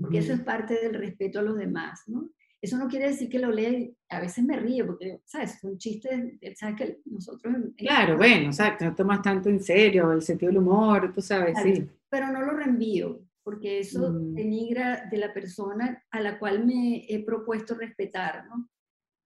porque 0.00 0.18
eso 0.18 0.32
es 0.32 0.40
parte 0.40 0.74
del 0.74 0.94
respeto 0.94 1.38
a 1.38 1.42
los 1.42 1.56
demás, 1.56 2.02
¿no? 2.06 2.30
Eso 2.60 2.76
no 2.76 2.88
quiere 2.88 3.08
decir 3.08 3.28
que 3.28 3.38
lo 3.38 3.52
lea, 3.52 3.88
a 4.08 4.20
veces 4.20 4.44
me 4.44 4.56
río, 4.56 4.84
porque, 4.84 5.20
¿sabes? 5.24 5.60
Son 5.60 5.78
chistes, 5.78 6.38
¿sabes? 6.56 6.76
Que 6.76 7.00
nosotros... 7.04 7.54
Claro, 7.76 8.16
bueno, 8.16 8.46
exacto, 8.46 8.84
no 8.84 8.94
tomas 8.96 9.22
tanto 9.22 9.48
en 9.48 9.62
serio 9.62 10.10
el 10.10 10.22
sentido 10.22 10.50
del 10.50 10.58
humor, 10.58 11.12
tú 11.14 11.20
sabes, 11.20 11.56
sí. 11.62 11.88
Pero 12.10 12.32
no 12.32 12.42
lo 12.42 12.52
reenvío, 12.52 13.22
porque 13.44 13.78
eso 13.78 14.10
mm. 14.10 14.34
denigra 14.34 15.06
de 15.08 15.18
la 15.18 15.32
persona 15.32 16.04
a 16.10 16.20
la 16.20 16.38
cual 16.38 16.66
me 16.66 17.06
he 17.08 17.24
propuesto 17.24 17.74
respetar, 17.74 18.46
¿no? 18.48 18.68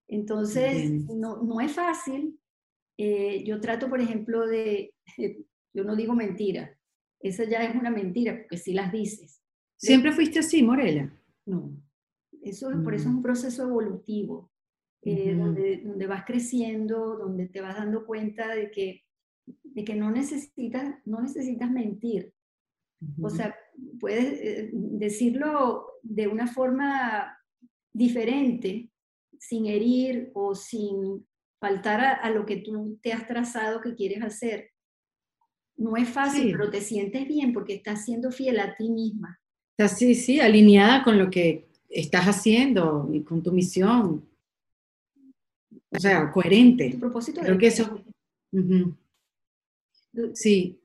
Entonces, 0.08 0.90
no, 0.90 1.42
no, 1.42 1.58
es 1.60 1.72
fácil. 1.72 2.38
Eh, 2.98 3.44
yo 3.46 3.60
trato, 3.60 3.88
por 3.88 4.00
ejemplo, 4.00 4.46
de, 4.46 4.94
yo 5.74 5.84
no 5.84 5.96
digo 5.96 6.14
mentira, 6.14 6.76
esa 7.18 7.44
ya 7.44 7.64
es 7.64 7.74
una 7.74 7.90
mentira, 7.90 8.36
porque 8.36 8.58
si 8.58 8.74
las 8.74 8.92
dices. 8.92 9.41
¿Siempre 9.82 10.12
fuiste 10.12 10.38
así, 10.38 10.62
Morela? 10.62 11.12
No. 11.44 11.72
Eso, 12.40 12.70
Por 12.84 12.94
eso 12.94 13.08
es 13.08 13.14
un 13.14 13.20
mm. 13.20 13.22
proceso 13.22 13.64
evolutivo, 13.64 14.50
eh, 15.02 15.34
donde, 15.34 15.78
donde, 15.78 16.06
vas 16.06 16.24
creciendo, 16.24 17.16
donde 17.16 17.48
te 17.48 17.60
vas 17.60 17.76
dando 17.76 18.06
cuenta 18.06 18.54
de 18.54 18.70
que, 18.70 19.02
de 19.44 19.84
que 19.84 19.96
no, 19.96 20.10
necesitas, 20.10 20.94
no 21.04 21.20
necesitas 21.20 21.70
mentir. 21.70 22.32
O 23.20 23.28
sea, 23.28 23.56
puedes 23.98 24.40
eh, 24.40 24.70
decirlo 24.72 25.86
de 26.02 26.28
una 26.28 26.46
forma 26.46 27.36
diferente, 27.92 28.90
sin 29.40 29.66
herir 29.66 30.30
o 30.34 30.54
sin 30.54 31.26
faltar 31.60 32.00
a, 32.00 32.12
a, 32.12 32.30
lo 32.30 32.46
que 32.46 32.58
tú 32.58 33.00
te 33.02 33.12
has 33.12 33.26
trazado 33.26 33.80
que 33.80 33.96
quieres 33.96 34.22
hacer. 34.22 34.70
No 35.76 35.96
es 35.96 36.08
fácil, 36.08 36.52
pero 36.52 36.70
te 36.70 36.80
sientes 36.80 37.26
bien 37.26 37.52
porque 37.52 37.74
estás 37.74 38.04
siendo 38.04 38.30
fiel 38.30 38.60
a 38.60 38.76
ti 38.76 38.88
misma. 38.88 39.41
Sí, 39.88 40.14
sí, 40.14 40.40
alineada 40.40 41.02
con 41.02 41.18
lo 41.18 41.30
que 41.30 41.66
estás 41.88 42.26
haciendo 42.26 43.08
y 43.12 43.22
con 43.22 43.42
tu 43.42 43.52
misión. 43.52 44.28
O 45.90 45.98
sea, 45.98 46.30
coherente. 46.30 46.90
Tu 46.90 46.98
propósito 46.98 47.40
Creo 47.40 47.58
que 47.58 47.66
eso. 47.66 48.02
Sí. 50.34 50.78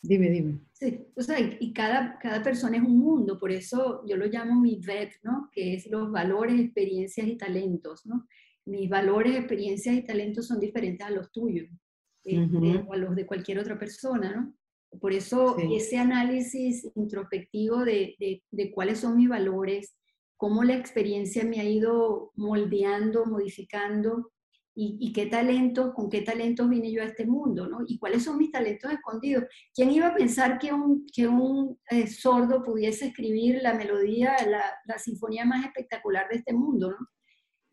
Dime, 0.00 0.30
dime. 0.30 0.58
Sí, 0.72 1.00
o 1.14 1.22
sea, 1.22 1.38
y, 1.40 1.72
cada, 1.72 2.18
cada 2.18 2.42
persona 2.42 2.76
es 2.76 2.82
un 2.82 2.98
mundo, 2.98 3.38
por 3.38 3.50
eso 3.50 4.04
yo 4.06 4.16
lo 4.16 4.26
llamo 4.26 4.60
mi 4.60 4.76
VET, 4.76 5.14
¿no? 5.22 5.48
Que 5.50 5.74
es 5.74 5.86
los 5.86 6.10
valores, 6.10 6.60
experiencias 6.60 7.26
y 7.26 7.36
talentos, 7.36 8.04
¿no? 8.04 8.26
Mis 8.66 8.90
valores, 8.90 9.34
experiencias 9.34 9.94
y 9.96 10.02
talentos 10.02 10.46
son 10.46 10.60
diferentes 10.60 11.06
a 11.06 11.10
los 11.10 11.32
tuyos 11.32 11.70
este, 12.22 12.84
o 12.86 12.92
a 12.92 12.96
los 12.96 13.14
de 13.14 13.26
cualquier 13.26 13.60
otra 13.60 13.78
persona, 13.78 14.34
¿no? 14.34 14.54
Por 15.00 15.12
eso 15.12 15.56
ese 15.58 15.98
análisis 15.98 16.90
introspectivo 16.94 17.84
de, 17.84 18.42
de, 18.50 18.72
cuáles 18.72 19.00
son 19.00 19.16
mis 19.16 19.28
valores, 19.28 19.96
cómo 20.36 20.64
la 20.64 20.76
experiencia 20.76 21.44
me 21.44 21.60
ha 21.60 21.64
ido 21.64 22.32
moldeando, 22.34 23.26
modificando 23.26 24.32
y, 24.74 24.96
y, 25.00 25.12
qué 25.12 25.26
talentos, 25.26 25.94
con 25.94 26.10
qué 26.10 26.22
talentos 26.22 26.68
vine 26.68 26.90
yo 26.90 27.02
a 27.02 27.06
este 27.06 27.26
mundo, 27.26 27.68
¿no? 27.68 27.78
Y 27.86 27.96
cuáles 27.98 28.24
son 28.24 28.38
mis 28.38 28.50
talentos 28.50 28.90
escondidos. 28.90 29.44
¿Quién 29.72 29.92
iba 29.92 30.08
a 30.08 30.14
pensar 30.14 30.58
que 30.58 30.72
un, 30.72 31.06
que 31.14 31.28
un 31.28 31.78
eh, 31.90 32.08
sordo 32.08 32.62
pudiese 32.64 33.06
escribir 33.06 33.60
la 33.62 33.74
melodía, 33.74 34.36
la, 34.48 34.64
la, 34.86 34.98
sinfonía 34.98 35.44
más 35.44 35.64
espectacular 35.64 36.28
de 36.28 36.38
este 36.38 36.52
mundo, 36.52 36.90
¿no? 36.90 37.06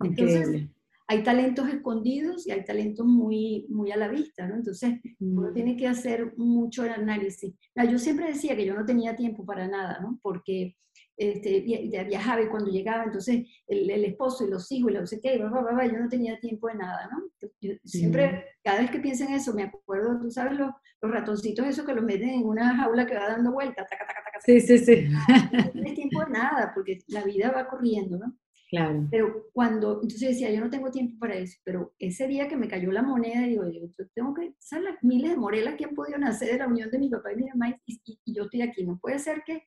Entonces, 0.08 0.70
hay 1.12 1.24
talentos 1.24 1.68
escondidos 1.68 2.48
y 2.48 2.52
hay 2.52 2.64
talentos 2.64 3.06
muy, 3.06 3.66
muy 3.68 3.92
a 3.92 3.98
la 3.98 4.08
vista, 4.08 4.48
¿no? 4.48 4.56
Entonces, 4.56 4.94
uno 5.20 5.52
tiene 5.52 5.76
que 5.76 5.86
hacer 5.86 6.38
mucho 6.38 6.84
análisis. 6.84 7.54
yo 7.76 8.00
siempre 8.00 8.28
decía 8.28 8.56
que 8.56 8.66
yo 8.66 8.74
no 8.74 8.86
tenía 8.86 9.14
tiempo 9.14 9.46
para 9.46 9.68
nada, 9.68 10.00
¿no? 10.00 10.20
Porque 10.22 10.78
este, 11.18 11.60
viajaba 12.08 12.42
y 12.42 12.48
cuando 12.48 12.72
llegaba, 12.72 13.04
entonces 13.04 13.46
el, 13.68 14.06
esposo 14.06 14.48
y 14.48 14.50
los 14.50 14.72
hijos 14.72 14.92
y 14.92 14.94
no 14.94 15.06
sé 15.06 15.20
qué, 15.20 15.38
yo 15.38 15.50
no 15.50 16.08
tenía 16.10 16.40
tiempo 16.40 16.70
de 16.70 16.76
nada, 16.76 17.10
¿no? 17.12 17.50
siempre, 17.84 18.46
cada 18.64 18.80
vez 18.80 18.90
que 18.90 19.00
pienso 19.00 19.26
en 19.26 19.34
eso, 19.34 19.54
me 19.54 19.64
acuerdo, 19.64 20.18
tú 20.18 20.32
sabes, 20.32 20.58
los, 20.58 20.72
los 21.02 21.12
ratoncitos 21.12 21.68
esos 21.68 21.86
que 21.86 21.94
los 21.94 22.06
meten 22.06 22.30
en 22.30 22.46
una 22.46 22.78
jaula 22.78 23.06
que 23.06 23.16
va 23.16 23.28
dando 23.28 23.52
vueltas, 23.52 23.86
taca, 23.90 24.08
taca, 24.08 24.22
taca, 24.24 24.40
Sí, 24.46 24.62
sí, 24.62 24.78
sí. 24.78 25.10
No 25.52 25.72
tienes 25.72 25.96
tiempo 25.96 26.24
de 26.24 26.32
nada, 26.32 26.72
porque 26.74 27.00
la 27.08 27.24
vida 27.26 27.52
va 27.52 27.68
corriendo, 27.68 28.18
¿no? 28.18 28.34
Claro. 28.72 29.06
Pero 29.12 29.50
cuando, 29.52 29.96
entonces 29.96 30.30
decía, 30.30 30.50
yo 30.50 30.62
no 30.62 30.70
tengo 30.70 30.90
tiempo 30.92 31.20
para 31.20 31.36
eso, 31.36 31.60
pero 31.66 31.94
ese 32.00 32.26
día 32.26 32.48
que 32.48 32.56
me 32.56 32.70
cayó 32.70 32.90
la 32.94 33.02
moneda, 33.02 33.46
digo, 33.46 33.70
yo, 33.70 33.82
tengo 34.16 34.34
que, 34.34 34.56
¿sabes 34.60 34.86
las 34.86 35.04
miles 35.04 35.32
de 35.32 35.38
morelas 35.38 35.76
que 35.76 35.84
han 35.84 35.94
podido 35.94 36.18
nacer 36.18 36.54
de 36.54 36.58
la 36.60 36.68
unión 36.68 36.90
de 36.90 36.98
mi 36.98 37.10
papá 37.10 37.34
y 37.34 37.36
mi 37.36 37.50
mamá 37.50 37.78
y, 37.86 38.02
yo 38.26 38.44
estoy 38.44 38.62
aquí? 38.62 38.86
No 38.86 38.98
puede 38.98 39.20
ser 39.20 39.44
que, 39.46 39.64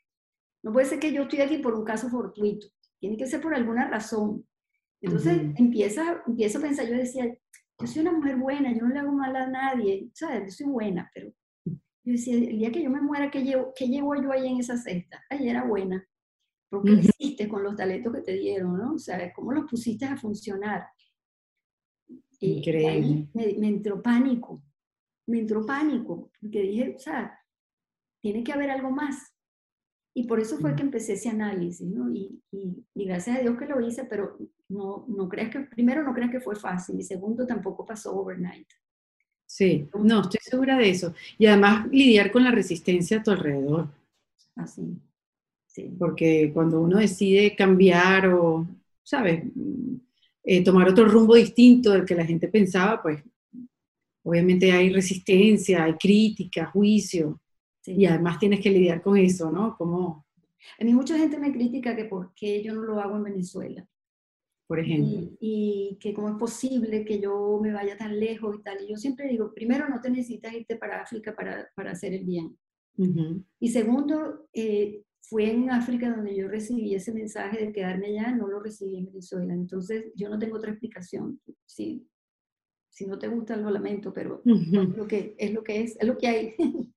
no 0.62 0.72
puede 0.72 0.86
ser 0.86 1.00
que 1.00 1.12
yo 1.12 1.24
estoy 1.24 1.42
aquí 1.42 1.58
por 1.58 1.74
un 1.74 1.84
caso 1.84 2.08
fortuito, 2.08 2.66
tiene 2.98 3.18
que 3.18 3.26
ser 3.26 3.42
por 3.42 3.54
alguna 3.54 3.90
razón. 3.90 4.46
Entonces 5.02 5.38
empieza, 5.56 6.22
empiezo 6.26 6.58
a 6.58 6.62
pensar, 6.62 6.88
yo 6.88 6.96
decía, 6.96 7.26
yo 7.26 7.86
soy 7.86 8.00
una 8.00 8.12
mujer 8.12 8.36
buena, 8.36 8.72
yo 8.72 8.86
no 8.86 8.88
le 8.88 9.00
hago 9.00 9.12
mal 9.12 9.36
a 9.36 9.46
nadie, 9.46 10.08
¿sabes? 10.14 10.44
Yo 10.44 10.50
soy 10.50 10.72
buena, 10.72 11.10
pero 11.14 11.30
yo 11.66 12.12
decía, 12.12 12.36
el 12.36 12.58
día 12.58 12.72
que 12.72 12.82
yo 12.82 12.88
me 12.88 13.02
muera, 13.02 13.30
¿qué 13.30 13.42
llevo, 13.42 13.74
qué 13.76 13.86
llevo 13.86 14.14
yo 14.14 14.32
ahí 14.32 14.46
en 14.46 14.60
esa 14.60 14.78
cesta? 14.78 15.22
Ay, 15.28 15.46
era 15.46 15.64
buena. 15.64 16.08
¿Por 16.74 16.82
qué 16.82 17.02
hiciste 17.02 17.48
con 17.48 17.62
los 17.62 17.76
talentos 17.76 18.12
que 18.12 18.20
te 18.22 18.32
dieron, 18.32 18.76
no? 18.76 18.94
O 18.94 18.98
sea, 18.98 19.32
¿cómo 19.32 19.52
los 19.52 19.70
pusiste 19.70 20.04
a 20.04 20.16
funcionar? 20.16 20.86
Increíble. 22.40 23.28
me, 23.32 23.68
entró 23.68 24.02
pánico, 24.02 24.62
me 25.26 25.38
entró 25.38 25.64
pánico, 25.64 26.30
porque 26.40 26.62
dije, 26.62 26.94
o 26.96 26.98
sea, 26.98 27.38
tiene 28.20 28.42
que 28.42 28.52
haber 28.52 28.70
algo 28.70 28.90
más. 28.90 29.34
Y 30.16 30.26
por 30.26 30.40
eso 30.40 30.58
fue 30.58 30.74
que 30.74 30.82
empecé 30.82 31.12
ese 31.14 31.28
análisis, 31.28 31.88
¿no? 31.88 32.12
Y, 32.12 32.42
y, 32.52 32.84
gracias 33.04 33.38
a 33.38 33.40
Dios 33.40 33.56
que 33.56 33.66
lo 33.66 33.80
hice, 33.80 34.04
pero 34.04 34.36
no, 34.68 35.06
no 35.08 35.28
creas 35.28 35.50
que, 35.50 35.60
primero 35.60 36.02
no 36.02 36.12
creas 36.12 36.30
que 36.30 36.40
fue 36.40 36.56
fácil, 36.56 36.98
y 36.98 37.02
segundo 37.02 37.46
tampoco 37.46 37.84
pasó 37.84 38.16
overnight. 38.16 38.68
Sí, 39.46 39.88
no, 39.94 40.22
estoy 40.22 40.40
segura 40.42 40.76
de 40.76 40.90
eso. 40.90 41.14
Y 41.38 41.46
además 41.46 41.86
lidiar 41.88 42.32
con 42.32 42.42
la 42.42 42.50
resistencia 42.50 43.18
a 43.18 43.22
tu 43.22 43.30
alrededor. 43.30 43.88
Así. 44.56 45.00
Porque 45.98 46.50
cuando 46.52 46.80
uno 46.80 46.98
decide 46.98 47.54
cambiar 47.56 48.28
o, 48.28 48.66
¿sabes? 49.02 49.44
Eh, 50.42 50.62
tomar 50.62 50.88
otro 50.88 51.06
rumbo 51.06 51.34
distinto 51.34 51.90
del 51.90 52.04
que 52.04 52.14
la 52.14 52.24
gente 52.24 52.48
pensaba, 52.48 53.02
pues 53.02 53.22
obviamente 54.22 54.70
hay 54.72 54.92
resistencia, 54.92 55.84
hay 55.84 55.94
crítica, 55.94 56.66
juicio. 56.66 57.40
Y 57.86 58.06
además 58.06 58.38
tienes 58.38 58.60
que 58.60 58.70
lidiar 58.70 59.02
con 59.02 59.16
eso, 59.16 59.50
¿no? 59.50 59.76
Como... 59.76 60.26
A 60.78 60.84
mí 60.84 60.94
mucha 60.94 61.18
gente 61.18 61.38
me 61.38 61.52
critica 61.52 61.94
que 61.94 62.06
por 62.06 62.32
qué 62.34 62.62
yo 62.62 62.74
no 62.74 62.82
lo 62.82 62.98
hago 63.00 63.16
en 63.16 63.24
Venezuela. 63.24 63.86
Por 64.66 64.80
ejemplo. 64.80 65.36
Y, 65.40 65.98
que 66.00 66.14
cómo 66.14 66.30
es 66.30 66.36
posible 66.36 67.04
que 67.04 67.20
yo 67.20 67.58
me 67.62 67.72
vaya 67.72 67.98
tan 67.98 68.18
lejos 68.18 68.56
y 68.58 68.62
tal. 68.62 68.82
Y 68.82 68.88
yo 68.88 68.96
siempre 68.96 69.28
digo, 69.28 69.52
primero, 69.52 69.88
no 69.88 70.00
te 70.00 70.08
necesitas 70.08 70.54
irte 70.54 70.76
para 70.76 71.02
África 71.02 71.34
para, 71.34 71.68
para 71.74 71.90
hacer 71.92 72.14
el 72.14 72.24
bien. 72.24 72.56
Y 73.60 73.68
segundo, 73.70 74.48
eh, 74.52 75.02
fue 75.28 75.50
en 75.50 75.70
África 75.70 76.14
donde 76.14 76.36
yo 76.36 76.48
recibí 76.48 76.94
ese 76.94 77.12
mensaje 77.12 77.66
de 77.66 77.72
quedarme 77.72 78.08
allá, 78.08 78.32
no 78.32 78.46
lo 78.46 78.60
recibí 78.60 78.98
en 78.98 79.06
Venezuela. 79.06 79.54
Entonces, 79.54 80.06
yo 80.14 80.28
no 80.28 80.38
tengo 80.38 80.56
otra 80.56 80.70
explicación. 80.70 81.40
Si, 81.64 82.06
si 82.90 83.06
no 83.06 83.18
te 83.18 83.28
gusta, 83.28 83.56
lo 83.56 83.70
lamento, 83.70 84.12
pero 84.12 84.42
es, 84.44 84.96
lo 84.96 85.06
que, 85.06 85.34
es 85.38 85.52
lo 85.52 85.64
que 85.64 85.82
es, 85.82 85.96
es 85.98 86.06
lo 86.06 86.18
que 86.18 86.28
hay. 86.28 86.54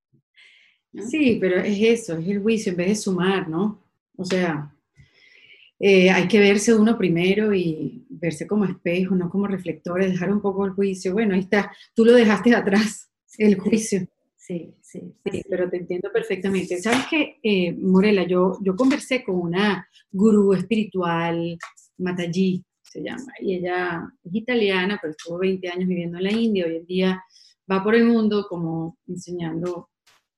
Sí, 1.10 1.38
pero 1.40 1.60
es 1.60 1.78
eso, 1.80 2.18
es 2.18 2.28
el 2.28 2.42
juicio 2.42 2.72
en 2.72 2.78
vez 2.78 2.88
de 2.88 2.96
sumar, 2.96 3.48
¿no? 3.48 3.84
O 4.16 4.26
sea, 4.26 4.74
eh, 5.80 6.10
hay 6.10 6.28
que 6.28 6.40
verse 6.40 6.74
uno 6.74 6.98
primero 6.98 7.54
y 7.54 8.04
verse 8.10 8.48
como 8.48 8.66
espejo, 8.66 9.14
no 9.14 9.30
como 9.30 9.46
reflectores, 9.46 10.10
dejar 10.10 10.32
un 10.32 10.42
poco 10.42 10.66
el 10.66 10.72
juicio. 10.72 11.14
Bueno, 11.14 11.36
ahí 11.36 11.42
está, 11.42 11.72
tú 11.94 12.04
lo 12.04 12.14
dejaste 12.14 12.56
atrás, 12.56 13.12
el 13.38 13.60
juicio. 13.60 14.08
Sí, 14.38 14.74
sí. 14.77 14.77
Sí, 14.88 15.14
pero 15.50 15.70
te 15.70 15.76
entiendo 15.76 16.10
perfectamente. 16.14 16.78
Sabes 16.78 17.08
que, 17.10 17.40
eh, 17.44 17.74
Morela, 17.74 18.24
yo, 18.26 18.58
yo 18.62 18.74
conversé 18.74 19.22
con 19.22 19.36
una 19.36 19.86
gurú 20.10 20.54
espiritual, 20.54 21.58
Mataji 21.98 22.64
se 22.84 23.04
llama, 23.04 23.34
y 23.42 23.56
ella 23.56 24.10
es 24.24 24.34
italiana, 24.34 24.98
pero 25.02 25.12
estuvo 25.12 25.40
20 25.40 25.68
años 25.68 25.90
viviendo 25.90 26.18
en 26.20 26.24
la 26.24 26.32
India, 26.32 26.66
hoy 26.66 26.78
en 26.78 26.86
día 26.86 27.22
va 27.70 27.84
por 27.84 27.96
el 27.96 28.06
mundo 28.06 28.46
como 28.48 28.98
enseñando, 29.08 29.90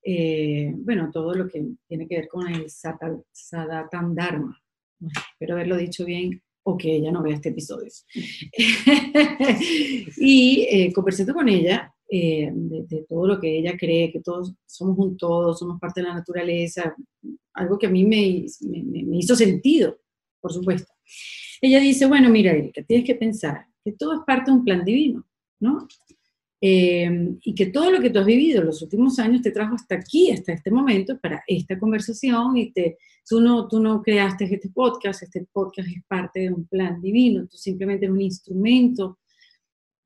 eh, 0.01 0.73
bueno, 0.77 1.11
todo 1.13 1.35
lo 1.35 1.47
que 1.47 1.63
tiene 1.87 2.07
que 2.07 2.15
ver 2.15 2.27
con 2.27 2.47
el 2.47 2.71
Sadatan 2.71 4.15
Dharma. 4.15 4.59
Espero 5.33 5.53
haberlo 5.53 5.77
dicho 5.77 6.05
bien 6.05 6.41
o 6.63 6.75
que 6.75 6.95
ella 6.95 7.11
no 7.11 7.21
vea 7.21 7.35
este 7.35 7.49
episodio. 7.49 7.91
y 10.17 10.67
eh, 10.71 10.91
conversando 10.91 11.35
con 11.35 11.47
ella, 11.47 11.93
eh, 12.11 12.49
de, 12.51 13.05
todo 13.07 13.27
lo 13.27 13.39
que 13.39 13.59
ella 13.59 13.77
cree, 13.77 14.11
que 14.11 14.19
todos 14.21 14.55
somos 14.65 14.97
un 14.97 15.15
todo, 15.15 15.53
somos 15.53 15.79
parte 15.79 16.01
de 16.01 16.07
la 16.07 16.15
naturaleza, 16.15 16.95
algo 17.53 17.77
que 17.77 17.85
a 17.85 17.91
mí 17.91 18.03
me, 18.03 18.45
me, 18.61 19.17
hizo 19.17 19.35
sentido, 19.35 19.99
por 20.41 20.51
supuesto. 20.51 20.91
Ella 21.61 21.79
dice, 21.79 22.07
bueno, 22.07 22.29
mira, 22.29 22.51
Erika, 22.51 22.81
tienes 22.83 23.05
que 23.05 23.15
pensar 23.15 23.67
que 23.83 23.91
todo 23.91 24.13
es 24.13 24.19
parte 24.25 24.49
de 24.49 24.57
un 24.57 24.63
plan 24.63 24.83
divino, 24.83 25.23
¿no? 25.59 25.87
Eh, 26.61 27.37
y 27.43 27.55
que 27.55 27.67
todo 27.67 27.91
lo 27.91 28.01
que 28.01 28.09
tú 28.09 28.19
has 28.19 28.25
vivido 28.25 28.61
en 28.61 28.67
los 28.67 28.81
últimos 28.81 29.17
años 29.19 29.41
te 29.41 29.51
trajo 29.51 29.75
hasta 29.75 29.95
aquí, 29.95 30.31
hasta 30.31 30.51
este 30.51 30.71
momento, 30.71 31.19
para 31.19 31.43
esta 31.47 31.77
conversación, 31.77 32.57
y 32.57 32.71
te, 32.71 32.97
tú, 33.27 33.39
no, 33.39 33.67
tú 33.67 33.79
no 33.79 34.01
creaste 34.01 34.45
este 34.45 34.69
podcast, 34.69 35.21
este 35.21 35.45
podcast 35.53 35.87
es 35.87 36.03
parte 36.07 36.39
de 36.39 36.51
un 36.51 36.65
plan 36.65 36.99
divino, 37.01 37.47
tú 37.47 37.55
simplemente 37.55 38.05
eres 38.05 38.15
un 38.15 38.21
instrumento 38.21 39.19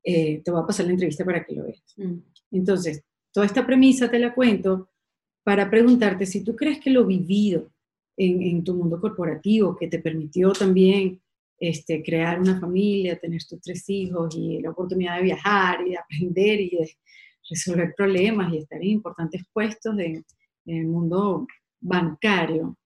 eh, 0.04 0.41
te 0.43 0.51
voy 0.51 0.62
a 0.62 0.66
pasar 0.66 0.86
la 0.86 0.91
entrevista 0.91 1.24
para 1.24 1.43
que 1.43 1.56
lo 1.56 1.64
veas. 1.64 1.93
Mm. 1.97 2.18
Entonces, 2.51 3.04
toda 3.32 3.45
esta 3.45 3.66
premisa 3.66 4.10
te 4.10 4.20
la 4.20 4.34
cuento 4.34 4.89
para 5.43 5.70
preguntarte 5.70 6.26
si 6.26 6.43
tú 6.43 6.56
crees 6.56 6.80
que 6.80 6.89
lo 6.89 7.06
vivido 7.06 7.72
en, 8.16 8.64
tu 8.64 8.76
mundo 8.76 8.99
corporativo, 9.01 9.76
que 9.76 9.88
te 9.88 9.99
permitió 9.99 10.51
también 10.51 11.20
este, 11.60 12.04
crear 12.04 12.39
una 12.39 12.60
familia, 12.60 13.20
tener 13.20 13.41
tus 13.43 13.60
tres 13.60 13.89
hijos 13.89 14.36
y 14.36 14.62
la 14.62 14.70
oportunidad 14.70 15.18
de 15.18 15.24
viajar 15.24 15.86
y 15.86 15.91
de 15.91 15.97
aprender 15.97 16.62
y 16.62 16.70
de 16.70 16.91
resolver 17.49 17.93
problemas 17.95 18.54
y 18.54 18.58
estar 18.58 18.82
en 18.82 18.89
importantes 18.89 19.43
puestos 19.51 19.97
en 19.97 20.24
el 20.66 20.86
mundo 20.86 21.47
bancario. 21.82 22.78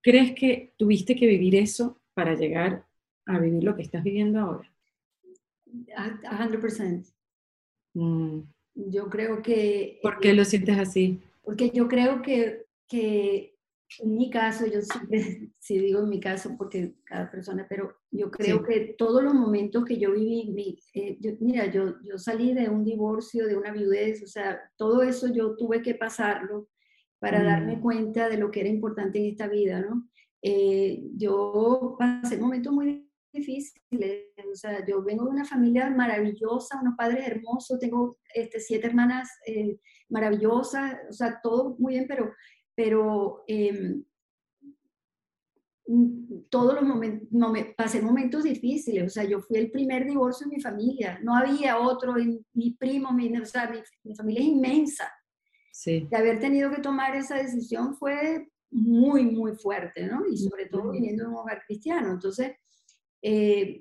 ¿Crees 0.00 0.32
que 0.34 0.72
tuviste 0.76 1.16
que 1.16 1.26
vivir 1.26 1.56
eso 1.56 2.00
para 2.14 2.34
llegar 2.34 2.86
a 3.26 3.38
vivir 3.38 3.64
lo 3.64 3.74
que 3.74 3.82
estás 3.82 4.04
viviendo 4.04 4.38
ahora? 4.38 4.75
100%. 5.84 7.12
Mm. 7.94 8.40
Yo 8.74 9.08
creo 9.08 9.42
que... 9.42 9.98
¿Por 10.02 10.20
qué 10.20 10.34
lo 10.34 10.44
sientes 10.44 10.78
así? 10.78 11.20
Porque 11.42 11.70
yo 11.70 11.88
creo 11.88 12.22
que, 12.22 12.66
que 12.88 13.56
en 14.00 14.16
mi 14.16 14.30
caso, 14.30 14.66
yo 14.66 14.82
siempre, 14.82 15.50
si 15.58 15.78
digo 15.78 16.00
en 16.00 16.08
mi 16.08 16.20
caso, 16.20 16.54
porque 16.58 16.94
cada 17.04 17.30
persona, 17.30 17.66
pero 17.68 17.96
yo 18.10 18.30
creo 18.30 18.62
que 18.62 18.94
todos 18.98 19.22
los 19.22 19.34
momentos 19.34 19.84
que 19.84 19.98
yo 19.98 20.12
viví, 20.12 20.78
eh, 20.94 21.18
mira, 21.40 21.66
yo, 21.66 21.94
yo 22.02 22.18
salí 22.18 22.52
de 22.52 22.68
un 22.68 22.84
divorcio, 22.84 23.46
de 23.46 23.56
una 23.56 23.72
viudez, 23.72 24.22
o 24.22 24.26
sea, 24.26 24.60
todo 24.76 25.02
eso 25.02 25.32
yo 25.32 25.56
tuve 25.56 25.82
que 25.82 25.94
pasarlo 25.94 26.68
para 27.18 27.42
darme 27.42 27.76
mm. 27.76 27.80
cuenta 27.80 28.28
de 28.28 28.36
lo 28.36 28.50
que 28.50 28.60
era 28.60 28.68
importante 28.68 29.18
en 29.18 29.26
esta 29.26 29.48
vida, 29.48 29.80
¿no? 29.80 30.08
Eh, 30.42 31.02
yo 31.16 31.96
pasé 31.98 32.36
momentos 32.36 32.72
muy 32.72 33.05
difíciles. 33.36 34.26
O 34.50 34.54
sea, 34.54 34.84
yo 34.86 35.02
vengo 35.02 35.24
de 35.24 35.30
una 35.30 35.44
familia 35.44 35.90
maravillosa, 35.90 36.80
unos 36.80 36.94
padres 36.96 37.26
hermosos, 37.26 37.78
tengo 37.78 38.18
este, 38.34 38.60
siete 38.60 38.86
hermanas 38.86 39.28
eh, 39.46 39.78
maravillosas, 40.08 40.96
o 41.08 41.12
sea, 41.12 41.40
todo 41.42 41.76
muy 41.78 41.94
bien, 41.94 42.06
pero, 42.08 42.32
pero 42.74 43.44
eh, 43.46 44.02
todos 46.50 46.74
los 46.74 46.84
momentos, 46.84 47.28
no, 47.30 47.50
me, 47.50 47.74
pasé 47.76 48.02
momentos 48.02 48.42
difíciles, 48.42 49.04
o 49.04 49.10
sea, 49.10 49.24
yo 49.24 49.40
fui 49.40 49.58
el 49.58 49.70
primer 49.70 50.04
divorcio 50.04 50.44
en 50.44 50.56
mi 50.56 50.60
familia, 50.60 51.20
no 51.22 51.36
había 51.36 51.78
otro, 51.78 52.14
mi 52.54 52.72
primo, 52.72 53.12
mi, 53.12 53.36
o 53.36 53.46
sea, 53.46 53.70
mi, 54.02 54.14
familia 54.14 54.40
es 54.40 54.46
inmensa. 54.46 55.12
Sí. 55.72 56.08
De 56.10 56.16
haber 56.16 56.40
tenido 56.40 56.70
que 56.70 56.80
tomar 56.80 57.14
esa 57.14 57.36
decisión 57.36 57.94
fue 57.94 58.48
muy, 58.70 59.24
muy 59.26 59.54
fuerte, 59.54 60.06
¿no? 60.06 60.26
Y 60.26 60.36
sobre 60.38 60.66
todo 60.66 60.90
viviendo 60.90 61.24
en 61.24 61.30
un 61.30 61.36
hogar 61.36 61.62
cristiano. 61.66 62.12
Entonces, 62.12 62.52
eh, 63.22 63.80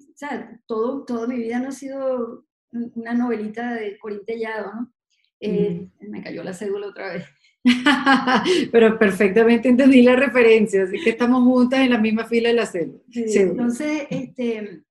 todo, 0.65 1.05
toda 1.05 1.27
mi 1.27 1.35
vida 1.35 1.59
no 1.59 1.69
ha 1.69 1.71
sido 1.71 2.45
una 2.71 3.13
novelita 3.13 3.73
de 3.73 3.97
Corintellado, 3.97 4.73
¿no? 4.73 4.93
Eh, 5.39 5.87
me 5.99 6.23
cayó 6.23 6.43
la 6.43 6.53
cédula 6.53 6.87
otra 6.87 7.13
vez. 7.13 7.25
Pero 8.71 8.97
perfectamente 8.97 9.69
entendí 9.69 10.01
la 10.01 10.15
referencia, 10.15 10.83
así 10.83 11.01
que 11.03 11.11
estamos 11.11 11.43
juntas 11.43 11.81
en 11.81 11.91
la 11.91 11.97
misma 11.97 12.25
fila 12.25 12.49
de 12.49 12.55
la 12.55 12.65
cédula. 12.65 12.99
entonces, 13.11 14.07
este, 14.09 14.84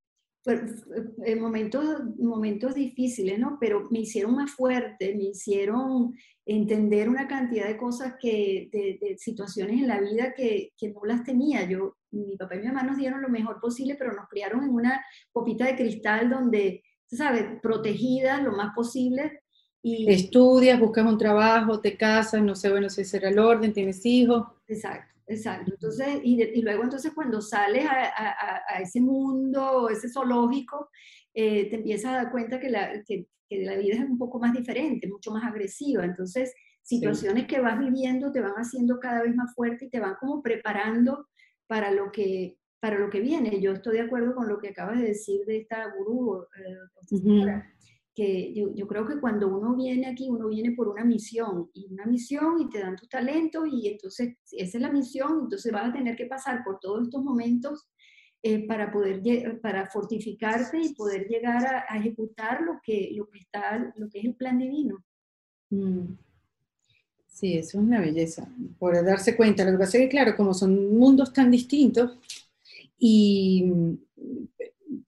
momentos, 1.40 2.02
momentos 2.18 2.74
difíciles, 2.74 3.38
¿no? 3.38 3.56
Pero 3.60 3.88
me 3.90 4.00
hicieron 4.00 4.34
más 4.34 4.50
fuerte, 4.50 5.14
me 5.14 5.24
hicieron 5.24 6.14
entender 6.46 7.08
una 7.08 7.26
cantidad 7.26 7.66
de 7.66 7.76
cosas 7.76 8.14
que, 8.20 8.68
de, 8.70 9.16
situaciones 9.18 9.80
en 9.80 9.88
la 9.88 10.00
vida 10.00 10.34
que, 10.34 10.72
que, 10.76 10.90
no 10.90 11.04
las 11.04 11.24
tenía. 11.24 11.68
Yo, 11.68 11.96
mi 12.10 12.36
papá 12.36 12.56
y 12.56 12.60
mi 12.60 12.66
mamá 12.66 12.82
nos 12.82 12.98
dieron 12.98 13.22
lo 13.22 13.28
mejor 13.28 13.60
posible, 13.60 13.96
pero 13.98 14.12
nos 14.12 14.28
criaron 14.28 14.64
en 14.64 14.70
una 14.70 15.04
copita 15.32 15.66
de 15.66 15.76
cristal 15.76 16.28
donde, 16.28 16.82
¿sabes? 17.06 17.60
Protegidas 17.62 18.42
lo 18.42 18.52
más 18.52 18.74
posible. 18.74 19.40
Y, 19.82 20.10
Estudias, 20.10 20.80
buscas 20.80 21.06
un 21.06 21.18
trabajo, 21.18 21.80
te 21.80 21.96
casas, 21.96 22.42
no 22.42 22.54
sé, 22.54 22.70
bueno, 22.70 22.88
si 22.88 23.04
será 23.04 23.28
el 23.28 23.38
orden, 23.38 23.72
tienes 23.72 24.04
hijos. 24.04 24.46
Exacto. 24.66 25.13
Exacto. 25.26 25.72
Entonces, 25.72 26.20
y, 26.22 26.60
luego 26.62 26.82
entonces 26.84 27.12
cuando 27.14 27.40
sales 27.40 27.86
a, 27.88 28.80
ese 28.80 29.00
mundo, 29.00 29.88
ese 29.88 30.08
zoológico, 30.08 30.90
eh, 31.32 31.68
te 31.70 31.76
empiezas 31.76 32.12
a 32.12 32.16
dar 32.16 32.30
cuenta 32.30 32.60
que 32.60 32.70
la, 32.70 33.02
que, 33.04 33.26
la, 33.50 33.76
vida 33.76 33.94
es 33.94 34.00
un 34.00 34.18
poco 34.18 34.38
más 34.38 34.52
diferente, 34.52 35.08
mucho 35.08 35.30
más 35.30 35.44
agresiva. 35.44 36.04
Entonces, 36.04 36.52
situaciones 36.82 37.46
que 37.46 37.60
vas 37.60 37.78
viviendo 37.78 38.30
te 38.32 38.40
van 38.40 38.54
haciendo 38.54 39.00
cada 39.00 39.22
vez 39.22 39.34
más 39.34 39.54
fuerte 39.54 39.86
y 39.86 39.90
te 39.90 40.00
van 40.00 40.16
como 40.20 40.42
preparando 40.42 41.28
para 41.66 41.90
lo 41.90 42.12
que, 42.12 42.58
para 42.80 42.98
lo 42.98 43.08
que 43.08 43.20
viene. 43.20 43.60
Yo 43.60 43.72
estoy 43.72 43.96
de 43.96 44.02
acuerdo 44.02 44.34
con 44.34 44.48
lo 44.48 44.58
que 44.58 44.68
acabas 44.68 45.00
de 45.00 45.06
decir 45.06 45.46
de 45.46 45.58
esta 45.58 45.90
gurú. 45.96 46.42
Eh, 46.42 47.62
que 48.14 48.54
yo, 48.54 48.72
yo, 48.74 48.86
creo 48.86 49.06
que 49.06 49.18
cuando 49.18 49.48
uno 49.48 49.74
viene 49.74 50.06
aquí, 50.06 50.28
uno 50.28 50.48
viene 50.48 50.72
por 50.72 50.88
una 50.88 51.04
misión, 51.04 51.70
y 51.74 51.86
una 51.92 52.06
misión 52.06 52.60
y 52.60 52.68
te 52.68 52.78
dan 52.78 52.96
tus 52.96 53.08
talentos, 53.08 53.64
y 53.70 53.88
entonces 53.88 54.36
esa 54.52 54.78
es 54.78 54.82
la 54.82 54.92
misión, 54.92 55.40
entonces 55.42 55.72
vas 55.72 55.90
a 55.90 55.92
tener 55.92 56.16
que 56.16 56.26
pasar 56.26 56.62
por 56.64 56.78
todos 56.78 57.02
estos 57.04 57.22
momentos 57.22 57.88
eh, 58.42 58.66
para 58.66 58.92
poder, 58.92 59.60
para 59.60 59.90
fortificarte 59.90 60.78
y 60.80 60.94
poder 60.94 61.26
llegar 61.26 61.84
a, 61.88 61.98
ejecutar 61.98 62.62
lo 62.62 62.78
que, 62.82 63.10
lo, 63.16 63.28
que 63.28 63.38
está, 63.40 63.92
lo 63.96 64.08
que 64.08 64.20
es 64.20 64.24
el 64.26 64.34
plan 64.34 64.58
divino. 64.58 65.04
Mm. 65.70 66.14
Sí, 67.26 67.54
eso 67.54 67.78
es 67.78 67.84
una 67.84 68.00
belleza, 68.00 68.48
por 68.78 69.04
darse 69.04 69.36
cuenta. 69.36 69.64
Lo 69.64 69.72
que 69.72 69.78
pasa 69.78 69.98
es 69.98 70.04
que, 70.04 70.08
claro, 70.08 70.36
como 70.36 70.54
son 70.54 70.96
mundos 70.96 71.32
tan 71.32 71.50
distintos, 71.50 72.16
y 72.96 73.64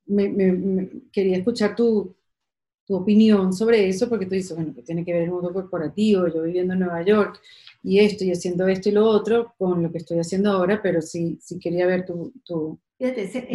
me, 0.07 0.28
me, 0.28 0.90
quería 1.12 1.36
escuchar 1.36 1.76
tu, 1.76 2.15
tu 2.87 2.97
opinión 2.97 3.53
sobre 3.53 3.89
eso, 3.89 4.09
porque 4.09 4.26
tú 4.26 4.34
dices, 4.34 4.57
bueno, 4.57 4.74
que 4.74 4.82
tiene 4.82 5.05
que 5.05 5.12
ver 5.12 5.22
el 5.22 5.30
mundo 5.30 5.53
corporativo, 5.53 6.28
yo 6.28 6.43
viviendo 6.43 6.74
en 6.74 6.80
Nueva 6.80 7.03
York 7.03 7.41
y 7.82 7.99
esto 7.99 8.24
y 8.24 8.32
haciendo 8.32 8.66
esto 8.68 8.89
y 8.89 8.93
lo 8.93 9.05
otro 9.05 9.55
con 9.59 9.82
lo 9.82 9.91
que 9.91 9.99
estoy 9.99 10.18
haciendo 10.18 10.53
ahora, 10.53 10.80
pero 10.82 11.03
sí, 11.03 11.39
sí 11.43 11.59
quería 11.59 11.87
ver 11.87 12.05
tu, 12.05 12.32
tu 12.45 12.78
Fíjate, 12.99 13.24
ese, 13.24 13.47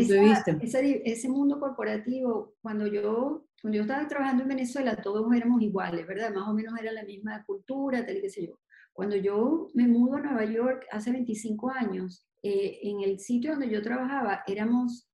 ese, 1.06 1.30
mundo 1.30 1.60
corporativo, 1.60 2.54
cuando 2.62 2.86
yo, 2.86 3.48
cuando 3.60 3.78
yo 3.78 3.82
estaba 3.82 4.08
trabajando 4.08 4.44
en 4.44 4.50
Venezuela, 4.50 5.02
todos 5.02 5.34
éramos 5.36 5.64
iguales, 5.64 6.06
¿verdad? 6.06 6.32
Más 6.32 6.48
o 6.48 6.54
menos 6.54 6.80
era 6.80 6.92
la 6.92 7.04
misma 7.04 7.44
cultura, 7.46 8.06
tal 8.06 8.18
y 8.18 8.22
qué 8.22 8.30
sé 8.30 8.46
yo. 8.46 8.60
Cuando 8.94 9.16
yo 9.16 9.70
me 9.74 9.88
mudo 9.88 10.18
a 10.18 10.22
Nueva 10.22 10.46
York 10.46 10.86
hace 10.92 11.12
25 11.12 11.72
años, 11.72 12.28
eh, 12.44 12.80
en 12.84 13.02
el 13.02 13.20
sitio 13.20 13.52
donde 13.52 13.70
yo 13.70 13.82
trabajaba 13.82 14.44
éramos 14.46 15.11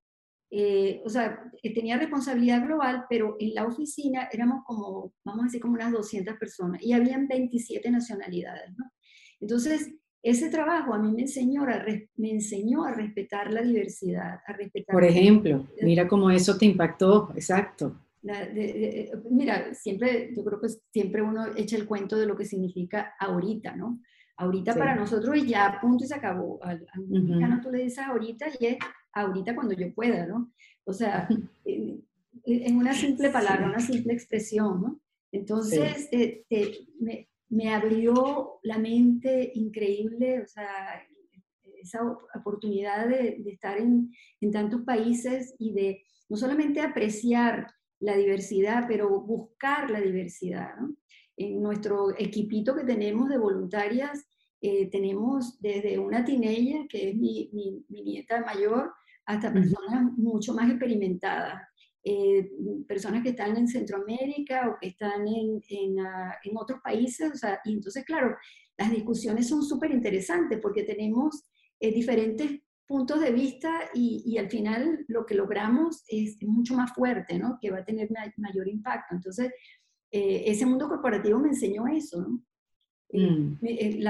eh, 0.50 1.02
o 1.04 1.10
sea, 1.10 1.44
eh, 1.62 1.74
tenía 1.74 1.98
responsabilidad 1.98 2.66
global, 2.66 3.06
pero 3.10 3.36
en 3.40 3.54
la 3.54 3.66
oficina 3.66 4.30
éramos 4.32 4.64
como, 4.66 5.14
vamos 5.26 5.42
a 5.42 5.46
decir, 5.46 5.60
como 5.60 5.74
unas 5.74 5.92
200 5.92 6.36
personas 6.38 6.82
y 6.82 6.94
habían 6.94 7.28
27 7.28 7.90
nacionalidades, 7.92 8.72
¿no? 8.78 8.86
Entonces, 9.42 9.94
ese 10.24 10.50
trabajo 10.50 10.94
a 10.94 11.00
mí 11.00 11.12
me 11.12 11.24
enseñó 11.24 11.64
a, 11.64 11.84
me 12.16 12.32
enseñó 12.32 12.86
a 12.86 12.94
respetar 12.94 13.52
la 13.52 13.62
diversidad, 13.62 14.40
a 14.46 14.54
respetar... 14.54 14.94
Por 14.94 15.04
ejemplo, 15.04 15.68
mira 15.82 16.08
cómo 16.08 16.32
eso 16.32 16.58
te 16.58 16.66
impactó, 16.66 17.30
exacto. 17.36 18.00
mira, 19.30 19.74
siempre, 19.74 20.34
yo 20.34 20.44
creo 20.46 20.62
que 20.62 20.70
siempre 20.92 21.22
uno 21.22 21.48
echa 21.58 21.76
el 21.76 21.86
cuento 21.86 22.18
de 22.18 22.26
lo 22.26 22.38
que 22.38 22.46
significa 22.46 23.16
ahorita, 23.20 23.76
¿no? 23.76 24.00
Ahorita 24.38 24.76
para 24.76 24.96
nosotros 24.96 25.36
ya 25.46 25.80
punto 25.82 26.04
y 26.04 26.08
se 26.08 26.14
acabó. 26.14 26.60
Al, 26.64 26.86
al 26.94 27.62
tú 27.62 27.72
le 27.72 27.84
dices 27.84 28.00
ahorita 28.00 28.46
y 28.60 28.68
es 28.68 28.78
ahorita 29.22 29.56
cuando 29.56 29.74
yo 29.74 29.94
pueda, 29.94 30.26
¿no? 30.26 30.52
O 30.86 30.94
sea, 30.94 31.28
en, 31.66 32.78
una 32.78 32.94
simple 32.94 33.30
palabra, 33.30 33.68
una 33.68 33.80
simple 33.80 34.14
expresión, 34.14 34.82
¿no? 34.82 35.00
Entonces, 35.32 36.08
eh, 36.12 36.88
me, 37.00 37.28
me, 37.50 37.74
abrió 37.74 38.60
la 38.64 38.78
mente 38.78 39.52
increíble, 39.56 40.42
o 40.42 40.48
sea, 40.48 41.04
esa 41.82 42.02
oportunidad 42.36 43.08
de, 43.08 43.38
de 43.40 43.52
estar 43.52 43.78
en, 43.78 44.12
en, 44.40 44.52
tantos 44.52 44.82
países 44.82 45.54
y 45.60 45.74
de 45.74 46.04
no 46.30 46.38
solamente 46.38 46.80
apreciar 46.80 47.68
la 48.00 48.16
diversidad, 48.16 48.86
pero 48.88 49.22
buscar 49.22 49.90
la 49.90 50.00
diversidad, 50.00 50.76
¿no? 50.80 50.96
En 51.36 51.62
nuestro 51.62 52.18
equipito 52.18 52.76
que 52.76 52.84
tenemos 52.84 53.30
de 53.30 53.38
voluntarias, 53.38 54.26
eh, 54.60 54.90
tenemos 54.90 55.60
desde 55.62 56.00
una 56.00 56.26
teenager, 56.26 56.88
que 56.88 57.10
es 57.10 57.16
mi, 57.16 57.50
mi, 57.54 57.86
mi 57.90 58.02
nieta 58.02 58.42
mayor, 58.42 58.92
hasta 59.28 59.52
personas 59.52 60.18
mucho 60.18 60.54
más 60.54 60.70
experimentadas, 60.70 61.62
eh, 62.04 62.50
personas 62.88 63.22
que 63.22 63.30
están 63.30 63.58
en 63.58 63.68
Centroamérica 63.68 64.70
o 64.70 64.78
que 64.80 64.88
están 64.88 65.28
en, 65.28 65.62
en, 65.68 66.00
ah, 66.00 66.34
en 66.44 66.56
otros 66.56 66.80
países. 66.82 67.34
O 67.34 67.36
sea, 67.36 67.60
y 67.66 67.74
entonces, 67.74 68.06
claro, 68.06 68.38
las 68.78 68.90
discusiones 68.90 69.50
son 69.50 69.64
súper 69.64 69.92
interesantes 69.92 70.60
porque 70.62 70.84
tenemos 70.84 71.44
eh, 71.82 71.92
diferentes 71.92 72.62
puntos 72.88 73.20
de 73.20 73.32
vista 73.32 73.82
y, 73.94 74.24
y, 74.26 74.38
al 74.38 74.50
final 74.50 75.04
lo 75.10 75.26
que 75.26 75.36
logramos 75.36 76.06
es, 76.08 76.42
mucho 76.44 76.74
más 76.74 76.94
fuerte, 76.94 77.38
¿no? 77.38 77.58
Que 77.62 77.70
va 77.70 77.80
a 77.80 77.86
tener 77.86 78.08
mayor 78.38 78.70
impacto. 78.70 79.14
Entonces, 79.14 79.52
eh, 80.10 80.44
ese 80.46 80.66
mundo 80.66 80.88
corporativo 80.88 81.38
me 81.38 81.50
enseñó 81.50 81.86
eso, 81.88 82.22
¿no? 82.22 82.42
Mm. 83.12 83.58
el, 83.62 84.08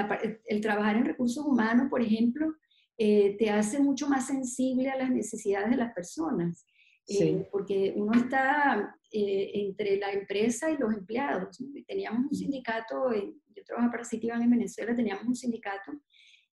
el, 0.47 0.61
trabajar 0.61 0.95
en 0.95 1.05
recursos 1.05 1.43
humanos, 1.43 1.87
por 1.89 2.01
ejemplo, 2.01 2.53
eh, 2.97 3.35
te 3.37 3.49
hace 3.51 3.79
mucho 3.79 4.09
más 4.09 4.25
sensible 4.25 4.89
a 4.89 4.97
las 4.97 5.11
necesidades 5.11 5.69
de 5.69 5.77
las 5.77 5.93
personas. 5.93 6.65
Eh, 7.09 7.47
porque 7.51 7.93
uno 7.95 8.11
está 8.19 8.93
eh, 9.11 9.51
entre 9.53 9.97
la 9.97 10.11
empresa 10.11 10.69
y 10.69 10.77
los 10.77 10.93
empleados. 10.93 11.57
Teníamos 11.87 12.31
un 12.31 12.35
sindicato, 12.35 13.13
yo 13.13 13.63
trabajaba 13.65 13.91
para 13.91 14.03
Citibank 14.03 14.43
en 14.43 14.49
Venezuela, 14.49 14.93
teníamos 14.93 15.25
un 15.25 15.35
sindicato 15.35 15.93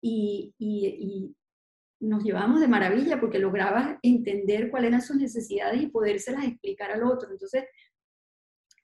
y, 0.01 0.55
y, 0.59 1.35
nos 2.01 2.23
llevábamos 2.23 2.61
de 2.61 2.69
maravilla 2.69 3.19
porque 3.19 3.39
lograba 3.39 3.99
entender 4.03 4.71
cuáles 4.71 4.89
eran 4.89 5.01
sus 5.01 5.17
necesidades 5.17 5.81
y 5.81 5.87
podérselas 5.87 6.45
explicar 6.45 6.91
al 6.91 7.03
otro. 7.03 7.31
Entonces, 7.31 7.65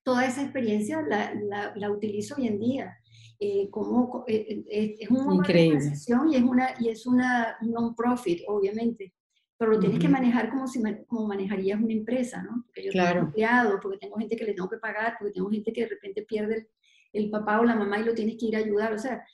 toda 0.03 0.27
esa 0.27 0.43
experiencia 0.43 1.03
la, 1.03 1.35
la, 1.35 1.73
la 1.77 1.91
utilizo 1.91 2.37
hoy 2.37 2.47
en 2.47 2.59
día 2.59 2.97
eh, 3.43 3.71
como, 3.71 4.23
eh, 4.29 4.65
eh, 4.69 4.97
es 5.01 5.11
una 5.11 5.33
organización 5.33 6.31
y 6.31 6.37
es 6.37 6.43
una, 6.43 6.75
y 6.79 6.91
es 6.91 7.07
una 7.07 7.57
non-profit, 7.63 8.43
obviamente, 8.47 9.15
pero 9.57 9.73
lo 9.73 9.81
tienes 9.81 9.99
que 9.99 10.11
manejar 10.11 10.51
como, 10.51 10.67
si, 10.67 10.83
como 11.07 11.27
manejarías 11.27 11.81
una 11.81 11.95
empresa, 11.95 12.43
¿no? 12.43 12.63
Porque 12.67 12.85
yo 12.85 12.93
tengo 12.93 13.21
empleados, 13.21 13.81
porque 13.81 13.97
tengo 13.97 14.19
gente 14.19 14.37
que 14.37 14.45
le 14.45 14.53
tengo 14.53 14.69
que 14.69 14.77
pagar, 14.77 15.17
porque 15.19 15.33
tengo 15.33 15.49
gente 15.49 15.73
que 15.73 15.85
de 15.85 15.89
repente 15.89 16.21
pierde 16.21 16.69
el, 17.15 17.31
papá 17.31 17.61
o 17.61 17.65
la 17.65 17.75
mamá 17.75 17.99
y 17.99 18.05
lo 18.05 18.13
tienes 18.13 18.37
que 18.37 18.45
ir 18.45 18.57
a 18.57 18.59
ayudar, 18.59 18.93
o 18.93 18.99
sea, 18.99 19.25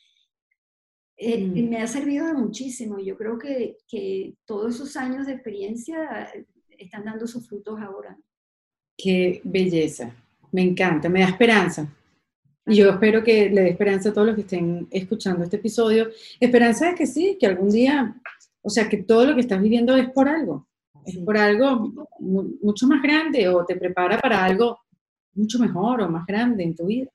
mm. 1.21 1.69
me 1.69 1.83
ha 1.83 1.87
servido 1.89 2.29
de 2.29 2.35
muchísimo 2.35 3.01
y 3.01 3.07
yo 3.07 3.17
creo 3.17 3.37
que, 3.41 3.79
que 3.89 4.37
todos 4.45 4.77
esos 4.77 4.97
años 4.97 5.27
de 5.27 5.33
experiencia 5.33 6.31
están 6.79 7.07
dando 7.07 7.27
sus 7.27 7.49
frutos 7.49 7.81
ahora. 7.81 8.17
Qué 8.97 9.41
belleza, 9.43 10.15
me 10.53 10.63
encanta, 10.63 11.09
me 11.09 11.23
da 11.23 11.27
esperanza. 11.27 11.93
Y 12.67 12.77
yo 12.77 12.91
espero 12.91 13.23
que 13.23 13.49
le 13.49 13.63
dé 13.63 13.69
esperanza 13.71 14.09
a 14.09 14.13
todos 14.13 14.27
los 14.27 14.37
que 14.37 14.43
estén 14.43 14.89
escuchando 14.91 15.45
este 15.45 15.57
episodio. 15.57 16.09
Esperanza 16.41 16.89
de 16.89 16.95
que 16.97 17.07
sí, 17.07 17.37
que 17.39 17.47
algún 17.47 17.71
día, 17.71 18.17
o 18.61 18.69
sea, 18.69 18.89
que 18.89 19.05
todo 19.05 19.25
lo 19.25 19.35
que 19.35 19.43
estás 19.43 19.63
viviendo 19.63 19.97
es 19.97 20.11
por 20.11 20.29
algo, 20.29 20.67
es 21.05 21.17
por 21.19 21.37
algo 21.37 21.93
mucho 22.19 22.89
más 22.89 23.01
grande 23.03 23.49
o 23.49 23.65
te 23.65 23.77
prepara 23.77 24.19
para 24.19 24.45
algo 24.45 24.81
mucho 25.35 25.61
mejor 25.61 26.01
o 26.01 26.09
más 26.09 26.27
grande 26.27 26.65
en 26.65 26.75
tu 26.75 26.87
vida. 26.87 27.11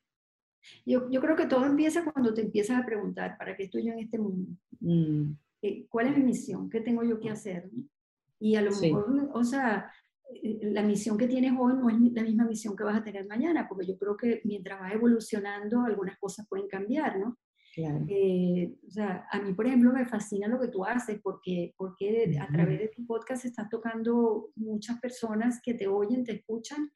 Yo, 0.85 1.09
yo 1.09 1.19
creo 1.19 1.35
que 1.35 1.47
todo 1.47 1.65
empieza 1.65 2.05
cuando 2.05 2.33
te 2.33 2.41
empiezas 2.41 2.79
a 2.79 2.85
preguntar, 2.85 3.35
¿para 3.37 3.57
qué 3.57 3.63
estoy 3.63 3.83
yo 3.85 3.93
en 3.93 3.99
este 3.99 4.19
mundo? 4.19 4.51
Mm. 4.79 5.31
Eh, 5.63 5.85
¿Cuál 5.89 6.07
es 6.07 6.17
mi 6.17 6.23
misión? 6.23 6.69
¿Qué 6.69 6.79
tengo 6.79 7.03
yo 7.03 7.19
que 7.19 7.29
hacer? 7.29 7.69
Y 8.39 8.55
a 8.55 8.61
lo 8.61 8.71
mejor, 8.71 9.29
o 9.33 9.43
sea, 9.43 9.91
la 10.61 10.83
misión 10.83 11.17
que 11.17 11.27
tienes 11.27 11.53
hoy 11.57 11.73
no 11.73 11.89
es 11.89 12.13
la 12.13 12.23
misma 12.23 12.45
misión 12.45 12.75
que 12.75 12.83
vas 12.83 12.97
a 12.97 13.03
tener 13.03 13.27
mañana, 13.27 13.67
porque 13.67 13.85
yo 13.85 13.97
creo 13.97 14.15
que 14.15 14.41
mientras 14.43 14.79
vas 14.79 14.93
evolucionando 14.93 15.81
algunas 15.81 16.17
cosas 16.17 16.47
pueden 16.47 16.67
cambiar, 16.67 17.19
¿no? 17.19 17.37
Eh, 17.77 18.75
o 18.85 18.89
sea, 18.89 19.25
a 19.31 19.39
mí, 19.39 19.53
por 19.53 19.65
ejemplo, 19.65 19.93
me 19.93 20.05
fascina 20.05 20.47
lo 20.47 20.59
que 20.59 20.67
tú 20.67 20.83
haces 20.83 21.19
porque, 21.23 21.73
porque 21.77 22.37
a 22.39 22.47
través 22.51 22.79
de 22.79 22.87
tu 22.89 23.05
podcast 23.05 23.45
estás 23.45 23.69
tocando 23.69 24.49
muchas 24.55 24.99
personas 24.99 25.61
que 25.63 25.73
te 25.73 25.87
oyen, 25.87 26.25
te 26.25 26.33
escuchan 26.33 26.91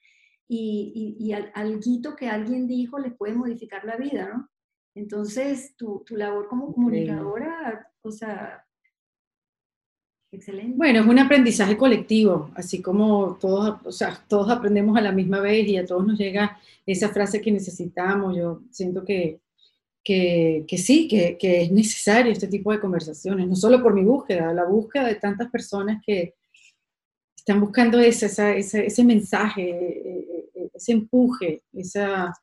y, 0.47 1.15
y, 1.19 1.27
y 1.27 1.31
al, 1.31 1.79
que 2.17 2.27
alguien 2.27 2.67
dijo 2.67 2.99
les 2.99 3.15
puede 3.15 3.35
modificar 3.35 3.85
la 3.85 3.95
vida, 3.95 4.29
¿no? 4.33 4.49
Entonces, 4.95 5.75
tu, 5.75 6.03
tu 6.05 6.15
labor 6.15 6.47
como 6.47 6.73
comunicadora, 6.73 7.89
o 8.01 8.11
sea, 8.11 8.64
Excelente. 10.35 10.73
Bueno, 10.75 10.99
es 10.99 11.07
un 11.07 11.17
aprendizaje 11.17 11.77
colectivo, 11.77 12.51
así 12.55 12.81
como 12.81 13.37
todos, 13.39 13.79
o 13.85 13.91
sea, 13.91 14.21
todos 14.27 14.49
aprendemos 14.49 14.97
a 14.97 15.01
la 15.01 15.13
misma 15.13 15.39
vez 15.39 15.65
y 15.67 15.77
a 15.77 15.85
todos 15.85 16.05
nos 16.05 16.17
llega 16.19 16.59
esa 16.85 17.09
frase 17.09 17.39
que 17.39 17.51
necesitamos. 17.51 18.35
Yo 18.35 18.61
siento 18.69 19.05
que, 19.05 19.39
que, 20.03 20.65
que 20.67 20.77
sí, 20.77 21.07
que, 21.07 21.37
que, 21.37 21.61
es 21.61 21.71
necesario 21.71 22.33
este 22.33 22.47
tipo 22.47 22.73
de 22.73 22.81
conversaciones, 22.81 23.47
no 23.47 23.55
solo 23.55 23.81
por 23.81 23.93
mi 23.93 24.03
búsqueda, 24.03 24.53
la 24.53 24.65
búsqueda 24.65 25.07
de 25.07 25.15
tantas 25.15 25.49
personas 25.49 26.01
que 26.05 26.33
están 27.37 27.61
buscando 27.61 27.99
ese, 27.99 28.25
ese, 28.25 28.85
ese 28.87 29.03
mensaje, 29.05 29.69
e, 29.69 30.49
e, 30.53 30.69
ese 30.73 30.91
empuje, 30.91 31.63
esa, 31.71 32.33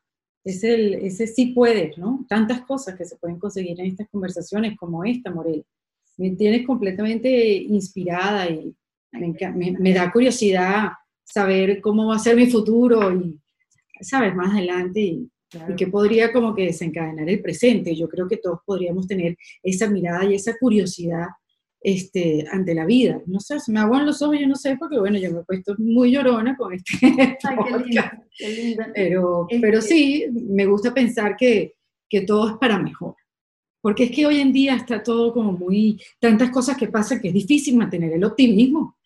ese, 0.44 1.06
ese 1.06 1.26
sí 1.26 1.46
puedes, 1.48 1.98
¿no? 1.98 2.24
Tantas 2.26 2.62
cosas 2.62 2.96
que 2.96 3.04
se 3.04 3.16
pueden 3.16 3.38
conseguir 3.38 3.78
en 3.78 3.88
estas 3.88 4.08
conversaciones 4.08 4.78
como 4.78 5.04
esta, 5.04 5.30
Morel 5.30 5.62
me 6.16 6.30
tienes 6.30 6.66
completamente 6.66 7.54
inspirada 7.56 8.48
y 8.48 8.74
me, 9.12 9.92
da 9.92 10.10
curiosidad 10.10 10.90
saber 11.24 11.80
cómo 11.80 12.06
va 12.08 12.16
a 12.16 12.20
ser 12.20 12.36
mi 12.36 12.50
futuro 12.50 13.12
y, 13.14 13.38
sabes, 14.00 14.34
más 14.34 14.52
adelante 14.52 15.00
y, 15.00 15.28
qué 15.76 15.86
podría 15.86 16.32
como 16.32 16.54
que 16.54 16.64
desencadenar 16.64 17.28
el 17.28 17.42
presente. 17.42 17.94
Yo 17.94 18.08
creo 18.08 18.26
que 18.26 18.38
todos 18.38 18.60
podríamos 18.64 19.06
tener 19.06 19.36
esa 19.62 19.86
mirada 19.86 20.24
y 20.24 20.34
esa 20.34 20.56
curiosidad 20.58 21.26
este, 21.82 22.46
ante 22.50 22.74
la 22.74 22.86
vida. 22.86 23.20
No 23.26 23.38
sé, 23.38 23.60
se 23.60 23.70
me 23.70 23.80
aguan 23.80 24.06
los 24.06 24.22
ojos, 24.22 24.38
yo 24.40 24.46
no 24.46 24.54
sé, 24.54 24.76
porque 24.78 24.98
bueno, 24.98 25.18
yo 25.18 25.30
me 25.30 25.40
he 25.40 25.44
puesto 25.44 25.74
muy 25.76 26.10
llorona 26.10 26.56
con 26.56 26.72
este 26.72 26.92
Ay, 27.44 28.76
Pero, 28.94 29.46
pero 29.60 29.78
este 29.78 29.90
sí, 29.90 30.26
me 30.32 30.64
gusta 30.64 30.94
pensar 30.94 31.36
que, 31.36 31.74
que 32.08 32.22
todo 32.22 32.48
es 32.48 32.56
para 32.56 32.78
mejor. 32.78 33.14
Porque 33.82 34.04
es 34.04 34.10
que 34.12 34.24
hoy 34.24 34.38
en 34.38 34.52
día 34.52 34.76
está 34.76 35.02
todo 35.02 35.34
como 35.34 35.52
muy, 35.52 36.00
tantas 36.20 36.50
cosas 36.50 36.76
que 36.76 36.88
pasan 36.88 37.20
que 37.20 37.28
es 37.28 37.34
difícil 37.34 37.76
mantener 37.76 38.12
el 38.12 38.24
optimismo. 38.24 38.96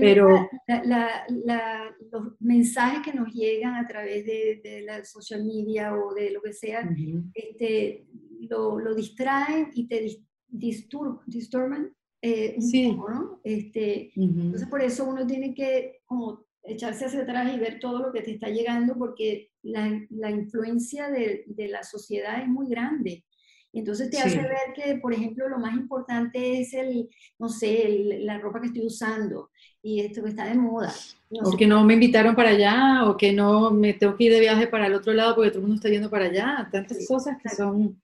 Pero 0.00 0.48
los 0.66 2.32
mensajes 2.40 3.00
que 3.04 3.16
nos 3.16 3.32
llegan 3.32 3.76
a 3.76 3.86
través 3.86 4.26
de, 4.26 4.82
la 4.84 5.04
social 5.04 5.44
media 5.44 5.94
o 5.94 6.12
de 6.12 6.32
lo 6.32 6.42
que 6.42 6.52
sea, 6.52 6.88
este, 7.32 8.06
lo, 8.40 8.78
lo, 8.78 8.94
distraen 8.94 9.70
y 9.74 9.86
te 9.86 10.18
disturban 10.48 11.92
eh, 12.22 12.56
un 12.58 12.96
poco, 12.96 13.10
¿no? 13.10 13.40
Este, 13.44 14.10
Entonces 14.16 14.68
por 14.68 14.82
eso 14.82 15.04
uno 15.04 15.26
tiene 15.26 15.54
que 15.54 16.00
como 16.06 16.45
echarse 16.66 17.06
hacia 17.06 17.22
atrás 17.22 17.52
y 17.54 17.58
ver 17.58 17.78
todo 17.80 18.00
lo 18.00 18.12
que 18.12 18.22
te 18.22 18.32
está 18.32 18.48
llegando 18.48 18.96
porque 18.96 19.50
la, 19.62 20.00
la 20.10 20.30
influencia 20.30 21.08
de, 21.10 21.44
de, 21.46 21.68
la 21.68 21.82
sociedad 21.82 22.40
es 22.40 22.48
muy 22.48 22.68
grande. 22.68 23.24
Y 23.72 23.80
entonces 23.80 24.08
te 24.08 24.18
hace 24.18 24.38
ver 24.38 24.72
que, 24.74 24.94
por 24.96 25.12
ejemplo, 25.12 25.48
lo 25.50 25.58
más 25.58 25.74
importante 25.74 26.60
es 26.60 26.72
el, 26.72 27.10
no 27.38 27.50
sé, 27.50 28.06
la 28.20 28.38
ropa 28.38 28.58
que 28.60 28.68
estoy 28.68 28.86
usando 28.86 29.50
y 29.82 30.00
esto 30.00 30.22
que 30.22 30.30
está 30.30 30.46
de 30.46 30.54
moda. 30.54 30.92
o 31.30 31.56
que 31.56 31.66
no 31.66 31.84
me 31.84 31.94
invitaron 31.94 32.34
para 32.34 32.50
allá, 32.50 33.04
o 33.04 33.18
que 33.18 33.34
no 33.34 33.70
me 33.70 33.92
tengo 33.92 34.16
que 34.16 34.24
ir 34.24 34.32
de 34.32 34.40
viaje 34.40 34.66
para 34.66 34.86
el 34.86 34.94
otro 34.94 35.12
lado 35.12 35.34
porque 35.34 35.50
todo 35.50 35.58
el 35.58 35.66
mundo 35.66 35.76
está 35.76 35.90
yendo 35.90 36.08
para 36.08 36.24
allá. 36.24 36.68
Tantas 36.72 37.06
cosas 37.06 37.36
que 37.42 37.50
son... 37.50 38.00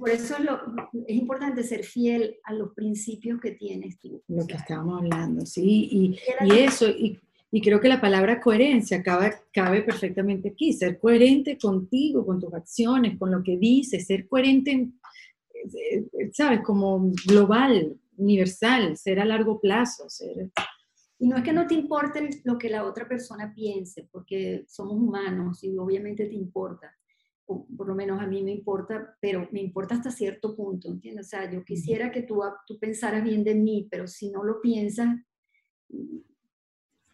por 0.00 0.10
eso 0.10 0.36
es, 0.36 0.44
lo, 0.44 0.60
es, 1.06 1.16
importante 1.16 1.62
ser 1.62 1.84
fiel 1.84 2.36
a 2.42 2.52
los 2.52 2.74
principios 2.74 3.40
que 3.40 3.52
tienes 3.52 4.00
tú. 4.00 4.20
Lo 4.26 4.44
que 4.46 4.54
estábamos 4.54 5.00
hablando, 5.00 5.46
sí. 5.46 5.88
Y, 5.92 6.18
y 6.44 6.58
eso, 6.58 6.88
y 6.88 7.20
y 7.54 7.60
creo 7.60 7.80
que 7.80 7.88
la 7.88 8.00
palabra 8.00 8.40
coherencia 8.40 9.00
cabe, 9.00 9.32
cabe, 9.52 9.82
perfectamente 9.82 10.48
aquí, 10.48 10.72
ser 10.72 10.98
coherente 10.98 11.56
contigo, 11.56 12.26
con 12.26 12.40
tus 12.40 12.52
acciones, 12.52 13.16
con 13.16 13.30
lo 13.30 13.44
que 13.44 13.56
dices, 13.56 14.08
ser 14.08 14.26
coherente, 14.26 14.90
eh, 15.54 16.04
¿sabes? 16.32 16.62
Como 16.62 17.12
global, 17.24 17.96
universal, 18.16 18.96
ser 18.96 19.20
a 19.20 19.24
largo 19.24 19.60
plazo. 19.60 20.10
Ser... 20.10 20.50
Y 21.20 21.28
no 21.28 21.36
es 21.36 21.44
que 21.44 21.52
no 21.52 21.68
te 21.68 21.74
importe 21.74 22.28
lo 22.42 22.58
que 22.58 22.68
la 22.68 22.84
otra 22.84 23.06
persona 23.06 23.52
piense, 23.54 24.08
porque 24.10 24.64
somos 24.66 24.96
humanos 24.96 25.62
y 25.62 25.78
obviamente 25.78 26.26
te 26.26 26.34
importa. 26.34 26.92
O 27.46 27.68
por 27.76 27.86
lo 27.86 27.94
menos 27.94 28.20
a 28.20 28.26
mí 28.26 28.42
me 28.42 28.50
importa, 28.50 29.16
pero 29.20 29.46
me 29.52 29.60
importa 29.60 29.94
hasta 29.94 30.10
cierto 30.10 30.56
punto, 30.56 30.88
¿entiendes? 30.88 31.26
O 31.26 31.28
sea, 31.28 31.48
yo 31.48 31.62
quisiera 31.64 32.10
que 32.10 32.22
tú, 32.22 32.42
tú 32.66 32.80
pensaras 32.80 33.22
bien 33.22 33.44
de 33.44 33.54
mí, 33.54 33.86
pero 33.88 34.08
si 34.08 34.28
no 34.32 34.42
lo 34.42 34.60
piensas, 34.60 35.20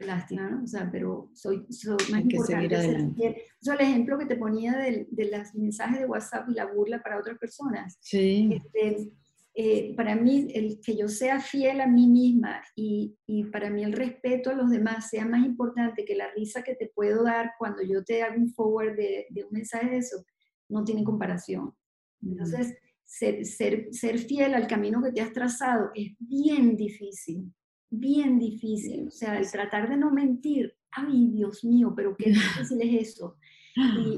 lástima, 0.07 0.49
¿no? 0.49 0.65
O 0.65 0.67
sea, 0.67 0.89
pero 0.91 1.31
soy, 1.35 1.67
soy 1.71 1.97
más 2.11 2.25
que 2.29 2.39
seguir 2.39 2.75
adelante. 2.75 3.45
Eso 3.61 3.73
el 3.73 3.81
ejemplo 3.81 4.19
que 4.19 4.27
te 4.27 4.37
ponía 4.37 4.77
de, 4.77 5.07
de 5.11 5.31
los 5.31 5.55
mensajes 5.55 6.01
de 6.01 6.07
WhatsApp 6.07 6.49
y 6.49 6.55
la 6.55 6.67
burla 6.67 7.03
para 7.03 7.19
otras 7.19 7.39
personas. 7.39 7.99
Sí. 8.01 8.51
Este, 8.53 9.13
eh, 9.55 9.95
para 9.97 10.15
mí, 10.15 10.49
el 10.55 10.81
que 10.81 10.97
yo 10.97 11.09
sea 11.09 11.41
fiel 11.41 11.81
a 11.81 11.87
mí 11.87 12.07
misma 12.07 12.63
y, 12.77 13.17
y, 13.27 13.45
para 13.45 13.69
mí 13.69 13.83
el 13.83 13.93
respeto 13.93 14.51
a 14.51 14.55
los 14.55 14.71
demás 14.71 15.11
sea 15.11 15.27
más 15.27 15.45
importante 15.45 16.05
que 16.05 16.15
la 16.15 16.31
risa 16.33 16.63
que 16.63 16.77
te 16.77 16.91
puedo 16.95 17.25
dar 17.25 17.53
cuando 17.59 17.83
yo 17.83 18.05
te 18.05 18.23
hago 18.23 18.41
un 18.41 18.53
forward 18.55 18.97
de, 18.97 19.27
de 19.31 19.45
un 19.45 19.51
mensaje 19.51 19.91
de 19.91 19.99
eso, 19.99 20.25
no 20.69 20.85
tiene 20.85 21.03
comparación. 21.03 21.75
Entonces, 22.23 22.75
ser, 23.05 23.45
ser, 23.45 23.89
ser 23.93 24.19
fiel 24.19 24.55
al 24.55 24.69
camino 24.69 25.03
que 25.03 25.13
te 25.13 25.21
has 25.21 25.33
trazado 25.33 25.91
es 25.95 26.13
bien 26.19 26.77
difícil 26.77 27.53
bien 27.91 28.39
difícil. 28.39 29.09
O 29.09 29.11
sea, 29.11 29.39
el 29.39 29.51
tratar 29.51 29.89
de 29.89 29.97
no 29.97 30.11
mentir, 30.11 30.75
ay 30.93 31.29
Dios 31.29 31.65
mío, 31.65 31.93
pero 31.95 32.17
qué 32.17 32.31
difícil 32.31 32.81
es 32.83 33.09
eso. 33.09 33.37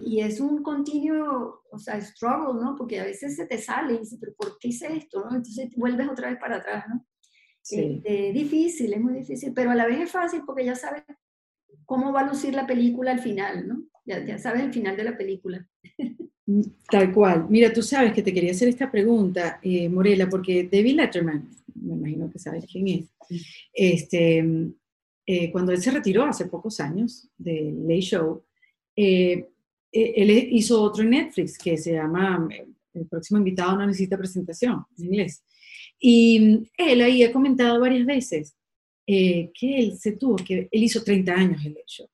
Y, 0.04 0.20
es 0.20 0.40
un 0.40 0.62
continuo, 0.62 1.62
o 1.70 1.78
sea, 1.78 2.00
struggle, 2.00 2.58
¿no? 2.60 2.74
Porque 2.74 2.98
a 2.98 3.04
veces 3.04 3.36
se 3.36 3.46
te 3.46 3.58
sale 3.58 3.94
y 3.94 3.98
dices, 3.98 4.18
pero 4.18 4.32
¿por 4.34 4.58
qué 4.58 4.68
hice 4.68 4.90
esto? 4.96 5.20
¿no? 5.20 5.36
Entonces 5.36 5.68
vuelves 5.76 6.08
otra 6.08 6.30
vez 6.30 6.38
para 6.38 6.56
atrás, 6.56 6.84
¿no? 6.88 7.06
Sí. 7.60 8.02
Este, 8.02 8.32
difícil, 8.32 8.92
es 8.94 9.00
muy 9.00 9.12
difícil, 9.12 9.52
pero 9.54 9.70
a 9.70 9.74
la 9.74 9.86
vez 9.86 10.00
es 10.00 10.10
fácil 10.10 10.42
porque 10.46 10.64
ya 10.64 10.74
sabes 10.74 11.04
cómo 11.84 12.12
va 12.12 12.20
a 12.20 12.26
lucir 12.26 12.54
la 12.54 12.66
película 12.66 13.12
al 13.12 13.20
final, 13.20 13.68
¿no? 13.68 13.84
Ya, 14.06 14.24
ya 14.24 14.38
sabes 14.38 14.62
el 14.62 14.72
final 14.72 14.96
de 14.96 15.04
la 15.04 15.16
película. 15.16 15.68
Mm, 16.46 16.62
tal 16.90 17.12
cual. 17.12 17.46
Mira, 17.48 17.72
tú 17.72 17.82
sabes 17.82 18.12
que 18.12 18.22
te 18.22 18.32
quería 18.32 18.50
hacer 18.50 18.68
esta 18.68 18.90
pregunta, 18.90 19.60
eh, 19.62 19.88
Morela, 19.88 20.28
porque 20.28 20.68
David 20.70 20.96
Letterman, 20.96 21.48
me 21.82 21.94
imagino 21.94 22.30
que 22.30 22.38
sabes 22.38 22.64
quién 22.70 22.88
es, 22.88 23.10
este, 23.72 24.44
eh, 25.26 25.50
cuando 25.52 25.72
él 25.72 25.80
se 25.80 25.90
retiró 25.90 26.24
hace 26.24 26.46
pocos 26.46 26.80
años 26.80 27.28
del 27.36 27.82
Late 27.82 28.00
Show, 28.00 28.44
eh, 28.96 29.48
eh, 29.92 30.12
él 30.16 30.30
hizo 30.52 30.82
otro 30.82 31.02
en 31.02 31.10
Netflix 31.10 31.58
que 31.58 31.76
se 31.76 31.92
llama 31.92 32.48
El 32.92 33.06
próximo 33.06 33.38
invitado 33.38 33.76
no 33.76 33.86
necesita 33.86 34.18
presentación, 34.18 34.84
en 34.98 35.04
inglés. 35.04 35.44
Y 35.98 36.66
él 36.76 37.00
ahí 37.00 37.22
ha 37.22 37.32
comentado 37.32 37.80
varias 37.80 38.04
veces 38.06 38.56
que 39.06 39.50
él 39.60 39.96
se 39.98 40.12
tuvo, 40.12 40.36
que 40.36 40.68
él 40.70 40.82
hizo 40.82 41.04
30 41.04 41.32
años 41.32 41.64
el 41.64 41.74
Late 41.74 41.84
Show. 41.86 42.08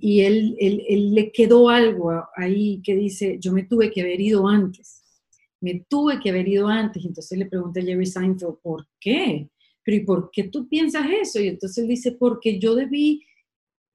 Y 0.00 0.20
él, 0.22 0.56
él, 0.58 0.82
él 0.88 1.14
le 1.14 1.30
quedó 1.30 1.68
algo 1.68 2.10
ahí 2.34 2.80
que 2.82 2.94
dice, 2.94 3.38
yo 3.38 3.52
me 3.52 3.64
tuve 3.64 3.90
que 3.90 4.00
haber 4.00 4.20
ido 4.20 4.48
antes 4.48 5.01
me 5.62 5.86
tuve 5.88 6.20
que 6.20 6.30
haber 6.30 6.48
ido 6.48 6.68
antes. 6.68 7.04
Entonces 7.04 7.38
le 7.38 7.46
pregunté 7.46 7.80
a 7.80 7.84
Jerry 7.84 8.06
Seinfeld, 8.06 8.58
¿por 8.60 8.86
qué? 9.00 9.48
Pero 9.84 9.96
¿y 9.96 10.00
por 10.00 10.30
qué 10.30 10.44
tú 10.44 10.68
piensas 10.68 11.06
eso? 11.10 11.40
Y 11.40 11.48
entonces 11.48 11.78
él 11.78 11.88
dice, 11.88 12.12
porque 12.12 12.58
yo 12.58 12.74
debí 12.74 13.24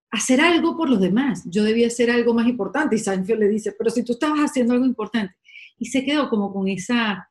hacer 0.09 0.39
algo 0.41 0.77
por 0.77 0.89
los 0.89 1.01
demás, 1.01 1.43
yo 1.45 1.63
debí 1.63 1.83
hacer 1.83 2.09
algo 2.09 2.33
más 2.33 2.47
importante. 2.47 2.95
Y 2.95 2.99
Seinfeld 2.99 3.39
le 3.39 3.49
dice, 3.49 3.73
pero 3.77 3.89
si 3.89 4.03
tú 4.03 4.13
estabas 4.13 4.39
haciendo 4.39 4.73
algo 4.73 4.85
importante. 4.85 5.35
Y 5.77 5.85
se 5.85 6.03
quedó 6.03 6.29
como 6.29 6.51
con 6.51 6.67
esa, 6.67 7.29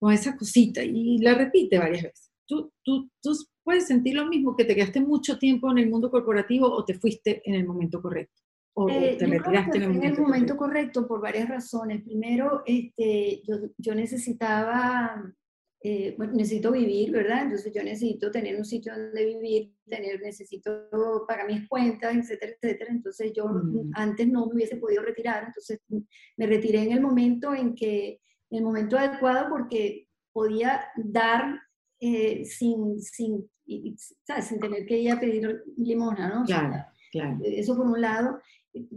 con 0.00 0.12
esa 0.12 0.36
cosita 0.36 0.82
y 0.82 1.18
la 1.18 1.34
repite 1.34 1.78
varias 1.78 2.02
veces. 2.02 2.30
Tú, 2.46 2.72
tú, 2.82 3.10
tú 3.22 3.32
puedes 3.62 3.86
sentir 3.86 4.14
lo 4.14 4.26
mismo, 4.26 4.56
que 4.56 4.64
te 4.64 4.74
quedaste 4.74 5.00
mucho 5.00 5.38
tiempo 5.38 5.70
en 5.70 5.78
el 5.78 5.90
mundo 5.90 6.10
corporativo 6.10 6.70
o 6.70 6.84
te 6.84 6.94
fuiste 6.94 7.42
en 7.44 7.54
el 7.54 7.66
momento 7.66 8.02
correcto. 8.02 8.43
¿O 8.76 8.88
eh, 8.88 9.16
te 9.16 9.26
retiraste 9.26 9.78
en 9.78 10.02
el 10.02 10.18
momento, 10.18 10.56
correcto? 10.56 11.06
por 11.06 11.20
varias 11.20 11.48
razones. 11.48 12.02
Primero, 12.02 12.62
este, 12.66 13.40
yo, 13.46 13.56
yo 13.78 13.94
necesitaba, 13.94 15.32
eh, 15.80 16.14
bueno, 16.18 16.32
necesito 16.32 16.72
vivir, 16.72 17.12
¿verdad? 17.12 17.42
Entonces 17.42 17.72
yo 17.72 17.84
necesito 17.84 18.32
tener 18.32 18.56
un 18.56 18.64
sitio 18.64 18.92
donde 18.92 19.26
vivir, 19.26 19.72
tener, 19.88 20.20
necesito 20.20 20.88
pagar 21.28 21.46
mis 21.46 21.68
cuentas, 21.68 22.16
etcétera, 22.16 22.52
etcétera. 22.60 22.90
Entonces 22.90 23.32
yo 23.32 23.46
mm. 23.46 23.92
antes 23.94 24.26
no 24.26 24.46
me 24.46 24.54
hubiese 24.54 24.76
podido 24.76 25.02
retirar, 25.02 25.44
entonces 25.44 25.78
me 26.36 26.46
retiré 26.46 26.82
en 26.82 26.92
el 26.92 27.00
momento 27.00 27.54
en 27.54 27.76
que, 27.76 28.20
en 28.50 28.58
el 28.58 28.64
momento 28.64 28.98
adecuado 28.98 29.50
porque 29.50 30.08
podía 30.32 30.84
dar 30.96 31.60
eh, 32.00 32.44
sin, 32.44 33.00
sin, 33.00 33.48
sin 33.64 34.60
tener 34.60 34.84
que 34.84 34.98
ir 34.98 35.12
a 35.12 35.20
pedir 35.20 35.62
limona, 35.76 36.28
¿no? 36.28 36.44
Claro, 36.44 36.84
claro. 37.12 37.38
Eso 37.44 37.76
por 37.76 37.86
un 37.86 38.00
lado 38.00 38.40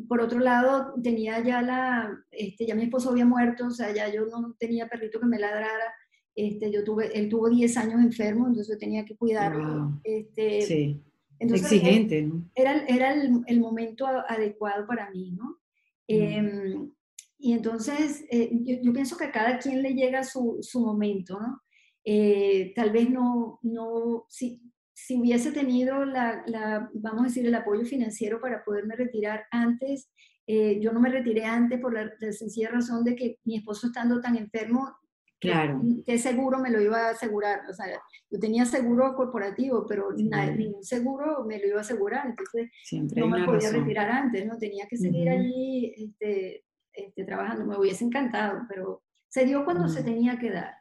por 0.08 0.22
otro 0.22 0.40
lado, 0.40 0.94
tenía 1.04 1.44
ya 1.44 1.62
la, 1.62 2.24
este, 2.32 2.66
ya 2.66 2.76
mi 2.76 2.84
esposo 2.84 3.12
había 3.12 3.26
muerto, 3.26 3.68
o 3.68 3.72
sea, 3.72 3.94
ya 3.94 4.12
yo 4.12 4.26
no 4.26 4.56
tenía 4.60 4.88
perrito 4.88 5.20
que 5.20 5.26
me 5.26 5.40
ladrara, 5.40 5.94
este, 6.36 6.72
yo 6.72 6.84
tuve, 6.84 7.18
él 7.18 7.30
tuvo 7.30 7.50
10 7.50 7.78
años 7.78 8.02
enfermo, 8.02 8.48
entonces 8.48 8.74
yo 8.76 8.80
tenía 8.80 9.06
que 9.06 9.16
cuidarlo. 9.16 10.00
Este, 10.04 10.62
sí. 10.62 11.04
Exigente, 11.40 12.24
¿no? 12.24 12.50
Era, 12.56 12.84
era 12.88 13.14
el, 13.14 13.44
el, 13.46 13.60
momento 13.60 14.08
adecuado 14.08 14.88
para 14.88 15.12
mí, 15.12 15.32
¿no? 15.32 15.60
Mm. 16.08 16.14
Em, 16.14 16.92
y 17.38 17.54
entonces, 17.54 18.26
eh, 18.32 18.50
yo, 18.52 18.78
yo, 18.82 18.94
pienso 18.94 19.18
que 19.18 19.26
a 19.26 19.32
cada 19.32 19.60
quien 19.60 19.84
le 19.84 19.94
llega 19.94 20.24
su, 20.24 20.58
su 20.62 20.80
momento, 20.80 21.40
¿no? 21.40 21.62
Eh, 22.04 22.72
tal 22.76 22.92
vez 22.92 23.10
no, 23.10 23.60
no 23.62 24.26
si, 24.30 24.62
si 25.08 25.18
hubiese 25.18 25.54
tenido 25.54 26.04
la, 26.04 26.44
la, 26.48 26.90
vamos 26.94 27.22
a 27.22 27.28
decir, 27.28 27.46
el 27.46 27.56
apoyo 27.56 27.86
financiero 27.86 28.42
para 28.42 28.66
poderme 28.66 28.94
retirar 28.94 29.46
antes, 29.52 30.12
eh, 30.46 30.82
yo 30.82 30.92
no 30.92 31.00
me 31.00 31.08
retiré 31.10 31.46
antes 31.46 31.80
por 31.80 31.94
la, 31.94 32.12
sencilla 32.34 32.72
razón 32.72 33.06
de 33.06 33.16
que 33.16 33.40
mi 33.46 33.56
esposo 33.56 33.88
estando 33.88 34.20
tan 34.20 34.36
enfermo, 34.36 34.98
claro. 35.40 35.82
¿qué 36.06 36.18
seguro 36.18 36.60
me 36.60 36.72
lo 36.72 36.82
iba 36.82 37.08
a 37.08 37.12
asegurar? 37.12 37.62
O 37.70 37.74
sea, 37.74 37.86
yo 38.30 38.38
tenía 38.38 38.66
seguro 38.66 39.16
corporativo, 39.16 39.86
pero 39.88 40.12
ningún 40.12 40.84
seguro 40.84 41.46
me 41.46 41.58
lo 41.58 41.68
iba 41.68 41.78
a 41.78 41.82
asegurar, 41.84 42.28
entonces 42.28 42.70
no 43.16 43.30
me 43.30 43.46
podía 43.46 43.72
retirar 43.72 44.10
antes, 44.10 44.46
¿no? 44.46 44.58
Tenía 44.58 44.88
que 44.90 44.98
seguir 44.98 45.30
allí 45.30 45.94
este, 45.96 46.66
este, 46.92 47.24
trabajando, 47.24 47.66
me 47.66 47.78
hubiese 47.78 48.04
encantado, 48.04 48.64
pero 48.68 49.04
se 49.30 49.46
dio 49.46 49.64
cuando 49.64 49.88
se 49.88 50.04
tenía 50.04 50.38
que 50.38 50.52
dar, 50.52 50.74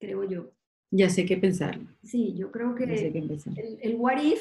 creo 0.00 0.24
yo. 0.24 0.55
Ya 0.90 1.10
sé 1.10 1.24
qué 1.26 1.36
pensar. 1.36 1.78
Sí, 2.04 2.34
yo 2.36 2.50
creo 2.52 2.74
que 2.74 2.84
el, 2.84 3.78
el, 3.82 3.94
what 3.96 4.22
if 4.22 4.40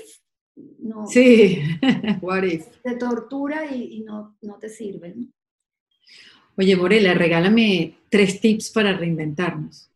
no, 0.79 1.05
sí, 1.07 1.59
what 2.21 2.43
if. 2.43 2.67
te 2.81 2.95
tortura 2.95 3.75
y, 3.75 4.01
no, 4.01 4.37
no, 4.41 4.57
te 4.57 4.69
sirve. 4.69 5.13
Oye, 6.57 6.75
Morela, 6.75 7.13
regálame 7.13 7.95
tres 8.09 8.39
tips 8.39 8.69
para 8.71 8.95
reinventarnos. 8.95 9.91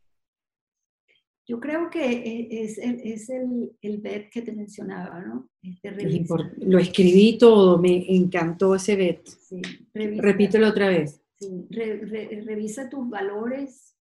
Yo 1.47 1.59
creo 1.59 1.89
que 1.89 2.03
e, 2.03 2.63
es, 2.63 2.77
es 2.77 3.29
el, 3.29 3.71
el 3.81 3.97
bet 3.99 4.29
que 4.29 4.41
te 4.41 4.51
mencionaba, 4.51 5.21
¿no? 5.21 5.49
Este, 5.63 6.25
lo 6.57 6.77
escribí 6.77 7.37
todo, 7.37 7.79
me 7.79 8.05
encantó 8.15 8.75
ese 8.75 8.95
bet. 8.95 9.25
Sí, 9.25 9.61
Repítelo 9.93 10.67
otra 10.67 10.89
vez. 10.89 11.21
Sí, 11.39 11.65
revisa 11.71 12.89
tus 12.89 13.09
valores, 13.09 13.95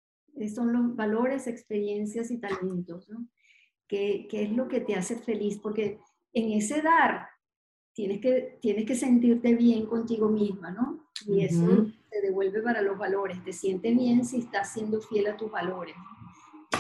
son 0.55 0.73
los 0.73 0.97
valores, 0.97 1.47
experiencias 1.47 2.31
y 2.31 2.39
talentos, 2.39 3.09
¿no? 3.09 3.27
¿Qué, 3.87 4.27
¿Qué, 4.31 4.45
es 4.45 4.53
lo 4.53 4.69
que 4.69 4.81
te 4.81 4.95
hace 4.95 5.17
feliz? 5.17 5.59
Porque 5.59 5.99
en 6.33 6.53
ese 6.53 6.83
dar 6.83 7.29
tienes 7.95 8.21
que, 8.21 8.59
tienes 8.61 8.85
que 8.85 8.95
sentirte 8.95 9.55
bien 9.55 9.87
contigo 9.87 10.29
misma, 10.29 10.71
¿no? 10.71 11.09
Y 11.27 11.45
eso 11.45 11.87
te 12.11 12.21
devuelve 12.21 12.61
para 12.61 12.83
los 12.83 12.99
valores. 12.99 13.43
Te 13.45 13.53
sientes 13.53 13.97
bien 13.97 14.25
si 14.25 14.39
estás 14.39 14.73
siendo 14.73 15.01
fiel 15.01 15.29
a 15.29 15.37
tus 15.37 15.51
valores. 15.51 15.95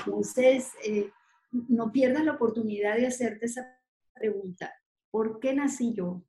Entonces, 0.05 0.73
eh, 0.85 1.11
no 1.53 1.93
pierdas 1.93 2.25
la 2.25 2.33
oportunidad 2.33 2.97
de 2.97 3.07
hacerte 3.07 3.47
esa 3.47 3.65
pregunta. 4.13 4.73
¿Por 5.11 5.39
qué 5.39 5.55
nací 5.55 5.95
yo? 5.95 6.23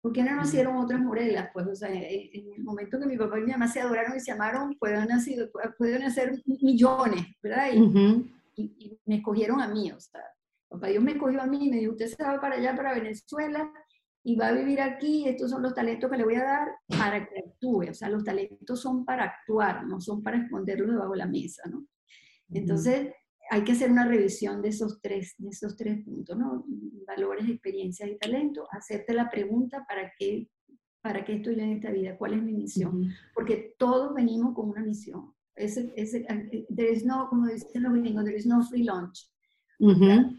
¿Por 0.00 0.12
qué 0.12 0.22
no 0.22 0.34
nacieron 0.34 0.76
otras 0.76 1.00
morelas? 1.00 1.50
Pues, 1.52 1.66
o 1.66 1.74
sea, 1.74 1.90
en 1.92 2.52
el 2.56 2.62
momento 2.62 2.98
que 2.98 3.06
mi 3.06 3.16
papá 3.16 3.38
y 3.38 3.42
mi 3.42 3.52
mamá 3.52 3.68
se 3.68 3.80
adoraron 3.80 4.16
y 4.16 4.20
se 4.20 4.32
amaron, 4.32 4.76
pueden 4.78 5.08
nacer, 5.08 5.50
pueden 5.76 6.02
nacer 6.02 6.42
millones, 6.46 7.26
¿verdad? 7.42 7.68
Y, 7.72 8.98
me 9.06 9.16
escogieron 9.16 9.60
a 9.60 9.68
mí, 9.68 9.90
o 9.90 9.98
sea, 9.98 10.20
papá 10.68 10.88
Dios 10.88 11.02
me 11.02 11.12
escogió 11.12 11.40
a 11.40 11.46
mí 11.46 11.66
y 11.66 11.70
me 11.70 11.78
dijo, 11.78 11.92
usted 11.92 12.08
se 12.08 12.22
va 12.22 12.38
para 12.40 12.56
allá, 12.56 12.76
para 12.76 12.92
Venezuela, 12.92 13.72
y 14.22 14.36
va 14.36 14.48
a 14.48 14.52
vivir 14.52 14.80
aquí, 14.82 15.26
estos 15.26 15.50
son 15.50 15.62
los 15.62 15.74
talentos 15.74 16.10
que 16.10 16.16
le 16.18 16.24
voy 16.24 16.34
a 16.34 16.44
dar 16.44 16.68
para 16.86 17.26
que 17.26 17.38
actúe. 17.38 17.88
O 17.90 17.94
sea, 17.94 18.10
los 18.10 18.22
talentos 18.22 18.80
son 18.80 19.04
para 19.04 19.24
actuar, 19.24 19.86
no 19.86 20.00
son 20.00 20.22
para 20.22 20.36
esconderlos 20.36 20.90
debajo 20.90 21.12
de 21.12 21.18
la 21.18 21.26
mesa, 21.26 21.62
¿no? 21.70 21.86
Entonces, 22.50 23.14
hay 23.52 23.64
que 23.64 23.72
hacer 23.72 23.90
una 23.90 24.06
revisión 24.06 24.62
de 24.62 24.68
esos 24.68 25.00
tres, 25.02 25.34
de 25.38 25.48
esos 25.48 25.76
tres 25.76 26.04
puntos, 26.04 26.38
¿no? 26.38 26.64
Valores, 27.04 27.48
experiencias 27.48 28.08
y 28.08 28.16
talento. 28.16 28.68
Hacerte 28.70 29.12
la 29.12 29.28
pregunta, 29.28 29.84
¿para 29.88 30.12
qué, 30.16 30.48
para 31.00 31.24
qué 31.24 31.34
estoy 31.34 31.54
en 31.54 31.72
esta 31.72 31.90
vida? 31.90 32.16
¿Cuál 32.16 32.34
es 32.34 32.42
mi 32.44 32.52
misión? 32.52 33.12
Porque 33.34 33.74
todos 33.76 34.14
venimos 34.14 34.54
con 34.54 34.68
una 34.68 34.82
misión. 34.82 35.34
There 35.56 36.92
is 36.92 37.04
no, 37.04 37.28
como 37.28 37.48
dicen 37.48 37.82
los 37.82 37.92
gringos, 37.92 38.24
there 38.24 38.38
is 38.38 38.46
no 38.46 38.62
free 38.62 38.84
lunch. 38.84 39.28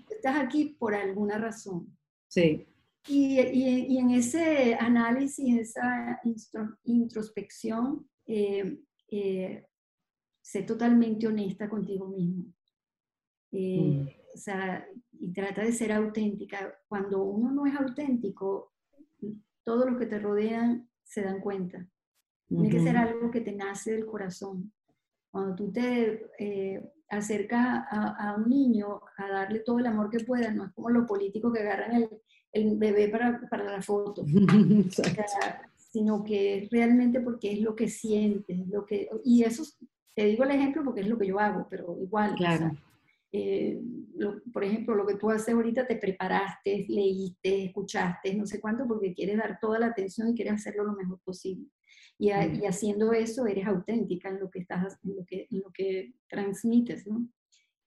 Estás 0.09 0.37
aquí 0.37 0.77
por 0.79 0.95
alguna 0.95 1.37
razón. 1.37 1.97
Sí. 2.29 2.65
Y, 3.09 3.41
y, 3.41 3.87
y 3.89 3.97
en 3.97 4.11
ese 4.11 4.75
análisis, 4.75 5.59
esa 5.59 6.21
introspección, 6.85 8.07
eh, 8.25 8.79
eh, 9.09 9.65
sé 10.41 10.63
totalmente 10.63 11.27
honesta 11.27 11.67
contigo 11.67 12.07
mismo. 12.07 12.45
Eh, 13.51 14.03
mm. 14.03 14.07
O 14.33 14.37
sea, 14.37 14.87
y 15.19 15.31
trata 15.33 15.63
de 15.63 15.71
ser 15.71 15.91
auténtica. 15.91 16.73
Cuando 16.87 17.23
uno 17.23 17.51
no 17.51 17.65
es 17.65 17.75
auténtico, 17.75 18.73
todos 19.63 19.89
los 19.89 19.99
que 19.99 20.05
te 20.05 20.19
rodean 20.19 20.89
se 21.03 21.21
dan 21.21 21.41
cuenta. 21.41 21.87
Tiene 22.47 22.69
que 22.69 22.81
ser 22.81 22.97
algo 22.97 23.31
que 23.31 23.41
te 23.41 23.53
nace 23.53 23.93
del 23.93 24.05
corazón. 24.05 24.73
Cuando 25.29 25.55
tú 25.55 25.71
te 25.71 26.27
eh, 26.37 26.91
acercas 27.09 27.85
a, 27.89 28.35
un 28.37 28.49
niño 28.49 28.99
a 29.17 29.29
darle 29.29 29.59
todo 29.59 29.79
el 29.79 29.85
amor 29.85 30.09
que 30.09 30.19
pueda, 30.19 30.51
no 30.51 30.65
es 30.65 30.73
como 30.73 30.89
los 30.89 31.07
políticos 31.07 31.53
que 31.53 31.61
agarran 31.61 31.95
el, 31.95 32.09
el 32.51 32.77
bebé 32.77 33.07
para, 33.07 33.39
para, 33.49 33.63
la 33.63 33.81
foto, 33.81 34.25
sino 35.77 36.23
que 36.23 36.57
es 36.57 36.69
realmente 36.69 37.21
porque 37.21 37.53
es 37.53 37.61
lo 37.61 37.73
que 37.75 37.87
sientes, 37.87 38.67
lo 38.67 38.85
que, 38.85 39.09
y 39.23 39.43
eso 39.43 39.63
te 40.13 40.25
digo 40.25 40.43
el 40.43 40.51
ejemplo 40.51 40.83
porque 40.83 41.01
es 41.01 41.07
lo 41.07 41.17
que 41.17 41.27
yo 41.27 41.39
hago, 41.39 41.67
pero 41.69 41.97
igual. 42.01 42.35
Claro. 42.35 42.71
Eh, 43.33 43.81
por 44.51 44.63
ejemplo, 44.63 44.93
lo 44.93 45.05
que 45.05 45.15
tú 45.15 45.29
haces 45.29 45.53
ahorita, 45.53 45.87
te 45.87 45.95
preparaste, 45.95 46.85
leíste, 46.89 47.65
escuchaste, 47.65 48.35
no 48.35 48.45
sé 48.45 48.59
cuánto, 48.59 48.87
porque 48.87 49.13
quieres 49.13 49.37
dar 49.37 49.57
toda 49.59 49.79
la 49.79 49.87
atención 49.87 50.29
y 50.29 50.35
quieres 50.35 50.53
hacerlo 50.53 50.83
lo 50.83 50.93
mejor 50.93 51.19
posible. 51.23 51.67
Y, 52.17 52.29
y 52.29 52.65
haciendo 52.65 53.13
eso, 53.13 53.47
eres 53.47 53.65
auténtica 53.65 54.29
en 54.29 54.39
lo 54.39 54.49
que, 54.49 54.59
estás, 54.59 54.99
en 55.03 55.15
lo 55.15 55.25
que, 55.25 55.47
en 55.49 55.59
lo 55.61 55.71
que 55.71 56.13
transmites, 56.27 57.07
¿no? 57.07 57.27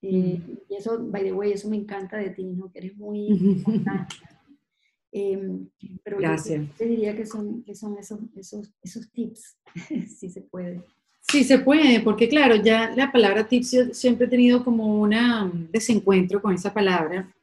Eh, 0.01 0.39
y 0.69 0.75
eso, 0.75 1.03
by 1.03 1.23
the 1.23 1.33
way, 1.33 1.51
eso 1.51 1.69
me 1.69 1.77
encanta 1.77 2.17
de 2.17 2.29
ti, 2.29 2.43
¿no? 2.43 2.71
Que 2.71 2.79
eres 2.79 2.97
muy 2.97 3.27
eh, 5.11 5.59
pero 6.03 6.17
Gracias. 6.17 6.67
Yo 6.67 6.73
te 6.77 6.85
diría 6.85 7.15
que 7.15 7.25
son, 7.25 7.63
que 7.63 7.73
son 7.73 7.97
esos, 7.97 8.19
esos, 8.35 8.73
esos 8.81 9.11
tips, 9.11 9.57
si 10.19 10.29
se 10.29 10.41
puede. 10.41 10.83
Sí, 11.27 11.43
se 11.43 11.59
puede, 11.59 12.01
porque 12.01 12.29
claro, 12.29 12.55
ya 12.55 12.91
la 12.95 13.11
palabra 13.11 13.47
tips 13.47 13.89
siempre 13.93 14.27
he 14.27 14.29
tenido 14.29 14.63
como 14.63 15.01
un 15.01 15.69
desencuentro 15.71 16.41
con 16.41 16.53
esa 16.53 16.73
palabra, 16.73 17.33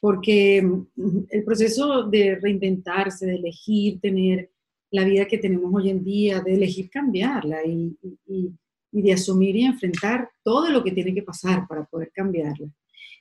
porque 0.00 0.60
mm, 0.62 1.18
el 1.30 1.44
proceso 1.44 2.02
de 2.02 2.36
reinventarse, 2.40 3.26
de 3.26 3.36
elegir 3.36 4.00
tener 4.00 4.50
la 4.90 5.04
vida 5.04 5.26
que 5.26 5.38
tenemos 5.38 5.72
hoy 5.72 5.90
en 5.90 6.02
día, 6.02 6.40
de 6.40 6.54
elegir 6.54 6.90
cambiarla 6.90 7.64
y, 7.64 7.96
y, 8.26 8.52
de 8.90 9.12
asumir 9.12 9.54
y 9.54 9.64
enfrentar 9.64 10.28
todo 10.42 10.70
lo 10.70 10.82
que 10.82 10.92
tiene 10.92 11.14
que 11.14 11.22
pasar 11.22 11.66
para 11.68 11.84
poder 11.84 12.10
cambiarla, 12.12 12.68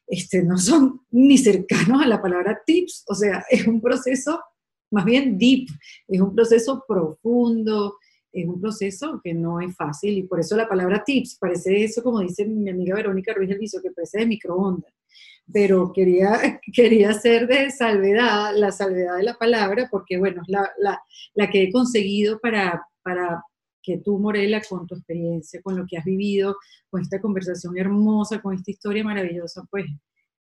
este, 0.08 0.42
no 0.42 0.58
son 0.58 1.02
ni 1.12 1.38
cercanos 1.38 2.02
a 2.02 2.08
la 2.08 2.22
palabra 2.22 2.62
tips, 2.66 3.04
o 3.08 3.14
sea, 3.14 3.44
es 3.50 3.68
un 3.68 3.82
proceso 3.82 4.40
más 4.90 5.06
bien 5.06 5.38
deep, 5.38 5.68
es 6.08 6.22
un 6.22 6.34
proceso 6.34 6.84
profundo, 6.88 7.98
es 8.42 8.48
un 8.48 8.62
proceso 8.62 9.20
que 9.24 9.34
no 9.34 9.60
es 9.60 9.76
fácil 9.76 10.18
y 10.18 10.24
por 10.24 10.40
eso 10.40 10.56
la 10.56 10.68
palabra 10.68 11.04
tips 11.04 11.38
parece 11.40 11.84
eso, 11.84 12.04
como 12.04 12.20
dice 12.20 12.46
mi 12.46 12.70
amiga 12.70 12.96
Verónica 12.96 13.34
Ruiz 13.34 13.50
del 13.50 13.60
Viso, 13.60 13.82
que 13.82 13.92
parece 13.92 14.20
de 14.20 14.28
microondas. 14.28 14.94
Pero 15.52 15.92
quería, 15.94 16.60
quería 16.74 17.12
hacer 17.12 17.48
de 17.48 17.72
salvedad, 17.72 18.54
la 18.56 18.72
salvedad 18.72 19.18
de 19.18 19.24
la 19.24 19.34
palabra, 19.36 19.88
porque 19.90 20.18
bueno, 20.18 20.42
es 20.42 20.50
la, 20.50 20.70
la, 20.78 21.02
la, 21.34 21.50
que 21.50 21.64
he 21.64 21.72
conseguido 21.72 22.40
para, 22.40 22.86
para 23.02 23.44
que 23.82 23.98
tú, 24.00 24.20
Morela, 24.20 24.62
con 24.68 24.86
tu 24.86 24.96
experiencia, 24.96 25.62
con 25.62 25.78
lo 25.78 25.86
que 25.88 25.98
has 25.98 26.06
vivido, 26.06 26.58
con 26.90 27.02
esta 27.02 27.22
conversación 27.22 27.78
hermosa, 27.78 28.42
con 28.42 28.54
esta 28.54 28.72
historia 28.72 29.04
maravillosa, 29.04 29.64
pues 29.72 29.86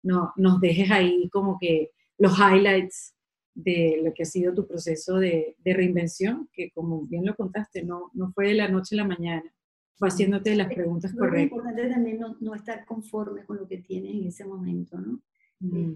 no, 0.03 0.33
nos 0.35 0.59
dejes 0.59 0.91
ahí 0.91 1.29
como 1.29 1.57
que 1.59 1.91
los 2.17 2.37
highlights 2.37 3.14
de 3.55 4.01
lo 4.03 4.13
que 4.13 4.23
ha 4.23 4.25
sido 4.25 4.53
tu 4.53 4.67
proceso 4.67 5.17
de, 5.17 5.55
reinvención, 5.63 6.49
que 6.51 6.69
como 6.71 7.01
bien 7.07 7.25
lo 7.25 7.35
contaste, 7.35 7.83
no, 7.83 8.11
no 8.13 8.31
fue 8.33 8.49
de 8.49 8.53
la 8.55 8.67
noche 8.67 8.95
a 8.95 8.97
la 8.97 9.07
mañana, 9.07 9.51
fue 9.95 10.09
haciéndote 10.09 10.55
las 10.55 10.67
preguntas 10.67 11.13
correctas. 11.13 11.39
Es 11.39 11.51
importante 11.51 11.89
también 11.89 12.19
no, 12.41 12.53
estar 12.53 12.85
conforme 12.85 13.45
con 13.45 13.57
lo 13.57 13.67
que 13.67 13.77
tienes 13.77 14.13
en 14.13 14.27
ese 14.27 14.43
momento, 14.43 14.99
¿no? 14.99 15.21
Mm, 15.61 15.93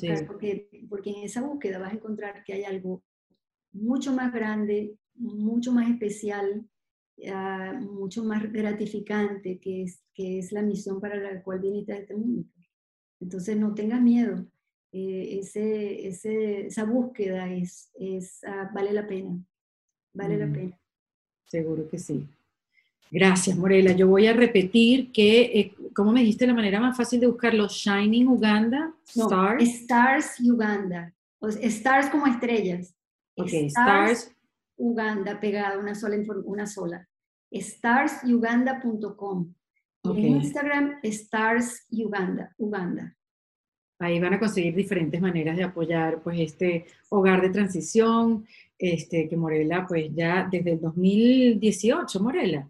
este, 0.00 0.24
porque, 0.24 0.86
porque 0.88 1.10
en 1.10 1.24
esa 1.24 1.42
búsqueda 1.42 1.80
vas 1.80 1.92
a 1.92 1.96
encontrar 1.96 2.44
que 2.44 2.52
hay 2.52 2.62
algo 2.62 3.02
mucho 3.72 4.12
más 4.12 4.32
grande, 4.32 4.96
mucho 5.16 5.72
más 5.72 5.90
especial, 5.90 6.64
ah, 7.32 7.80
mucho 7.80 8.22
más 8.22 8.50
gratificante, 8.52 9.58
que 9.58 9.82
es, 9.82 10.04
que 10.14 10.38
es 10.38 10.52
la 10.52 10.62
misión 10.62 11.00
para 11.00 11.16
la 11.16 11.42
cual 11.42 11.58
viniste 11.58 11.92
a 11.92 11.96
este 11.96 12.14
mundo. 12.14 12.44
Entonces 13.18 13.56
no 13.56 13.74
tengas 13.74 14.00
miedo, 14.00 14.46
eh, 14.92 15.38
ese, 15.40 16.06
ese, 16.06 16.66
esa 16.66 16.84
búsqueda 16.84 17.50
es, 17.50 17.90
es 17.94 18.44
ah, 18.44 18.70
vale 18.74 18.92
la 18.92 19.06
pena, 19.06 19.42
vale 20.12 20.36
la 20.36 20.52
pena. 20.52 20.78
Seguro 21.46 21.88
que 21.88 21.98
sí. 21.98 22.28
Gracias, 23.10 23.56
Morela. 23.56 23.92
Yo 23.92 24.08
voy 24.08 24.26
a 24.26 24.32
repetir 24.32 25.12
que, 25.12 25.42
eh, 25.42 25.74
¿cómo 25.94 26.12
me 26.12 26.20
dijiste 26.20 26.46
la 26.46 26.54
manera 26.54 26.80
más 26.80 26.96
fácil 26.96 27.20
de 27.20 27.26
buscarlo? 27.26 27.68
Shining 27.68 28.26
Uganda, 28.26 28.94
Stars. 29.06 29.62
Stars 29.62 30.40
Uganda. 30.40 31.12
stars 31.42 32.08
como 32.08 32.26
estrellas. 32.26 32.94
Ok, 33.36 33.52
Stars, 33.52 34.32
Uganda, 34.76 35.40
pegada, 35.40 35.78
una 35.78 35.94
sola, 35.94 36.16
una 36.44 36.66
sola. 36.66 37.08
starsuganda.com. 37.50 39.54
En 40.04 40.18
Instagram, 40.18 40.98
Stars 41.02 41.86
Uganda, 41.90 42.54
Uganda. 42.58 43.16
Ahí 44.02 44.20
van 44.20 44.34
a 44.34 44.40
conseguir 44.40 44.74
diferentes 44.74 45.20
maneras 45.20 45.56
de 45.56 45.64
apoyar 45.64 46.22
pues 46.22 46.40
este 46.40 46.86
hogar 47.08 47.40
de 47.40 47.50
transición, 47.50 48.46
este, 48.78 49.28
que 49.28 49.36
Morela 49.36 49.86
pues 49.86 50.10
ya 50.14 50.48
desde 50.50 50.72
el 50.72 50.80
2018, 50.80 52.20
Morela. 52.20 52.68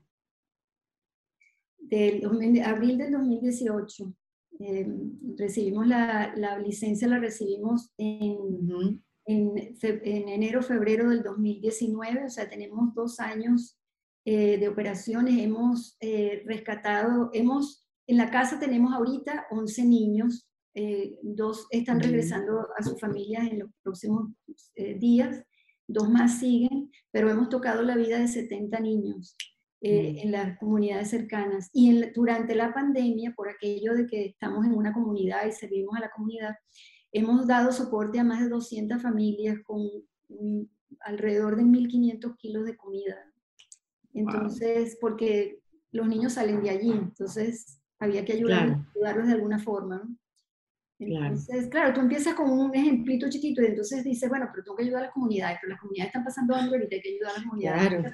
Del 1.78 2.24
abril 2.64 2.98
del 2.98 3.12
2018. 3.12 4.14
Em, 4.58 5.18
recibimos 5.36 5.86
la, 5.86 6.34
la, 6.36 6.58
licencia, 6.58 7.08
la 7.08 7.18
recibimos 7.18 7.90
en, 7.96 9.00
en, 9.24 9.76
en, 9.82 10.28
enero, 10.28 10.62
febrero 10.62 11.08
del 11.08 11.22
2019, 11.22 12.26
o 12.26 12.30
sea, 12.30 12.48
tenemos 12.48 12.94
dos 12.94 13.18
años 13.18 13.78
eh, 14.24 14.58
de 14.58 14.68
operaciones, 14.68 15.42
hemos 15.42 15.96
eh, 16.00 16.42
rescatado, 16.46 17.30
hemos, 17.32 17.88
en 18.06 18.18
la 18.18 18.30
casa 18.30 18.60
tenemos 18.60 18.92
ahorita 18.92 19.46
11 19.50 19.84
niños, 19.84 20.46
eh, 20.74 21.18
dos 21.22 21.66
están 21.70 22.00
regresando 22.00 22.66
a 22.78 22.82
sus 22.82 22.98
familias 23.00 23.46
en 23.50 23.60
los 23.60 23.70
próximos 23.82 24.30
días, 24.98 25.42
dos 25.86 26.08
más 26.08 26.38
siguen, 26.38 26.90
pero 27.10 27.30
hemos 27.30 27.48
tocado 27.48 27.82
la 27.82 27.96
vida 27.96 28.18
de 28.18 28.28
70 28.28 28.80
niños. 28.80 29.36
en 29.84 30.30
las 30.30 30.56
comunidades 30.58 31.10
cercanas. 31.10 31.68
Y 31.72 32.12
durante 32.14 32.54
la 32.54 32.72
pandemia, 32.72 33.34
por 33.34 33.48
aquello 33.48 33.94
de 33.94 34.06
que 34.06 34.26
estamos 34.26 34.64
en 34.64 34.74
una 34.74 34.92
comunidad 34.92 35.44
y 35.44 35.50
servimos 35.50 35.96
a 35.96 36.00
la 36.02 36.10
comunidad, 36.10 36.54
hemos 37.10 37.48
dado 37.48 37.72
soporte 37.72 38.20
a 38.20 38.24
más 38.24 38.40
de 38.40 38.48
200 38.48 39.02
familias 39.02 39.58
con 39.64 39.82
alrededor 41.00 41.56
de 41.56 41.64
1.500 41.64 42.36
kilos 42.36 42.64
de 42.64 42.76
comida 42.76 43.32
entonces, 44.14 44.98
porque 45.00 45.60
los 45.90 46.06
niños 46.06 46.34
salen 46.34 46.62
de 46.62 46.70
allí, 46.70 46.90
entonces 46.90 47.80
había 47.98 48.24
que 48.24 48.32
ayudar, 48.34 48.84
ayudarlos 48.94 49.26
de 49.26 49.32
alguna 49.34 49.58
forma. 49.58 50.02
Entonces, 51.02 51.68
claro. 51.68 51.92
tú 51.92 52.00
empiezas 52.00 52.34
con 52.34 52.50
un 52.50 52.74
ejemplito 52.74 53.28
chiquito 53.28 53.62
y 53.62 53.66
entonces 53.66 54.04
dices, 54.04 54.28
bueno, 54.28 54.48
pero 54.50 54.64
tengo 54.64 54.76
que 54.76 54.84
ayudar 54.84 55.00
a 55.00 55.04
las 55.06 55.14
comunidades, 55.14 55.58
pero 55.60 55.70
las 55.70 55.80
comunidades 55.80 56.08
están 56.08 56.24
pasando 56.24 56.54
hambre 56.54 56.88
y 56.90 56.94
hay 56.94 57.00
que 57.00 57.08
ayudar 57.08 57.30
a 57.30 57.34
las 57.34 57.42
comunidades. 57.44 58.12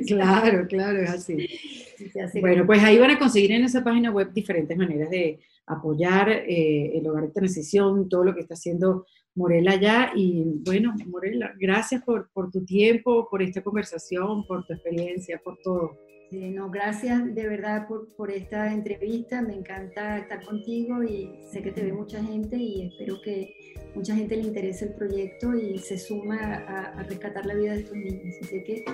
Claro, 0.06 0.66
claro, 0.66 1.00
es 1.00 1.10
así. 1.10 2.40
bueno, 2.40 2.66
pues 2.66 2.82
ahí 2.82 2.98
van 2.98 3.12
a 3.12 3.18
conseguir 3.18 3.52
en 3.52 3.64
esa 3.64 3.82
página 3.82 4.10
web 4.10 4.32
diferentes 4.32 4.76
maneras 4.76 5.10
de 5.10 5.40
apoyar 5.66 6.28
eh, 6.28 6.98
el 6.98 7.06
hogar 7.06 7.24
de 7.24 7.30
transición, 7.30 8.08
todo 8.08 8.24
lo 8.24 8.34
que 8.34 8.40
está 8.40 8.54
haciendo 8.54 9.06
Morela 9.34 9.76
ya. 9.76 10.12
Y 10.14 10.44
bueno, 10.64 10.94
Morela, 11.06 11.54
gracias 11.58 12.02
por, 12.02 12.30
por 12.32 12.50
tu 12.50 12.64
tiempo, 12.64 13.28
por 13.30 13.42
esta 13.42 13.62
conversación, 13.62 14.46
por 14.46 14.66
tu 14.66 14.72
experiencia, 14.72 15.40
por 15.42 15.58
todo. 15.62 15.96
No, 16.30 16.70
gracias 16.70 17.34
de 17.34 17.48
verdad 17.48 17.88
por, 17.88 18.08
por, 18.14 18.30
esta 18.30 18.72
entrevista. 18.72 19.42
Me 19.42 19.54
encanta 19.54 20.18
estar 20.18 20.44
contigo 20.44 21.02
y 21.02 21.40
sé 21.50 21.62
que 21.62 21.72
te 21.72 21.82
ve 21.82 21.92
mucha 21.92 22.22
gente 22.22 22.56
y 22.56 22.86
espero 22.86 23.20
que 23.20 23.54
mucha 23.94 24.14
gente 24.14 24.36
le 24.36 24.42
interese 24.42 24.86
el 24.86 24.94
proyecto 24.94 25.54
y 25.54 25.78
se 25.78 25.98
suma 25.98 26.36
a, 26.36 27.00
a 27.00 27.02
rescatar 27.02 27.46
la 27.46 27.54
vida 27.54 27.72
de 27.72 27.80
estos 27.80 27.96
niños. 27.96 28.36
Así 28.42 28.62
que 28.62 28.84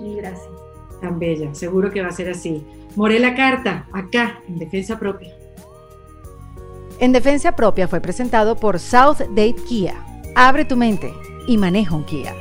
mil 0.00 0.18
gracias. 0.18 0.48
Tan 1.00 1.18
bella, 1.18 1.52
seguro 1.54 1.90
que 1.90 2.00
va 2.00 2.08
a 2.08 2.12
ser 2.12 2.30
así. 2.30 2.64
Morela 2.96 3.34
Carta, 3.34 3.88
acá, 3.92 4.42
en 4.48 4.58
Defensa 4.58 4.98
Propia. 4.98 5.34
En 7.00 7.12
Defensa 7.12 7.54
Propia 7.54 7.86
fue 7.86 8.00
presentado 8.00 8.56
por 8.56 8.78
South 8.78 9.18
Date 9.30 9.56
Kia. 9.68 10.04
Abre 10.34 10.64
tu 10.64 10.76
mente 10.76 11.12
y 11.46 11.56
maneja 11.56 11.94
un 11.94 12.04
Kia. 12.04 12.34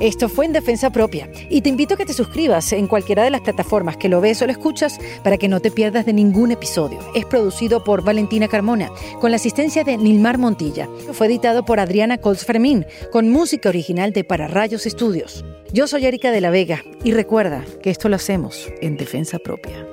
Esto 0.00 0.30
fue 0.30 0.46
en 0.46 0.54
Defensa 0.54 0.88
Propia 0.88 1.30
y 1.50 1.60
te 1.60 1.68
invito 1.68 1.92
a 1.92 1.96
que 1.98 2.06
te 2.06 2.14
suscribas 2.14 2.72
en 2.72 2.86
cualquiera 2.86 3.22
de 3.22 3.28
las 3.28 3.42
plataformas 3.42 3.98
que 3.98 4.08
lo 4.08 4.22
ves 4.22 4.40
o 4.40 4.46
lo 4.46 4.52
escuchas 4.52 4.98
para 5.22 5.36
que 5.36 5.46
no 5.46 5.60
te 5.60 5.70
pierdas 5.70 6.06
de 6.06 6.14
ningún 6.14 6.50
episodio. 6.52 6.98
Es 7.14 7.26
producido 7.26 7.84
por 7.84 8.02
Valentina 8.02 8.48
Carmona 8.48 8.88
con 9.20 9.30
la 9.30 9.36
asistencia 9.36 9.84
de 9.84 9.98
Nilmar 9.98 10.38
Montilla. 10.38 10.88
Fue 11.12 11.26
editado 11.26 11.66
por 11.66 11.80
Adriana 11.80 12.16
Colts 12.16 12.46
Fermín 12.46 12.86
con 13.12 13.28
música 13.28 13.68
original 13.68 14.14
de 14.14 14.24
Para 14.24 14.48
Rayos 14.48 14.86
Estudios. 14.86 15.44
Yo 15.70 15.86
soy 15.86 16.06
Erika 16.06 16.30
de 16.30 16.40
la 16.40 16.48
Vega 16.48 16.82
y 17.04 17.12
recuerda 17.12 17.62
que 17.82 17.90
esto 17.90 18.08
lo 18.08 18.16
hacemos 18.16 18.68
en 18.80 18.96
Defensa 18.96 19.38
Propia. 19.38 19.86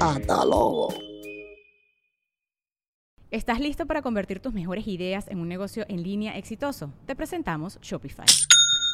Hasta 0.00 0.44
luego. 0.44 0.92
¿Estás 3.30 3.60
listo 3.60 3.86
para 3.86 4.02
convertir 4.02 4.40
tus 4.40 4.52
mejores 4.52 4.88
ideas 4.88 5.28
en 5.28 5.38
un 5.38 5.48
negocio 5.48 5.86
en 5.88 6.02
línea 6.02 6.36
exitoso? 6.36 6.92
Te 7.06 7.14
presentamos 7.14 7.78
Shopify. 7.80 8.26